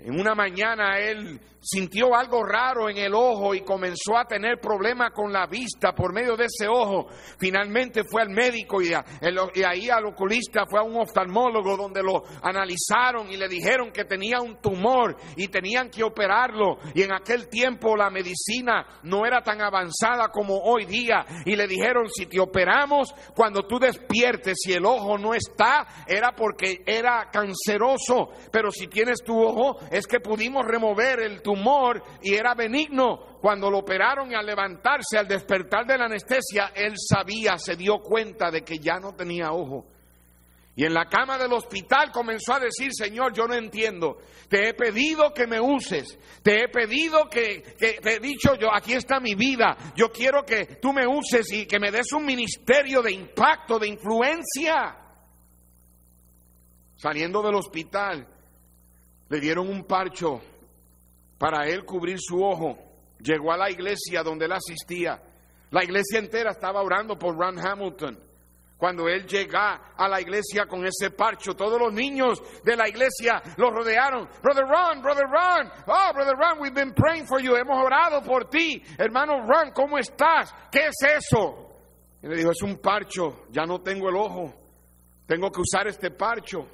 En 0.04 0.20
una 0.20 0.34
mañana 0.34 0.98
él 0.98 1.40
sintió 1.64 2.14
algo 2.14 2.44
raro 2.44 2.90
en 2.90 2.98
el 2.98 3.14
ojo 3.14 3.54
y 3.54 3.62
comenzó 3.62 4.18
a 4.18 4.26
tener 4.26 4.60
problemas 4.60 5.12
con 5.12 5.32
la 5.32 5.46
vista 5.46 5.94
por 5.94 6.12
medio 6.12 6.36
de 6.36 6.44
ese 6.44 6.68
ojo. 6.68 7.06
Finalmente 7.38 8.02
fue 8.04 8.20
al 8.20 8.28
médico 8.28 8.82
y, 8.82 8.92
ahí 8.92 9.88
al 9.88 10.04
oculista, 10.04 10.66
fue 10.68 10.78
a 10.78 10.82
un 10.82 10.96
oftalmólogo 10.96 11.76
donde 11.76 12.02
lo 12.02 12.22
analizaron 12.42 13.30
y 13.30 13.38
le 13.38 13.48
dijeron 13.48 13.90
que 13.92 14.04
tenía 14.04 14.42
un 14.42 14.60
tumor 14.60 15.16
y 15.36 15.48
tenían 15.48 15.88
que 15.88 16.04
operarlo. 16.04 16.76
Y 16.94 17.02
en 17.02 17.14
aquel 17.14 17.48
tiempo 17.48 17.96
la 17.96 18.10
medicina 18.10 18.86
no 19.02 19.24
era 19.24 19.42
tan 19.42 19.62
avanzada 19.62 20.28
como 20.28 20.58
hoy 20.58 20.84
día. 20.84 21.24
Y 21.46 21.56
le 21.56 21.66
dijeron, 21.66 22.10
si 22.10 22.26
te 22.26 22.40
operamos, 22.40 23.14
cuando 23.34 23.62
tú 23.62 23.78
despiertes, 23.78 24.58
si 24.60 24.74
el 24.74 24.84
ojo 24.84 25.16
no 25.16 25.32
está, 25.32 26.04
era 26.06 26.32
porque 26.36 26.82
era 26.84 27.30
canceroso. 27.32 28.28
Pero 28.52 28.70
si 28.70 28.86
tienes 28.86 29.22
tu 29.24 29.40
ojo, 29.40 29.78
es 29.90 30.06
que 30.06 30.20
pudimos 30.20 30.66
remover 30.66 31.20
el 31.20 31.40
tumor 31.40 31.53
humor 31.54 32.02
y 32.22 32.34
era 32.34 32.54
benigno. 32.54 33.38
Cuando 33.40 33.70
lo 33.70 33.78
operaron 33.78 34.30
y 34.30 34.34
al 34.34 34.46
levantarse, 34.46 35.18
al 35.18 35.28
despertar 35.28 35.86
de 35.86 35.98
la 35.98 36.06
anestesia, 36.06 36.72
él 36.74 36.94
sabía, 36.96 37.58
se 37.58 37.76
dio 37.76 37.98
cuenta 37.98 38.50
de 38.50 38.62
que 38.62 38.78
ya 38.78 38.98
no 38.98 39.14
tenía 39.14 39.52
ojo. 39.52 39.86
Y 40.76 40.84
en 40.84 40.92
la 40.92 41.06
cama 41.06 41.38
del 41.38 41.52
hospital 41.52 42.10
comenzó 42.10 42.54
a 42.54 42.60
decir, 42.60 42.90
Señor, 42.92 43.32
yo 43.32 43.46
no 43.46 43.54
entiendo. 43.54 44.18
Te 44.48 44.68
he 44.68 44.74
pedido 44.74 45.32
que 45.32 45.46
me 45.46 45.60
uses. 45.60 46.18
Te 46.42 46.64
he 46.64 46.68
pedido 46.68 47.28
que, 47.28 47.60
te 47.78 48.14
he 48.14 48.18
dicho 48.18 48.56
yo, 48.56 48.74
aquí 48.74 48.94
está 48.94 49.20
mi 49.20 49.36
vida. 49.36 49.76
Yo 49.94 50.10
quiero 50.10 50.44
que 50.44 50.78
tú 50.82 50.92
me 50.92 51.06
uses 51.06 51.52
y 51.52 51.66
que 51.66 51.78
me 51.78 51.92
des 51.92 52.12
un 52.12 52.24
ministerio 52.24 53.02
de 53.02 53.12
impacto, 53.12 53.78
de 53.78 53.88
influencia. 53.88 54.96
Saliendo 56.96 57.40
del 57.40 57.54
hospital, 57.54 58.26
le 59.28 59.40
dieron 59.40 59.68
un 59.68 59.84
parcho 59.84 60.40
para 61.44 61.66
él 61.66 61.84
cubrir 61.84 62.16
su 62.18 62.42
ojo. 62.42 62.78
Llegó 63.18 63.52
a 63.52 63.58
la 63.58 63.70
iglesia 63.70 64.22
donde 64.22 64.46
él 64.46 64.52
asistía. 64.52 65.20
La 65.72 65.84
iglesia 65.84 66.18
entera 66.18 66.52
estaba 66.52 66.80
orando 66.80 67.18
por 67.18 67.36
Ron 67.36 67.58
Hamilton. 67.58 68.18
Cuando 68.78 69.06
él 69.08 69.26
llega 69.26 69.92
a 69.94 70.08
la 70.08 70.22
iglesia 70.22 70.64
con 70.64 70.86
ese 70.86 71.10
parcho, 71.10 71.52
todos 71.52 71.78
los 71.78 71.92
niños 71.92 72.42
de 72.64 72.74
la 72.74 72.88
iglesia 72.88 73.42
lo 73.58 73.70
rodearon. 73.70 74.26
Brother 74.42 74.64
Ron, 74.64 75.02
Brother 75.02 75.26
Ron, 75.26 75.70
oh, 75.86 76.14
Brother 76.14 76.34
Ron, 76.34 76.60
we've 76.60 76.74
been 76.74 76.94
praying 76.94 77.26
for 77.26 77.42
you. 77.42 77.54
Hemos 77.56 77.76
orado 77.76 78.22
por 78.22 78.48
ti. 78.48 78.82
Hermano 78.96 79.46
Ron, 79.46 79.72
¿cómo 79.72 79.98
estás? 79.98 80.50
¿Qué 80.72 80.86
es 80.86 80.96
eso? 81.18 81.76
Y 82.22 82.26
le 82.26 82.36
dijo, 82.36 82.52
es 82.52 82.62
un 82.62 82.78
parcho, 82.78 83.44
ya 83.50 83.66
no 83.66 83.82
tengo 83.82 84.08
el 84.08 84.16
ojo. 84.16 84.50
Tengo 85.26 85.50
que 85.50 85.60
usar 85.60 85.88
este 85.88 86.10
parcho. 86.10 86.66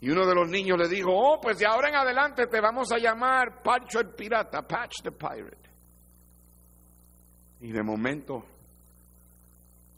Y 0.00 0.10
uno 0.10 0.26
de 0.26 0.34
los 0.34 0.48
niños 0.48 0.78
le 0.78 0.88
dijo, 0.88 1.10
oh, 1.10 1.40
pues 1.40 1.58
de 1.58 1.66
ahora 1.66 1.88
en 1.88 1.96
adelante 1.96 2.46
te 2.46 2.60
vamos 2.60 2.92
a 2.92 2.98
llamar 2.98 3.62
Pancho 3.62 4.00
el 4.00 4.10
Pirata, 4.10 4.66
Patch 4.66 5.02
the 5.02 5.12
Pirate. 5.12 5.70
Y 7.60 7.72
de 7.72 7.82
momento 7.82 8.44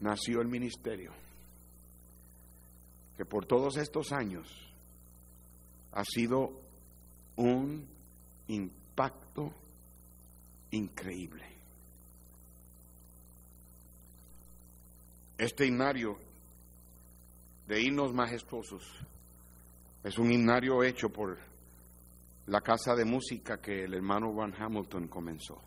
nació 0.01 0.41
el 0.41 0.49
ministerio, 0.49 1.13
que 3.17 3.25
por 3.25 3.47
todos 3.47 3.77
estos 3.77 4.13
años 4.13 4.49
ha 5.93 6.05
sido 6.05 6.53
un 7.37 7.89
impacto 8.47 9.53
increíble. 10.71 11.45
Este 15.37 15.67
himnario 15.67 16.19
de 17.67 17.83
himnos 17.83 18.13
majestuosos 18.13 18.85
es 20.09 20.17
un 20.17 20.33
himnario 20.33 20.83
hecho 20.83 21.11
por 21.11 21.39
la 22.47 22.63
casa 22.63 22.95
de 22.95 23.05
música 23.05 23.61
que 23.61 23.85
el 23.85 23.93
hermano 23.93 24.33
Van 24.33 24.55
Hamilton 24.59 25.07
comenzó. 25.07 25.61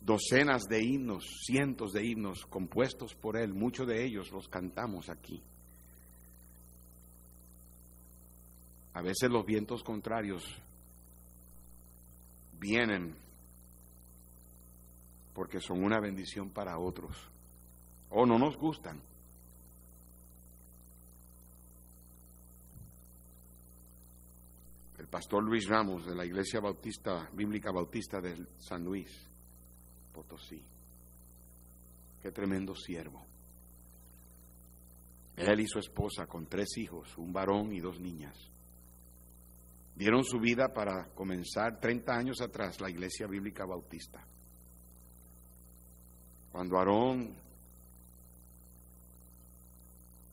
Docenas 0.00 0.62
de 0.68 0.80
himnos, 0.80 1.24
cientos 1.44 1.92
de 1.92 2.06
himnos 2.06 2.46
compuestos 2.46 3.16
por 3.16 3.36
él, 3.36 3.52
muchos 3.52 3.88
de 3.88 4.04
ellos 4.04 4.30
los 4.30 4.48
cantamos 4.48 5.10
aquí. 5.10 5.42
A 8.94 9.02
veces 9.02 9.28
los 9.28 9.44
vientos 9.44 9.82
contrarios 9.82 10.44
vienen 12.60 13.16
porque 15.34 15.58
son 15.58 15.82
una 15.82 15.98
bendición 15.98 16.50
para 16.50 16.78
otros 16.78 17.16
o 18.10 18.24
no 18.26 18.38
nos 18.38 18.56
gustan. 18.56 19.09
Pastor 25.10 25.42
Luis 25.42 25.68
Ramos 25.68 26.06
de 26.06 26.14
la 26.14 26.24
Iglesia 26.24 26.60
Bautista, 26.60 27.28
Bíblica 27.32 27.72
Bautista 27.72 28.20
de 28.20 28.46
San 28.58 28.84
Luis, 28.84 29.10
Potosí. 30.12 30.62
Qué 32.22 32.30
tremendo 32.30 32.74
siervo. 32.74 33.26
Él 35.36 35.60
y 35.60 35.66
su 35.66 35.78
esposa 35.78 36.26
con 36.26 36.46
tres 36.46 36.76
hijos, 36.78 37.16
un 37.18 37.32
varón 37.32 37.72
y 37.72 37.80
dos 37.80 37.98
niñas. 37.98 38.36
Dieron 39.96 40.22
su 40.22 40.38
vida 40.38 40.72
para 40.72 41.08
comenzar 41.14 41.80
30 41.80 42.12
años 42.12 42.40
atrás 42.40 42.80
la 42.80 42.90
Iglesia 42.90 43.26
Bíblica 43.26 43.64
Bautista. 43.64 44.24
Cuando 46.52 46.78
Aarón 46.78 47.34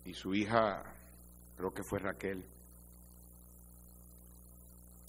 y 0.05 0.13
su 0.13 0.33
hija, 0.33 0.83
creo 1.55 1.73
que 1.73 1.83
fue 1.83 1.99
Raquel, 1.99 2.45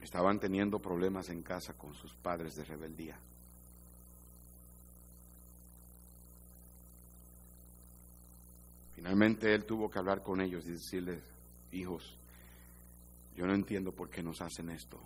estaban 0.01 0.38
teniendo 0.38 0.78
problemas 0.78 1.28
en 1.28 1.42
casa 1.42 1.74
con 1.74 1.94
sus 1.94 2.14
padres 2.14 2.55
de 2.55 2.64
rebeldía. 2.64 3.18
Finalmente 8.94 9.55
él 9.55 9.64
tuvo 9.64 9.88
que 9.88 9.99
hablar 9.99 10.22
con 10.22 10.40
ellos 10.40 10.66
y 10.66 10.72
decirles, 10.72 11.22
hijos, 11.72 12.18
yo 13.36 13.46
no 13.46 13.55
entiendo 13.55 13.92
por 13.92 14.11
qué 14.11 14.22
nos 14.22 14.40
hacen 14.42 14.70
esto, 14.70 15.01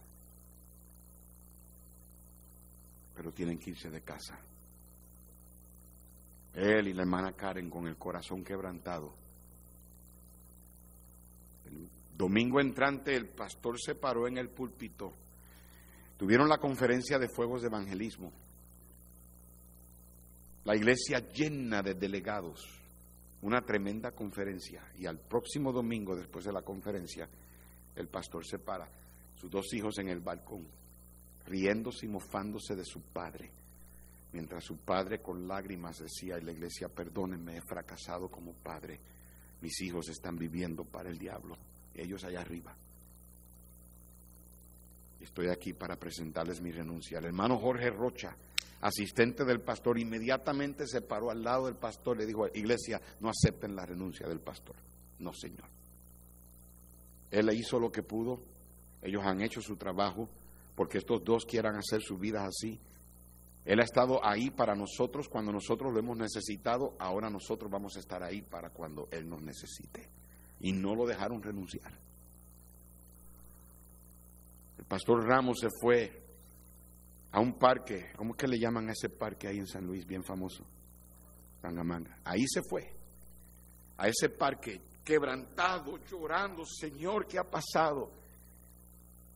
pero 3.15 3.33
tienen 3.33 3.59
que 3.59 3.71
irse 3.71 3.91
de 3.91 4.01
casa. 4.01 4.39
Él 6.55 6.89
y 6.89 6.95
la 6.95 7.03
hermana 7.03 7.33
Karen 7.33 7.71
con 7.71 7.87
el 7.87 7.97
corazón 7.97 8.43
quebrantado. 8.43 9.15
El 11.67 11.89
domingo 12.23 12.61
entrante 12.61 13.17
el 13.17 13.27
pastor 13.27 13.81
se 13.81 13.97
paró 13.97 14.29
en 14.29 14.39
el 14.39 14.49
púlpito. 14.49 15.13
Tuvieron 16.17 16.49
la 16.49 16.59
conferencia 16.59 17.19
de 17.19 17.29
fuegos 17.29 17.63
de 17.63 17.67
evangelismo. 17.67 18.33
La 20.63 20.77
iglesia 20.77 21.19
llena 21.33 21.83
de 21.83 21.95
delegados. 21.95 22.61
Una 23.41 23.61
tremenda 23.63 24.13
conferencia. 24.13 24.85
Y 24.97 25.07
al 25.07 25.19
próximo 25.19 25.73
domingo, 25.73 26.15
después 26.15 26.45
de 26.45 26.53
la 26.53 26.63
conferencia, 26.63 27.29
el 27.97 28.07
pastor 28.07 28.47
se 28.47 28.61
para, 28.61 28.89
sus 29.35 29.51
dos 29.51 29.75
hijos 29.75 29.99
en 29.99 30.09
el 30.09 30.21
balcón, 30.21 30.65
riéndose 31.47 32.07
y 32.07 32.09
mofándose 32.09 32.77
de 32.77 32.85
su 32.85 33.01
padre, 33.01 33.51
mientras 34.33 34.63
su 34.63 34.77
padre 34.77 35.21
con 35.21 35.49
lágrimas 35.49 35.99
decía 35.99 36.37
en 36.37 36.47
la 36.47 36.53
iglesia, 36.53 36.89
perdónenme, 36.89 37.57
he 37.57 37.63
fracasado 37.63 38.29
como 38.29 38.53
padre, 38.53 39.01
mis 39.61 39.81
hijos 39.83 40.09
están 40.09 40.37
viviendo 40.37 40.85
para 40.85 41.11
el 41.11 41.19
diablo, 41.19 41.59
ellos 41.95 42.25
allá 42.25 42.41
arriba. 42.41 42.77
Estoy 45.21 45.49
aquí 45.49 45.73
para 45.73 45.97
presentarles 45.97 46.61
mi 46.61 46.73
renuncia. 46.73 47.19
El 47.19 47.27
hermano 47.27 47.59
Jorge 47.59 47.91
Rocha, 47.91 48.37
asistente 48.81 49.45
del 49.45 49.61
pastor, 49.61 49.99
inmediatamente 49.99 50.87
se 50.87 51.01
paró 51.01 51.31
al 51.31 51.43
lado 51.43 51.67
del 51.67 51.77
pastor 51.77 52.17
y 52.17 52.21
le 52.21 52.27
dijo, 52.27 52.47
iglesia, 52.53 53.01
no 53.21 53.31
acepten 53.31 53.77
la 53.77 53.87
renuncia 53.87 54.27
del 54.27 54.41
pastor. 54.41 54.77
No, 55.21 55.33
Señor. 55.33 55.69
Él 57.31 57.49
hizo 57.55 57.79
lo 57.79 57.91
que 57.91 58.03
pudo, 58.03 58.43
ellos 59.01 59.23
han 59.25 59.41
hecho 59.41 59.63
su 59.63 59.77
trabajo, 59.77 60.29
porque 60.75 60.99
estos 60.99 61.25
dos 61.25 61.47
quieran 61.47 61.77
hacer 61.77 62.03
sus 62.03 62.19
vidas 62.19 62.49
así. 62.49 62.79
Él 63.65 63.81
ha 63.81 63.85
estado 63.85 64.25
ahí 64.27 64.51
para 64.51 64.75
nosotros 64.75 65.29
cuando 65.29 65.53
nosotros 65.53 65.93
lo 65.93 66.01
hemos 66.01 66.17
necesitado, 66.17 66.97
ahora 66.99 67.31
nosotros 67.31 67.71
vamos 67.71 67.97
a 67.97 68.01
estar 68.01 68.23
ahí 68.23 68.43
para 68.43 68.71
cuando 68.71 69.09
Él 69.13 69.29
nos 69.29 69.41
necesite. 69.41 70.22
Y 70.63 70.73
no 70.73 70.95
lo 70.95 71.07
dejaron 71.07 71.43
renunciar. 71.43 71.93
El 74.79 74.85
pastor 74.85 75.25
Ramos 75.25 75.59
se 75.61 75.69
fue 75.81 76.23
a 77.31 77.41
un 77.41 77.59
parque, 77.59 78.13
¿cómo 78.17 78.33
es 78.33 78.37
que 78.37 78.49
le 78.49 78.59
llaman 78.59 78.89
a 78.89 78.93
ese 78.93 79.09
parque 79.09 79.49
ahí 79.49 79.59
en 79.59 79.67
San 79.67 79.87
Luis, 79.87 80.07
bien 80.07 80.25
famoso? 80.25 80.65
Tangamanga. 81.61 82.19
Ahí 82.25 82.45
se 82.47 82.63
fue, 82.63 82.93
a 83.97 84.09
ese 84.09 84.31
parque 84.31 84.81
quebrantado, 85.05 85.99
llorando, 85.99 86.65
Señor, 86.65 87.27
¿qué 87.27 87.39
ha 87.39 87.49
pasado? 87.49 88.11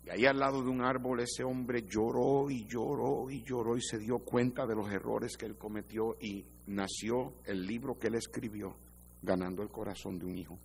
Y 0.05 0.11
ahí 0.11 0.25
al 0.25 0.39
lado 0.39 0.63
de 0.63 0.69
un 0.69 0.83
árbol 0.83 1.21
ese 1.21 1.43
hombre 1.43 1.83
lloró 1.83 2.49
y 2.51 2.65
lloró 2.67 3.29
y 3.31 3.43
lloró 3.43 3.77
y 3.77 3.83
se 3.83 3.99
dio 3.99 4.21
cuenta 4.21 4.65
de 4.67 4.77
los 4.77 4.91
errores 4.93 5.37
que 5.37 5.47
él 5.47 5.57
cometió 5.57 6.17
y 6.21 6.45
nació 6.67 7.35
el 7.45 7.67
libro 7.67 7.99
que 7.99 8.07
él 8.07 8.15
escribió, 8.15 8.77
ganando 9.23 9.63
el 9.63 9.71
corazón 9.71 10.19
de 10.19 10.27
un 10.27 10.39
hijo. 10.39 10.59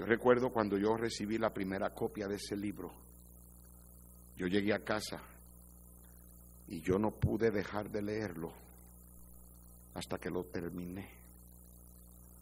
Yo 0.00 0.06
recuerdo 0.06 0.50
cuando 0.50 0.78
yo 0.78 0.96
recibí 0.96 1.36
la 1.36 1.52
primera 1.52 1.90
copia 1.90 2.26
de 2.26 2.36
ese 2.36 2.56
libro, 2.56 2.90
yo 4.34 4.46
llegué 4.46 4.72
a 4.72 4.82
casa 4.82 5.20
y 6.68 6.80
yo 6.80 6.98
no 6.98 7.10
pude 7.10 7.50
dejar 7.50 7.90
de 7.90 8.00
leerlo 8.00 8.50
hasta 9.92 10.16
que 10.16 10.30
lo 10.30 10.44
terminé. 10.44 11.06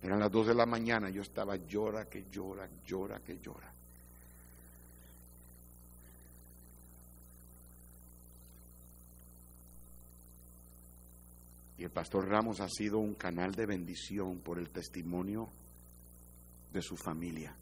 Eran 0.00 0.20
las 0.20 0.30
dos 0.30 0.46
de 0.46 0.54
la 0.54 0.66
mañana, 0.66 1.10
yo 1.10 1.22
estaba 1.22 1.56
llora, 1.56 2.08
que 2.08 2.26
llora, 2.30 2.68
llora, 2.86 3.18
que 3.18 3.40
llora. 3.40 3.74
Y 11.76 11.82
el 11.82 11.90
pastor 11.90 12.28
Ramos 12.28 12.60
ha 12.60 12.68
sido 12.68 13.00
un 13.00 13.14
canal 13.14 13.52
de 13.56 13.66
bendición 13.66 14.38
por 14.42 14.60
el 14.60 14.70
testimonio 14.70 15.50
de 16.72 16.82
su 16.82 16.96
familia. 16.96 17.56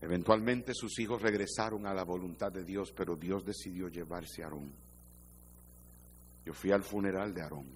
Eventualmente 0.00 0.74
sus 0.74 0.98
hijos 1.00 1.20
regresaron 1.20 1.86
a 1.86 1.94
la 1.94 2.04
voluntad 2.04 2.52
de 2.52 2.64
Dios, 2.64 2.92
pero 2.92 3.16
Dios 3.16 3.44
decidió 3.44 3.88
llevarse 3.88 4.42
a 4.42 4.46
Aarón. 4.46 4.72
Yo 6.44 6.52
fui 6.52 6.70
al 6.70 6.82
funeral 6.82 7.34
de 7.34 7.42
Aarón. 7.42 7.66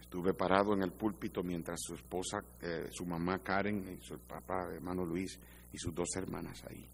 Estuve 0.00 0.34
parado 0.34 0.74
en 0.74 0.82
el 0.82 0.92
púlpito 0.92 1.42
mientras 1.42 1.80
su 1.80 1.94
esposa, 1.94 2.44
eh, 2.60 2.88
su 2.90 3.04
mamá 3.04 3.42
Karen 3.42 3.98
y 3.98 4.04
su 4.04 4.18
papá, 4.20 4.68
hermano 4.72 5.04
Luis, 5.04 5.38
y 5.72 5.78
sus 5.78 5.94
dos 5.94 6.08
hermanas 6.16 6.62
ahí. 6.68 6.86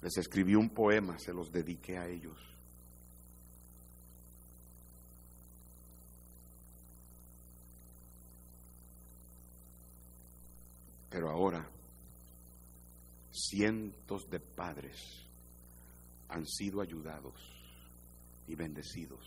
Les 0.00 0.16
escribí 0.16 0.54
un 0.54 0.70
poema, 0.70 1.18
se 1.18 1.32
los 1.32 1.50
dediqué 1.50 1.98
a 1.98 2.08
ellos. 2.08 2.53
Pero 11.14 11.30
ahora 11.30 11.64
cientos 13.30 14.28
de 14.28 14.40
padres 14.40 15.24
han 16.28 16.44
sido 16.44 16.80
ayudados 16.80 17.40
y 18.48 18.56
bendecidos 18.56 19.24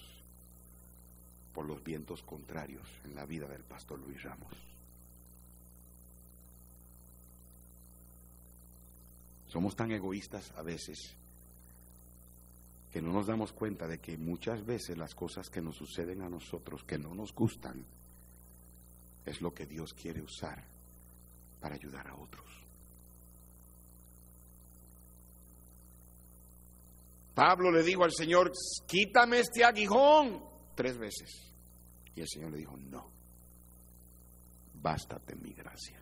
por 1.54 1.66
los 1.66 1.82
vientos 1.82 2.24
contrarios 2.24 2.86
en 3.06 3.16
la 3.16 3.26
vida 3.26 3.48
del 3.48 3.64
pastor 3.64 4.00
Luis 4.00 4.22
Ramos. 4.22 4.52
Somos 9.48 9.74
tan 9.74 9.90
egoístas 9.90 10.52
a 10.58 10.64
veces 10.64 11.16
que 12.92 13.02
no 13.02 13.14
nos 13.14 13.28
damos 13.28 13.54
cuenta 13.54 13.88
de 13.88 14.00
que 14.00 14.18
muchas 14.18 14.66
veces 14.66 14.98
las 14.98 15.16
cosas 15.16 15.50
que 15.50 15.62
nos 15.62 15.78
suceden 15.78 16.22
a 16.22 16.30
nosotros, 16.30 16.84
que 16.84 16.98
no 16.98 17.16
nos 17.16 17.34
gustan, 17.34 17.86
es 19.26 19.40
lo 19.40 19.54
que 19.54 19.66
Dios 19.66 19.94
quiere 19.94 20.22
usar 20.22 20.76
para 21.68 21.76
ayudar 21.76 22.07
a 22.07 22.15
otros. 22.15 22.45
Pablo 27.36 27.70
le 27.72 27.84
dijo 27.84 28.05
al 28.05 28.13
Señor, 28.13 28.53
quítame 28.88 29.39
este 29.39 29.65
aguijón 29.65 30.45
tres 30.76 30.97
veces. 30.97 31.53
Y 32.15 32.22
el 32.22 32.28
Señor 32.30 32.51
le 32.51 32.59
dijo, 32.59 32.78
no, 32.78 33.11
bástate 34.76 35.36
mi 35.36 35.51
gracia. 35.51 36.01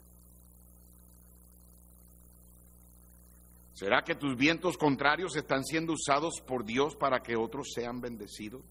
¿Será 3.74 4.03
que 4.03 4.13
tus 4.13 4.38
vientos 4.38 4.78
contrarios 4.78 5.36
están 5.36 5.63
siendo 5.63 5.93
usados 5.93 6.41
por 6.45 6.63
Dios 6.63 6.95
para 6.95 7.22
que 7.22 7.36
otros 7.36 7.72
sean 7.74 8.01
bendecidos? 8.01 8.61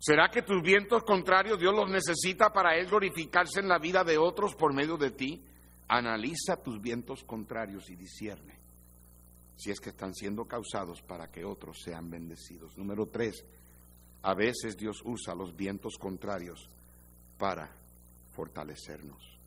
¿Será 0.00 0.30
que 0.30 0.42
tus 0.42 0.60
vientos 0.62 1.04
contrarios 1.04 1.60
Dios 1.60 1.72
los 1.72 1.88
necesita 1.88 2.52
para 2.52 2.76
Él 2.76 2.88
glorificarse 2.88 3.60
en 3.60 3.68
la 3.68 3.78
vida 3.78 4.02
de 4.02 4.18
otros 4.18 4.56
por 4.56 4.74
medio 4.74 4.96
de 4.96 5.12
ti? 5.12 5.44
Analiza 5.94 6.56
tus 6.56 6.80
vientos 6.80 7.22
contrarios 7.22 7.90
y 7.90 7.96
discierne 7.96 8.58
si 9.56 9.70
es 9.70 9.78
que 9.78 9.90
están 9.90 10.14
siendo 10.14 10.46
causados 10.46 11.02
para 11.02 11.30
que 11.30 11.44
otros 11.44 11.82
sean 11.84 12.08
bendecidos. 12.08 12.78
Número 12.78 13.08
tres, 13.08 13.44
a 14.22 14.32
veces 14.32 14.78
Dios 14.78 15.02
usa 15.04 15.34
los 15.34 15.54
vientos 15.54 15.98
contrarios 15.98 16.66
para 17.36 17.76
fortalecernos. 18.30 19.38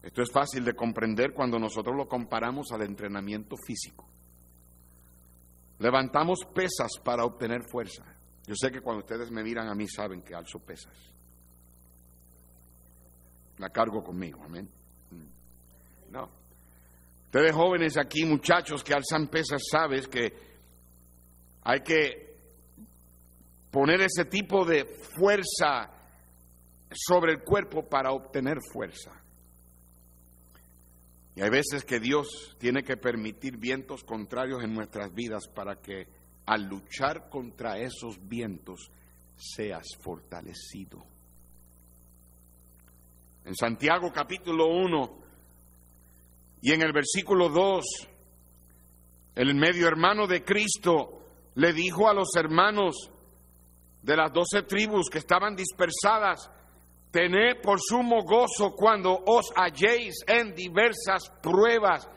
Esto 0.00 0.22
es 0.22 0.30
fácil 0.30 0.64
de 0.64 0.74
comprender 0.74 1.34
cuando 1.34 1.58
nosotros 1.58 1.96
lo 1.96 2.06
comparamos 2.06 2.70
al 2.70 2.82
entrenamiento 2.82 3.56
físico. 3.66 4.08
Levantamos 5.80 6.38
pesas 6.54 6.92
para 7.02 7.24
obtener 7.24 7.68
fuerza. 7.68 8.04
Yo 8.46 8.54
sé 8.54 8.70
que 8.70 8.82
cuando 8.82 9.00
ustedes 9.00 9.32
me 9.32 9.42
miran 9.42 9.66
a 9.66 9.74
mí 9.74 9.88
saben 9.88 10.22
que 10.22 10.36
alzo 10.36 10.60
pesas. 10.60 10.94
La 13.60 13.68
cargo 13.68 14.02
conmigo, 14.02 14.42
amén. 14.42 14.68
Mm. 15.10 16.12
No. 16.12 16.30
Ustedes 17.26 17.52
jóvenes 17.52 17.98
aquí, 17.98 18.24
muchachos 18.24 18.82
que 18.82 18.94
alzan 18.94 19.28
pesas, 19.28 19.62
sabes 19.70 20.08
que 20.08 20.32
hay 21.62 21.80
que 21.80 22.36
poner 23.70 24.00
ese 24.00 24.24
tipo 24.24 24.64
de 24.64 24.86
fuerza 24.86 25.90
sobre 26.90 27.32
el 27.32 27.42
cuerpo 27.42 27.86
para 27.86 28.12
obtener 28.12 28.56
fuerza. 28.72 29.12
Y 31.36 31.42
hay 31.42 31.50
veces 31.50 31.84
que 31.84 32.00
Dios 32.00 32.56
tiene 32.58 32.82
que 32.82 32.96
permitir 32.96 33.58
vientos 33.58 34.02
contrarios 34.04 34.64
en 34.64 34.74
nuestras 34.74 35.14
vidas 35.14 35.46
para 35.48 35.76
que 35.76 36.08
al 36.46 36.64
luchar 36.64 37.28
contra 37.28 37.78
esos 37.78 38.18
vientos 38.26 38.90
seas 39.36 39.86
fortalecido. 40.00 41.04
En 43.50 43.56
Santiago 43.56 44.12
capítulo 44.12 44.68
1 44.68 45.18
y 46.62 46.72
en 46.72 46.82
el 46.82 46.92
versículo 46.92 47.48
2, 47.48 47.84
el 49.34 49.56
medio 49.56 49.88
hermano 49.88 50.28
de 50.28 50.44
Cristo 50.44 51.24
le 51.56 51.72
dijo 51.72 52.08
a 52.08 52.14
los 52.14 52.28
hermanos 52.36 53.10
de 54.02 54.16
las 54.16 54.32
doce 54.32 54.62
tribus 54.62 55.10
que 55.10 55.18
estaban 55.18 55.56
dispersadas, 55.56 56.48
tened 57.10 57.60
por 57.60 57.80
sumo 57.80 58.22
gozo 58.22 58.70
cuando 58.76 59.18
os 59.26 59.50
halléis 59.56 60.22
en 60.28 60.54
diversas 60.54 61.28
pruebas, 61.42 62.08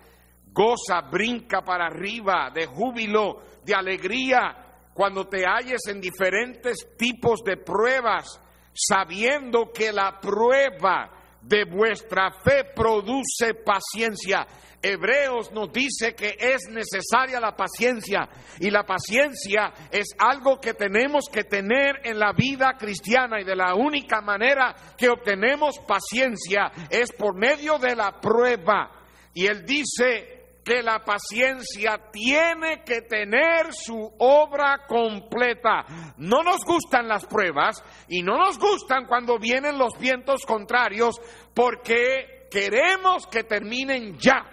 goza, 0.52 1.02
brinca 1.10 1.64
para 1.64 1.88
arriba 1.88 2.52
de 2.54 2.68
júbilo, 2.68 3.42
de 3.66 3.74
alegría, 3.74 4.92
cuando 4.94 5.28
te 5.28 5.48
halles 5.48 5.82
en 5.88 6.00
diferentes 6.00 6.96
tipos 6.96 7.44
de 7.44 7.58
pruebas, 7.58 8.40
sabiendo 8.72 9.72
que 9.74 9.92
la 9.92 10.20
prueba 10.20 11.22
de 11.44 11.66
vuestra 11.66 12.32
fe 12.44 12.64
produce 12.76 13.54
paciencia. 13.54 14.48
Hebreos 14.82 15.52
nos 15.54 15.72
dice 15.72 16.14
que 16.14 16.36
es 16.38 16.68
necesaria 16.70 17.40
la 17.40 17.56
paciencia 17.56 18.28
y 18.60 18.70
la 18.70 18.84
paciencia 18.84 19.72
es 19.90 20.10
algo 20.18 20.60
que 20.60 20.74
tenemos 20.74 21.30
que 21.32 21.46
tener 21.46 22.02
en 22.04 22.20
la 22.20 22.34
vida 22.34 22.74
cristiana 22.78 23.40
y 23.40 23.46
de 23.46 23.56
la 23.56 23.76
única 23.76 24.20
manera 24.20 24.76
que 24.98 25.10
obtenemos 25.10 25.80
paciencia 25.88 26.70
es 26.90 27.14
por 27.14 27.34
medio 27.36 27.78
de 27.78 27.96
la 27.96 28.20
prueba. 28.20 28.92
Y 29.34 29.48
él 29.48 29.66
dice, 29.66 30.33
que 30.64 30.82
la 30.82 31.04
paciencia 31.04 32.10
tiene 32.12 32.84
que 32.84 33.02
tener 33.02 33.74
su 33.74 34.14
obra 34.20 34.86
completa. 34.88 35.86
No 36.18 36.42
nos 36.42 36.64
gustan 36.64 37.08
las 37.08 37.26
pruebas 37.26 37.84
y 38.08 38.22
no 38.22 38.38
nos 38.38 38.58
gustan 38.58 39.06
cuando 39.06 39.38
vienen 39.38 39.78
los 39.78 39.98
vientos 40.00 40.46
contrarios 40.46 41.20
porque 41.54 42.48
queremos 42.50 43.28
que 43.28 43.44
terminen 43.44 44.18
ya. 44.18 44.50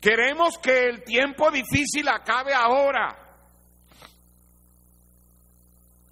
Queremos 0.00 0.58
que 0.58 0.84
el 0.84 1.02
tiempo 1.02 1.50
difícil 1.50 2.06
acabe 2.08 2.52
ahora. 2.52 3.23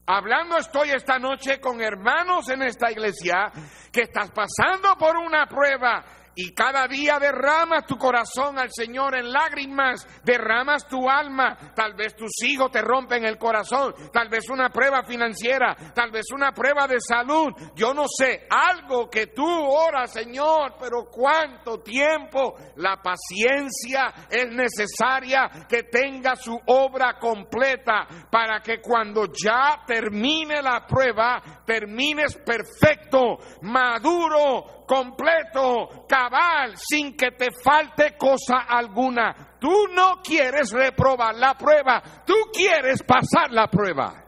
Hablando 0.07 0.57
estoy 0.59 0.91
esta 0.91 1.19
noche 1.19 1.61
con 1.61 1.81
hermanos 1.81 2.49
en 2.49 2.63
esta 2.63 2.91
iglesia 2.91 3.53
que 3.93 4.03
estás 4.03 4.33
pasando 4.33 4.97
por 4.99 5.17
una 5.17 5.47
prueba 5.47 6.05
y 6.35 6.53
cada 6.55 6.87
día 6.89 7.19
derramas 7.19 7.87
tu 7.87 7.97
corazón 7.97 8.59
al 8.59 8.71
Señor 8.71 9.15
en 9.17 9.33
lágrimas, 9.33 10.07
derramas 10.25 10.87
tu 10.89 11.09
alma, 11.09 11.57
tal 11.75 11.95
vez 11.95 12.17
tus 12.17 12.43
hijos 12.45 12.71
te 12.71 12.81
rompen 12.81 13.25
el 13.25 13.39
corazón, 13.39 13.95
tal 14.13 14.29
vez 14.29 14.49
una 14.49 14.71
prueba 14.71 15.03
financiera, 15.03 15.77
tal 15.95 16.11
vez 16.11 16.27
una 16.35 16.53
prueba 16.53 16.87
de 16.87 17.01
salud, 17.01 17.53
yo 17.75 17.93
no 17.93 18.05
sé, 18.09 18.47
algo 18.49 19.11
que 19.11 19.29
tú 19.29 19.47
oras, 19.47 20.13
Señor, 20.13 20.77
pero 20.81 21.07
cuánto 21.11 21.81
tiempo. 21.81 22.57
La 22.77 22.97
paciencia 23.03 24.13
es 24.31 24.51
necesaria 24.51 25.67
que 25.69 25.85
tenga 25.85 26.37
su 26.37 26.59
obra 26.67 27.19
completa 27.19 28.07
para 28.31 28.61
que 28.61 28.81
cuando 28.81 29.27
ya 29.27 29.83
termine 29.87 30.63
la 30.63 30.87
prueba, 30.87 31.43
termines 31.67 32.37
perfecto, 32.37 33.39
maduro, 33.63 34.82
completo, 34.93 36.05
cabal, 36.07 36.77
sin 36.77 37.17
que 37.17 37.31
te 37.31 37.49
falte 37.51 38.15
cosa 38.19 38.67
alguna. 38.69 39.57
Tú 39.59 39.87
no 39.95 40.21
quieres 40.23 40.71
reprobar 40.71 41.35
la 41.35 41.55
prueba, 41.55 42.03
tú 42.27 42.35
quieres 42.53 43.03
pasar 43.03 43.51
la 43.51 43.69
prueba. 43.69 44.23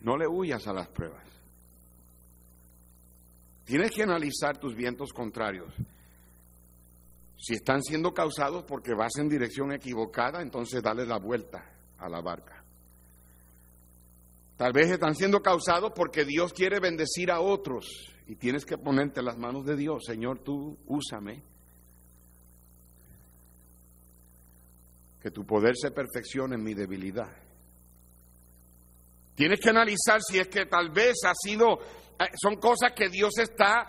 No 0.00 0.16
le 0.16 0.26
huyas 0.26 0.66
a 0.66 0.72
las 0.72 0.88
pruebas. 0.88 1.26
Tienes 3.64 3.90
que 3.90 4.04
analizar 4.04 4.56
tus 4.56 4.74
vientos 4.74 5.12
contrarios. 5.12 5.74
Si 7.36 7.54
están 7.54 7.82
siendo 7.82 8.14
causados 8.14 8.64
porque 8.64 8.94
vas 8.94 9.18
en 9.18 9.28
dirección 9.28 9.72
equivocada, 9.72 10.40
entonces 10.40 10.82
dale 10.82 11.04
la 11.04 11.18
vuelta 11.18 11.62
a 11.98 12.08
la 12.08 12.22
barca. 12.22 12.57
Tal 14.58 14.72
vez 14.72 14.90
están 14.90 15.14
siendo 15.14 15.40
causados 15.40 15.92
porque 15.94 16.24
Dios 16.24 16.52
quiere 16.52 16.80
bendecir 16.80 17.30
a 17.30 17.40
otros 17.40 17.86
y 18.26 18.34
tienes 18.34 18.66
que 18.66 18.76
ponerte 18.76 19.22
las 19.22 19.38
manos 19.38 19.64
de 19.64 19.76
Dios. 19.76 20.02
Señor, 20.04 20.40
tú 20.40 20.76
úsame. 20.86 21.44
Que 25.22 25.30
tu 25.30 25.46
poder 25.46 25.76
se 25.76 25.92
perfeccione 25.92 26.56
en 26.56 26.64
mi 26.64 26.74
debilidad. 26.74 27.30
Tienes 29.36 29.60
que 29.60 29.70
analizar 29.70 30.20
si 30.20 30.40
es 30.40 30.48
que 30.48 30.66
tal 30.66 30.90
vez 30.90 31.18
ha 31.24 31.34
sido, 31.34 31.78
eh, 32.18 32.24
son 32.42 32.56
cosas 32.56 32.90
que 32.96 33.08
Dios 33.08 33.38
está 33.38 33.86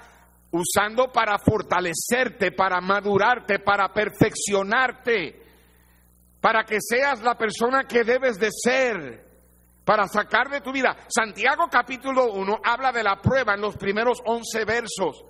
usando 0.52 1.12
para 1.12 1.40
fortalecerte, 1.40 2.52
para 2.52 2.80
madurarte, 2.80 3.58
para 3.58 3.92
perfeccionarte, 3.92 5.42
para 6.40 6.64
que 6.64 6.78
seas 6.80 7.24
la 7.24 7.36
persona 7.36 7.86
que 7.86 8.04
debes 8.04 8.38
de 8.38 8.50
ser 8.52 9.29
para 9.90 10.08
sacar 10.08 10.52
de 10.52 10.62
tu 10.62 10.72
vida. 10.72 10.96
Santiago 11.08 11.68
capítulo 11.68 12.32
1 12.34 12.60
habla 12.64 12.92
de 12.92 13.02
la 13.02 13.20
prueba 13.20 13.56
en 13.56 13.62
los 13.62 13.76
primeros 13.76 14.20
11 14.24 14.64
versos. 14.64 15.26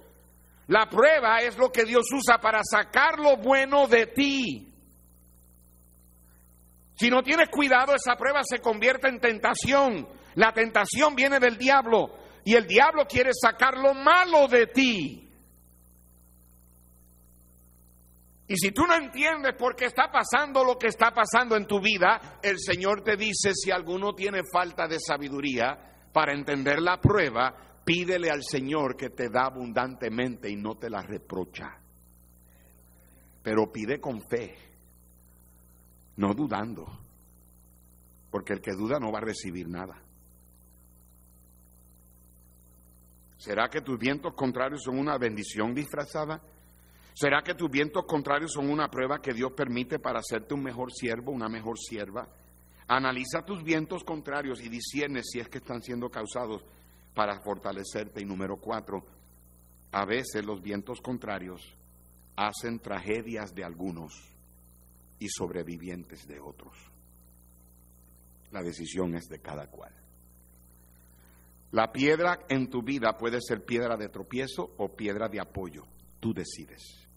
La 0.68 0.90
prueba 0.90 1.38
es 1.38 1.58
lo 1.58 1.72
que 1.72 1.86
Dios 1.86 2.06
usa 2.12 2.40
para 2.40 2.60
sacar 2.70 3.20
lo 3.20 3.38
bueno 3.38 3.88
de 3.88 4.08
ti. 4.08 4.70
Si 6.94 7.10
no 7.10 7.24
tienes 7.24 7.48
cuidado, 7.48 7.96
esa 7.96 8.18
prueba 8.18 8.42
se 8.44 8.60
convierte 8.60 9.08
en 9.08 9.22
tentación. 9.22 10.10
La 10.36 10.52
tentación 10.52 11.16
viene 11.16 11.40
del 11.40 11.58
diablo 11.58 12.18
y 12.44 12.56
el 12.56 12.68
diablo 12.68 13.06
quiere 13.06 13.32
sacar 13.34 13.78
lo 13.78 13.94
malo 13.94 14.50
de 14.50 14.68
ti. 14.68 15.29
Y 18.50 18.58
si 18.58 18.72
tú 18.72 18.82
no 18.88 18.96
entiendes 18.96 19.54
por 19.54 19.76
qué 19.76 19.86
está 19.86 20.10
pasando 20.12 20.64
lo 20.64 20.76
que 20.76 20.88
está 20.88 21.12
pasando 21.12 21.56
en 21.56 21.68
tu 21.68 21.80
vida, 21.80 22.40
el 22.42 22.60
Señor 22.60 23.04
te 23.04 23.16
dice, 23.16 23.54
si 23.54 23.70
alguno 23.70 24.16
tiene 24.16 24.42
falta 24.52 24.88
de 24.88 24.98
sabiduría 25.00 26.10
para 26.12 26.34
entender 26.34 26.82
la 26.82 27.00
prueba, 27.00 27.82
pídele 27.86 28.32
al 28.32 28.42
Señor 28.42 28.98
que 28.98 29.12
te 29.12 29.30
da 29.30 29.46
abundantemente 29.46 30.50
y 30.50 30.56
no 30.56 30.80
te 30.80 30.90
la 30.90 31.04
reprocha. 31.04 31.80
Pero 33.44 33.72
pide 33.72 34.02
con 34.02 34.20
fe, 34.28 34.56
no 36.16 36.34
dudando, 36.34 36.88
porque 38.32 38.54
el 38.54 38.62
que 38.62 38.74
duda 38.74 38.98
no 39.00 39.12
va 39.12 39.20
a 39.20 39.26
recibir 39.26 39.70
nada. 39.70 40.02
¿Será 43.38 43.70
que 43.70 43.82
tus 43.82 44.00
vientos 44.00 44.34
contrarios 44.34 44.82
son 44.84 44.98
una 44.98 45.20
bendición 45.20 45.76
disfrazada? 45.76 46.42
¿Será 47.14 47.42
que 47.42 47.56
tus 47.56 47.70
vientos 47.70 48.06
contrarios 48.06 48.54
son 48.54 48.70
una 48.70 48.90
prueba 48.90 49.22
que 49.22 49.34
Dios 49.34 49.52
permite 49.54 50.00
para 50.00 50.20
hacerte 50.20 50.54
un 50.54 50.64
mejor 50.64 50.92
siervo, 50.92 51.32
una 51.32 51.50
mejor 51.50 51.78
sierva? 51.78 52.28
Analiza 52.88 53.46
tus 53.46 53.64
vientos 53.64 54.04
contrarios 54.04 54.62
y 54.62 54.70
discierne 54.70 55.22
si 55.24 55.40
es 55.40 55.48
que 55.48 55.60
están 55.60 55.82
siendo 55.82 56.10
causados 56.10 56.64
para 57.14 57.40
fortalecerte. 57.42 58.22
Y 58.22 58.26
número 58.26 58.58
cuatro, 58.58 59.06
a 59.92 60.06
veces 60.06 60.46
los 60.46 60.62
vientos 60.62 61.02
contrarios 61.02 61.62
hacen 62.36 62.80
tragedias 62.80 63.54
de 63.54 63.64
algunos 63.64 64.14
y 65.20 65.28
sobrevivientes 65.28 66.26
de 66.26 66.40
otros. 66.40 66.74
La 68.52 68.64
decisión 68.64 69.16
es 69.16 69.28
de 69.28 69.40
cada 69.40 69.68
cual. 69.68 69.94
La 71.72 71.92
piedra 71.92 72.40
en 72.50 72.70
tu 72.70 72.82
vida 72.82 73.18
puede 73.18 73.40
ser 73.42 73.64
piedra 73.64 73.96
de 73.98 74.10
tropiezo 74.10 74.74
o 74.78 74.96
piedra 74.96 75.28
de 75.28 75.40
apoyo. 75.40 75.86
Tú 76.20 76.34
decides. 76.34 77.10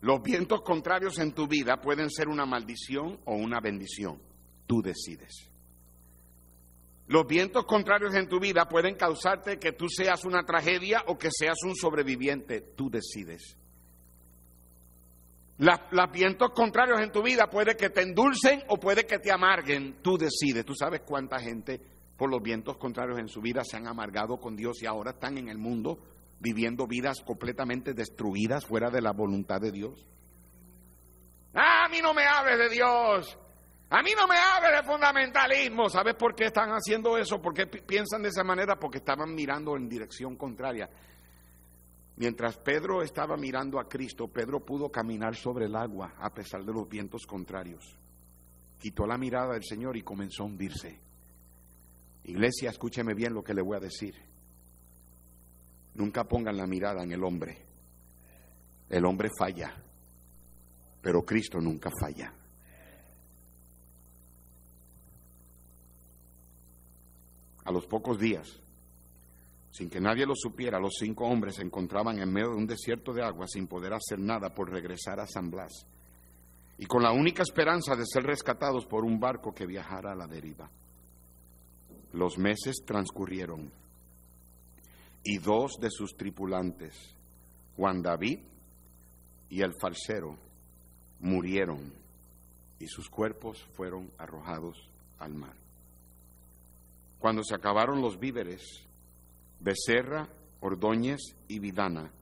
Los 0.00 0.22
vientos 0.22 0.62
contrarios 0.62 1.18
en 1.18 1.32
tu 1.32 1.48
vida 1.48 1.80
pueden 1.80 2.10
ser 2.10 2.28
una 2.28 2.46
maldición 2.46 3.20
o 3.24 3.34
una 3.34 3.60
bendición. 3.60 4.20
Tú 4.66 4.80
decides. 4.80 5.50
Los 7.08 7.26
vientos 7.26 7.64
contrarios 7.64 8.14
en 8.14 8.28
tu 8.28 8.38
vida 8.38 8.68
pueden 8.68 8.94
causarte 8.94 9.58
que 9.58 9.72
tú 9.72 9.88
seas 9.88 10.24
una 10.24 10.44
tragedia 10.44 11.02
o 11.06 11.16
que 11.16 11.30
seas 11.32 11.56
un 11.64 11.74
sobreviviente. 11.74 12.60
Tú 12.76 12.90
decides. 12.90 13.56
los 15.58 16.12
vientos 16.12 16.50
contrarios 16.50 17.00
en 17.00 17.10
tu 17.10 17.22
vida 17.22 17.48
puede 17.50 17.74
que 17.76 17.90
te 17.90 18.02
endulcen 18.02 18.62
o 18.68 18.78
puede 18.78 19.04
que 19.04 19.18
te 19.18 19.32
amarguen. 19.32 20.00
Tú 20.02 20.16
decides. 20.16 20.64
Tú 20.64 20.74
sabes 20.74 21.00
cuánta 21.00 21.40
gente 21.40 21.80
por 22.18 22.28
los 22.28 22.42
vientos 22.42 22.76
contrarios 22.76 23.20
en 23.20 23.28
su 23.28 23.40
vida 23.40 23.62
se 23.64 23.76
han 23.76 23.86
amargado 23.86 24.38
con 24.38 24.56
Dios 24.56 24.82
y 24.82 24.86
ahora 24.86 25.12
están 25.12 25.38
en 25.38 25.48
el 25.48 25.56
mundo 25.56 26.00
viviendo 26.40 26.88
vidas 26.88 27.22
completamente 27.24 27.94
destruidas 27.94 28.66
fuera 28.66 28.90
de 28.90 29.00
la 29.00 29.12
voluntad 29.12 29.60
de 29.60 29.70
Dios. 29.70 30.04
Ah, 31.54 31.84
a 31.84 31.88
mí 31.88 31.98
no 32.02 32.12
me 32.12 32.24
hable 32.24 32.56
de 32.56 32.68
Dios. 32.70 33.38
A 33.90 34.02
mí 34.02 34.10
no 34.18 34.26
me 34.26 34.36
hable 34.36 34.76
de 34.76 34.82
fundamentalismo. 34.82 35.88
¿Sabes 35.88 36.16
por 36.16 36.34
qué 36.34 36.46
están 36.46 36.70
haciendo 36.70 37.16
eso? 37.16 37.40
¿Por 37.40 37.54
qué 37.54 37.66
piensan 37.66 38.22
de 38.22 38.30
esa 38.30 38.42
manera? 38.42 38.76
Porque 38.76 38.98
estaban 38.98 39.32
mirando 39.32 39.76
en 39.76 39.88
dirección 39.88 40.36
contraria. 40.36 40.90
Mientras 42.16 42.58
Pedro 42.58 43.00
estaba 43.00 43.36
mirando 43.36 43.78
a 43.78 43.88
Cristo, 43.88 44.26
Pedro 44.26 44.64
pudo 44.64 44.90
caminar 44.90 45.36
sobre 45.36 45.66
el 45.66 45.76
agua 45.76 46.14
a 46.18 46.30
pesar 46.34 46.64
de 46.64 46.72
los 46.72 46.88
vientos 46.88 47.24
contrarios. 47.26 47.96
Quitó 48.76 49.06
la 49.06 49.16
mirada 49.16 49.54
del 49.54 49.64
Señor 49.64 49.96
y 49.96 50.02
comenzó 50.02 50.42
a 50.42 50.46
hundirse. 50.46 51.07
Iglesia, 52.28 52.68
escúcheme 52.68 53.14
bien 53.14 53.32
lo 53.32 53.42
que 53.42 53.54
le 53.54 53.62
voy 53.62 53.78
a 53.78 53.80
decir. 53.80 54.14
Nunca 55.94 56.24
pongan 56.24 56.58
la 56.58 56.66
mirada 56.66 57.02
en 57.02 57.10
el 57.10 57.24
hombre. 57.24 57.64
El 58.90 59.06
hombre 59.06 59.30
falla, 59.36 59.74
pero 61.00 61.24
Cristo 61.24 61.58
nunca 61.58 61.90
falla. 61.98 62.34
A 67.64 67.72
los 67.72 67.86
pocos 67.86 68.18
días, 68.18 68.60
sin 69.70 69.88
que 69.88 70.00
nadie 70.00 70.26
lo 70.26 70.34
supiera, 70.36 70.78
los 70.78 70.96
cinco 70.98 71.26
hombres 71.26 71.56
se 71.56 71.62
encontraban 71.62 72.18
en 72.18 72.30
medio 72.30 72.50
de 72.50 72.56
un 72.56 72.66
desierto 72.66 73.14
de 73.14 73.22
agua 73.22 73.46
sin 73.48 73.66
poder 73.66 73.94
hacer 73.94 74.18
nada 74.18 74.54
por 74.54 74.70
regresar 74.70 75.18
a 75.18 75.26
San 75.26 75.50
Blas 75.50 75.86
y 76.76 76.84
con 76.84 77.02
la 77.02 77.12
única 77.12 77.42
esperanza 77.42 77.96
de 77.96 78.04
ser 78.06 78.24
rescatados 78.24 78.84
por 78.84 79.04
un 79.04 79.18
barco 79.18 79.54
que 79.54 79.66
viajara 79.66 80.12
a 80.12 80.16
la 80.16 80.26
deriva. 80.26 80.70
Los 82.12 82.38
meses 82.38 82.82
transcurrieron 82.86 83.70
y 85.24 85.38
dos 85.38 85.72
de 85.80 85.90
sus 85.90 86.16
tripulantes, 86.16 87.14
Juan 87.76 88.02
David 88.02 88.40
y 89.50 89.62
el 89.62 89.74
falsero, 89.80 90.38
murieron 91.20 91.92
y 92.78 92.86
sus 92.86 93.10
cuerpos 93.10 93.62
fueron 93.74 94.10
arrojados 94.18 94.90
al 95.18 95.34
mar. 95.34 95.54
Cuando 97.18 97.42
se 97.42 97.54
acabaron 97.54 98.00
los 98.00 98.18
víveres, 98.18 98.86
Becerra, 99.60 100.28
Ordóñez 100.60 101.20
y 101.48 101.58
Vidana 101.58 102.12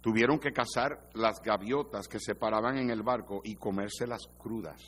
tuvieron 0.00 0.38
que 0.38 0.52
cazar 0.52 1.10
las 1.14 1.40
gaviotas 1.42 2.06
que 2.06 2.20
se 2.20 2.34
paraban 2.34 2.78
en 2.78 2.90
el 2.90 3.02
barco 3.02 3.40
y 3.44 3.56
comérselas 3.56 4.28
crudas, 4.38 4.80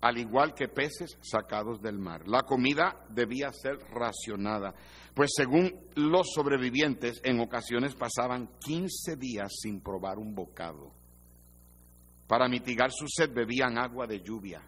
al 0.00 0.18
igual 0.18 0.54
que 0.54 0.68
peces 0.68 1.18
sacados 1.22 1.80
del 1.80 1.98
mar. 1.98 2.28
La 2.28 2.42
comida 2.42 3.06
debía 3.08 3.50
ser 3.52 3.78
racionada, 3.90 4.74
pues 5.14 5.30
según 5.34 5.72
los 5.94 6.26
sobrevivientes, 6.34 7.22
en 7.24 7.40
ocasiones 7.40 7.94
pasaban 7.94 8.50
15 8.60 9.16
días 9.16 9.50
sin 9.60 9.80
probar 9.80 10.18
un 10.18 10.34
bocado. 10.34 10.92
Para 12.26 12.48
mitigar 12.48 12.90
su 12.90 13.06
sed 13.08 13.32
bebían 13.32 13.78
agua 13.78 14.06
de 14.06 14.20
lluvia, 14.20 14.62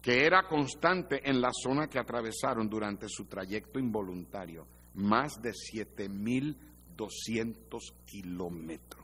que 0.00 0.24
era 0.26 0.46
constante 0.48 1.28
en 1.28 1.40
la 1.40 1.50
zona 1.52 1.88
que 1.88 1.98
atravesaron 1.98 2.68
durante 2.68 3.08
su 3.08 3.24
trayecto 3.26 3.78
involuntario, 3.78 4.66
más 4.94 5.40
de 5.40 5.52
7.200 5.52 7.94
kilómetros 8.04 9.02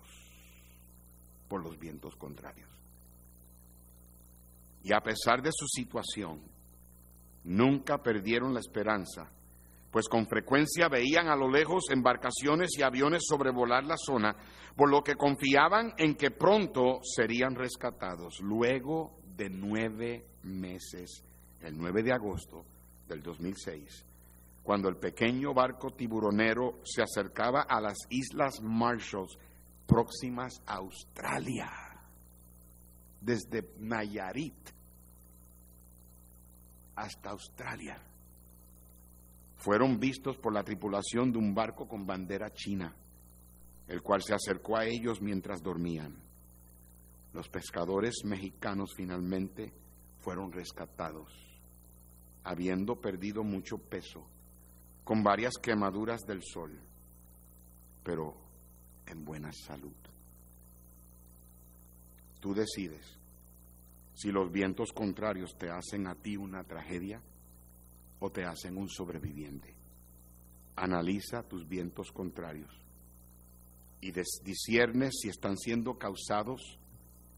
por 1.48 1.62
los 1.62 1.78
vientos 1.78 2.14
contrarios. 2.16 2.77
Y 4.82 4.92
a 4.92 5.00
pesar 5.00 5.42
de 5.42 5.50
su 5.52 5.66
situación, 5.66 6.40
nunca 7.44 7.98
perdieron 8.02 8.54
la 8.54 8.60
esperanza, 8.60 9.30
pues 9.90 10.08
con 10.08 10.26
frecuencia 10.26 10.88
veían 10.88 11.28
a 11.28 11.36
lo 11.36 11.50
lejos 11.50 11.84
embarcaciones 11.90 12.70
y 12.78 12.82
aviones 12.82 13.22
sobrevolar 13.26 13.84
la 13.84 13.96
zona, 13.96 14.36
por 14.76 14.90
lo 14.90 15.02
que 15.02 15.16
confiaban 15.16 15.92
en 15.96 16.14
que 16.14 16.30
pronto 16.30 17.00
serían 17.02 17.54
rescatados. 17.54 18.40
Luego 18.40 19.18
de 19.36 19.48
nueve 19.50 20.26
meses, 20.42 21.24
el 21.62 21.76
9 21.76 22.02
de 22.02 22.12
agosto 22.12 22.64
del 23.08 23.22
2006, 23.22 24.04
cuando 24.62 24.88
el 24.88 24.96
pequeño 24.96 25.54
barco 25.54 25.90
tiburonero 25.90 26.80
se 26.84 27.02
acercaba 27.02 27.62
a 27.62 27.80
las 27.80 27.96
Islas 28.10 28.60
Marshalls 28.62 29.38
próximas 29.86 30.60
a 30.66 30.74
Australia, 30.74 31.70
desde 33.20 33.72
Nayarit 33.78 34.70
hasta 36.94 37.30
Australia. 37.30 38.00
Fueron 39.56 39.98
vistos 39.98 40.36
por 40.38 40.52
la 40.52 40.62
tripulación 40.62 41.32
de 41.32 41.38
un 41.38 41.54
barco 41.54 41.86
con 41.88 42.06
bandera 42.06 42.50
china, 42.52 42.94
el 43.86 44.02
cual 44.02 44.22
se 44.22 44.34
acercó 44.34 44.76
a 44.76 44.84
ellos 44.84 45.20
mientras 45.20 45.62
dormían. 45.62 46.16
Los 47.32 47.48
pescadores 47.48 48.24
mexicanos 48.24 48.94
finalmente 48.96 49.72
fueron 50.20 50.52
rescatados, 50.52 51.32
habiendo 52.44 53.00
perdido 53.00 53.44
mucho 53.44 53.78
peso, 53.78 54.26
con 55.04 55.22
varias 55.22 55.54
quemaduras 55.60 56.22
del 56.22 56.42
sol, 56.42 56.80
pero 58.02 58.34
en 59.06 59.24
buena 59.24 59.52
salud. 59.52 59.94
Tú 62.40 62.54
decides 62.54 63.18
si 64.14 64.32
los 64.32 64.50
vientos 64.50 64.92
contrarios 64.92 65.56
te 65.56 65.70
hacen 65.70 66.06
a 66.06 66.14
ti 66.14 66.36
una 66.36 66.64
tragedia 66.64 67.22
o 68.18 68.30
te 68.30 68.44
hacen 68.44 68.76
un 68.76 68.88
sobreviviente. 68.88 69.74
Analiza 70.76 71.42
tus 71.42 71.68
vientos 71.68 72.10
contrarios 72.12 72.72
y 74.00 74.12
discierne 74.12 75.10
si 75.12 75.28
están 75.28 75.56
siendo 75.56 75.98
causados 75.98 76.78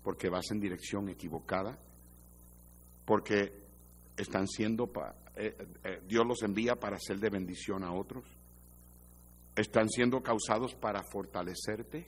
porque 0.03 0.29
vas 0.29 0.51
en 0.51 0.61
dirección 0.61 1.09
equivocada 1.09 1.79
porque 3.11 3.53
están 4.17 4.47
siendo, 4.47 4.91
eh, 5.35 5.57
eh, 5.83 6.01
Dios 6.07 6.25
los 6.25 6.43
envía 6.43 6.77
para 6.77 6.97
ser 6.99 7.19
de 7.19 7.29
bendición 7.29 7.83
a 7.83 7.93
otros, 7.93 8.25
están 9.57 9.89
siendo 9.89 10.23
causados 10.23 10.75
para 10.75 11.03
fortalecerte, 11.03 12.07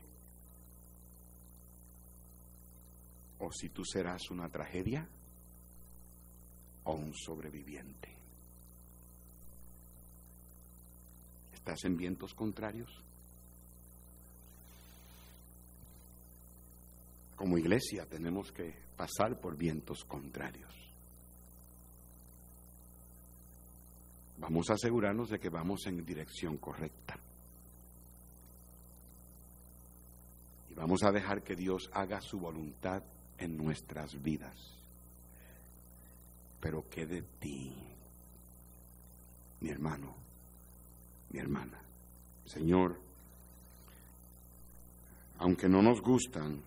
o 3.42 3.50
si 3.50 3.70
tú 3.70 3.84
serás 3.84 4.30
una 4.30 4.48
tragedia 4.48 5.06
o 6.84 6.92
un 6.92 7.12
sobreviviente. 7.12 8.16
¿Estás 11.52 11.84
en 11.84 11.96
vientos 11.96 12.34
contrarios? 12.34 13.02
Como 17.34 17.58
iglesia 17.58 18.06
tenemos 18.06 18.52
que 18.52 18.76
pasar 18.96 19.40
por 19.40 19.56
vientos 19.56 20.04
contrarios. 20.04 20.72
Vamos 24.38 24.70
a 24.70 24.74
asegurarnos 24.74 25.30
de 25.30 25.40
que 25.40 25.48
vamos 25.48 25.86
en 25.86 26.04
dirección 26.04 26.58
correcta. 26.58 27.18
Y 30.70 30.74
vamos 30.74 31.02
a 31.02 31.10
dejar 31.10 31.42
que 31.42 31.56
Dios 31.56 31.90
haga 31.92 32.20
su 32.20 32.38
voluntad 32.38 33.02
en 33.42 33.56
nuestras 33.56 34.20
vidas. 34.22 34.56
Pero 36.60 36.84
¿qué 36.88 37.06
de 37.06 37.22
ti, 37.40 37.74
mi 39.60 39.70
hermano, 39.70 40.14
mi 41.30 41.40
hermana? 41.40 41.80
Señor, 42.44 43.00
aunque 45.38 45.68
no 45.68 45.82
nos 45.82 46.00
gustan, 46.00 46.62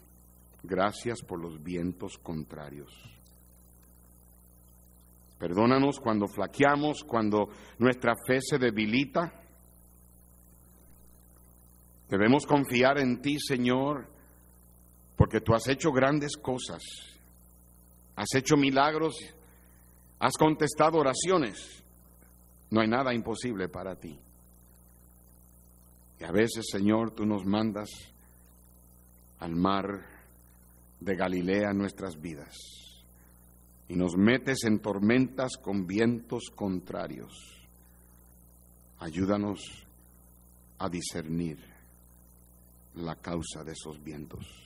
gracias 0.63 1.21
por 1.21 1.39
los 1.39 1.63
vientos 1.63 2.17
contrarios 2.17 3.15
Perdónanos 5.37 5.99
cuando 5.99 6.27
flaqueamos, 6.27 7.03
cuando 7.03 7.49
nuestra 7.79 8.13
fe 8.25 8.39
se 8.41 8.57
debilita. 8.57 9.31
Debemos 12.09 12.45
confiar 12.45 12.99
en 12.99 13.21
ti, 13.21 13.37
Señor, 13.39 14.07
porque 15.15 15.41
tú 15.41 15.53
has 15.53 15.67
hecho 15.67 15.91
grandes 15.91 16.35
cosas, 16.37 16.81
has 18.15 18.33
hecho 18.35 18.57
milagros, 18.57 19.15
has 20.19 20.33
contestado 20.37 20.97
oraciones. 20.97 21.83
No 22.69 22.81
hay 22.81 22.87
nada 22.87 23.13
imposible 23.13 23.69
para 23.69 23.95
ti. 23.95 24.19
Y 26.19 26.23
a 26.23 26.31
veces, 26.31 26.65
Señor, 26.71 27.11
tú 27.11 27.25
nos 27.25 27.45
mandas 27.45 27.89
al 29.39 29.55
mar 29.55 29.85
de 30.99 31.15
Galilea 31.15 31.73
nuestras 31.73 32.19
vidas 32.19 32.55
y 33.87 33.95
nos 33.95 34.15
metes 34.15 34.63
en 34.63 34.79
tormentas 34.79 35.57
con 35.61 35.85
vientos 35.85 36.49
contrarios. 36.55 37.33
Ayúdanos 38.99 39.85
a 40.79 40.89
discernir 40.89 41.59
la 42.95 43.15
causa 43.17 43.63
de 43.63 43.73
esos 43.73 44.01
vientos. 44.03 44.64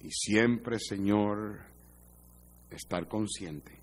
Y 0.00 0.10
siempre, 0.10 0.78
Señor, 0.78 1.60
estar 2.70 3.08
consciente 3.08 3.80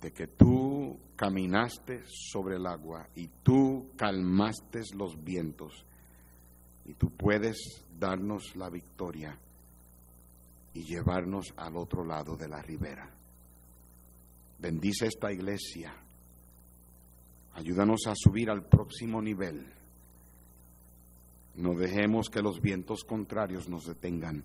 de 0.00 0.12
que 0.12 0.26
tú 0.26 0.98
caminaste 1.14 2.02
sobre 2.06 2.56
el 2.56 2.66
agua 2.66 3.08
y 3.14 3.28
tú 3.42 3.92
calmaste 3.96 4.80
los 4.96 5.22
vientos 5.22 5.86
y 6.84 6.94
tú 6.94 7.10
puedes 7.10 7.84
darnos 7.98 8.56
la 8.56 8.68
victoria 8.68 9.38
y 10.74 10.82
llevarnos 10.82 11.54
al 11.56 11.76
otro 11.76 12.04
lado 12.04 12.36
de 12.36 12.48
la 12.48 12.60
ribera. 12.60 13.08
Bendice 14.58 15.06
esta 15.06 15.32
iglesia. 15.32 15.94
Ayúdanos 17.54 18.06
a 18.06 18.14
subir 18.16 18.50
al 18.50 18.64
próximo 18.66 19.20
nivel. 19.20 19.72
No 21.54 21.74
dejemos 21.74 22.30
que 22.30 22.40
los 22.40 22.60
vientos 22.60 23.04
contrarios 23.04 23.68
nos 23.68 23.84
detengan. 23.84 24.44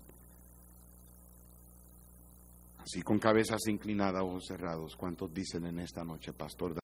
Así 2.88 3.02
con 3.02 3.18
cabezas 3.18 3.66
inclinadas, 3.66 4.22
ojos 4.22 4.46
cerrados. 4.46 4.96
¿Cuántos 4.96 5.30
dicen 5.30 5.66
en 5.66 5.78
esta 5.78 6.04
noche, 6.04 6.32
pastor? 6.32 6.78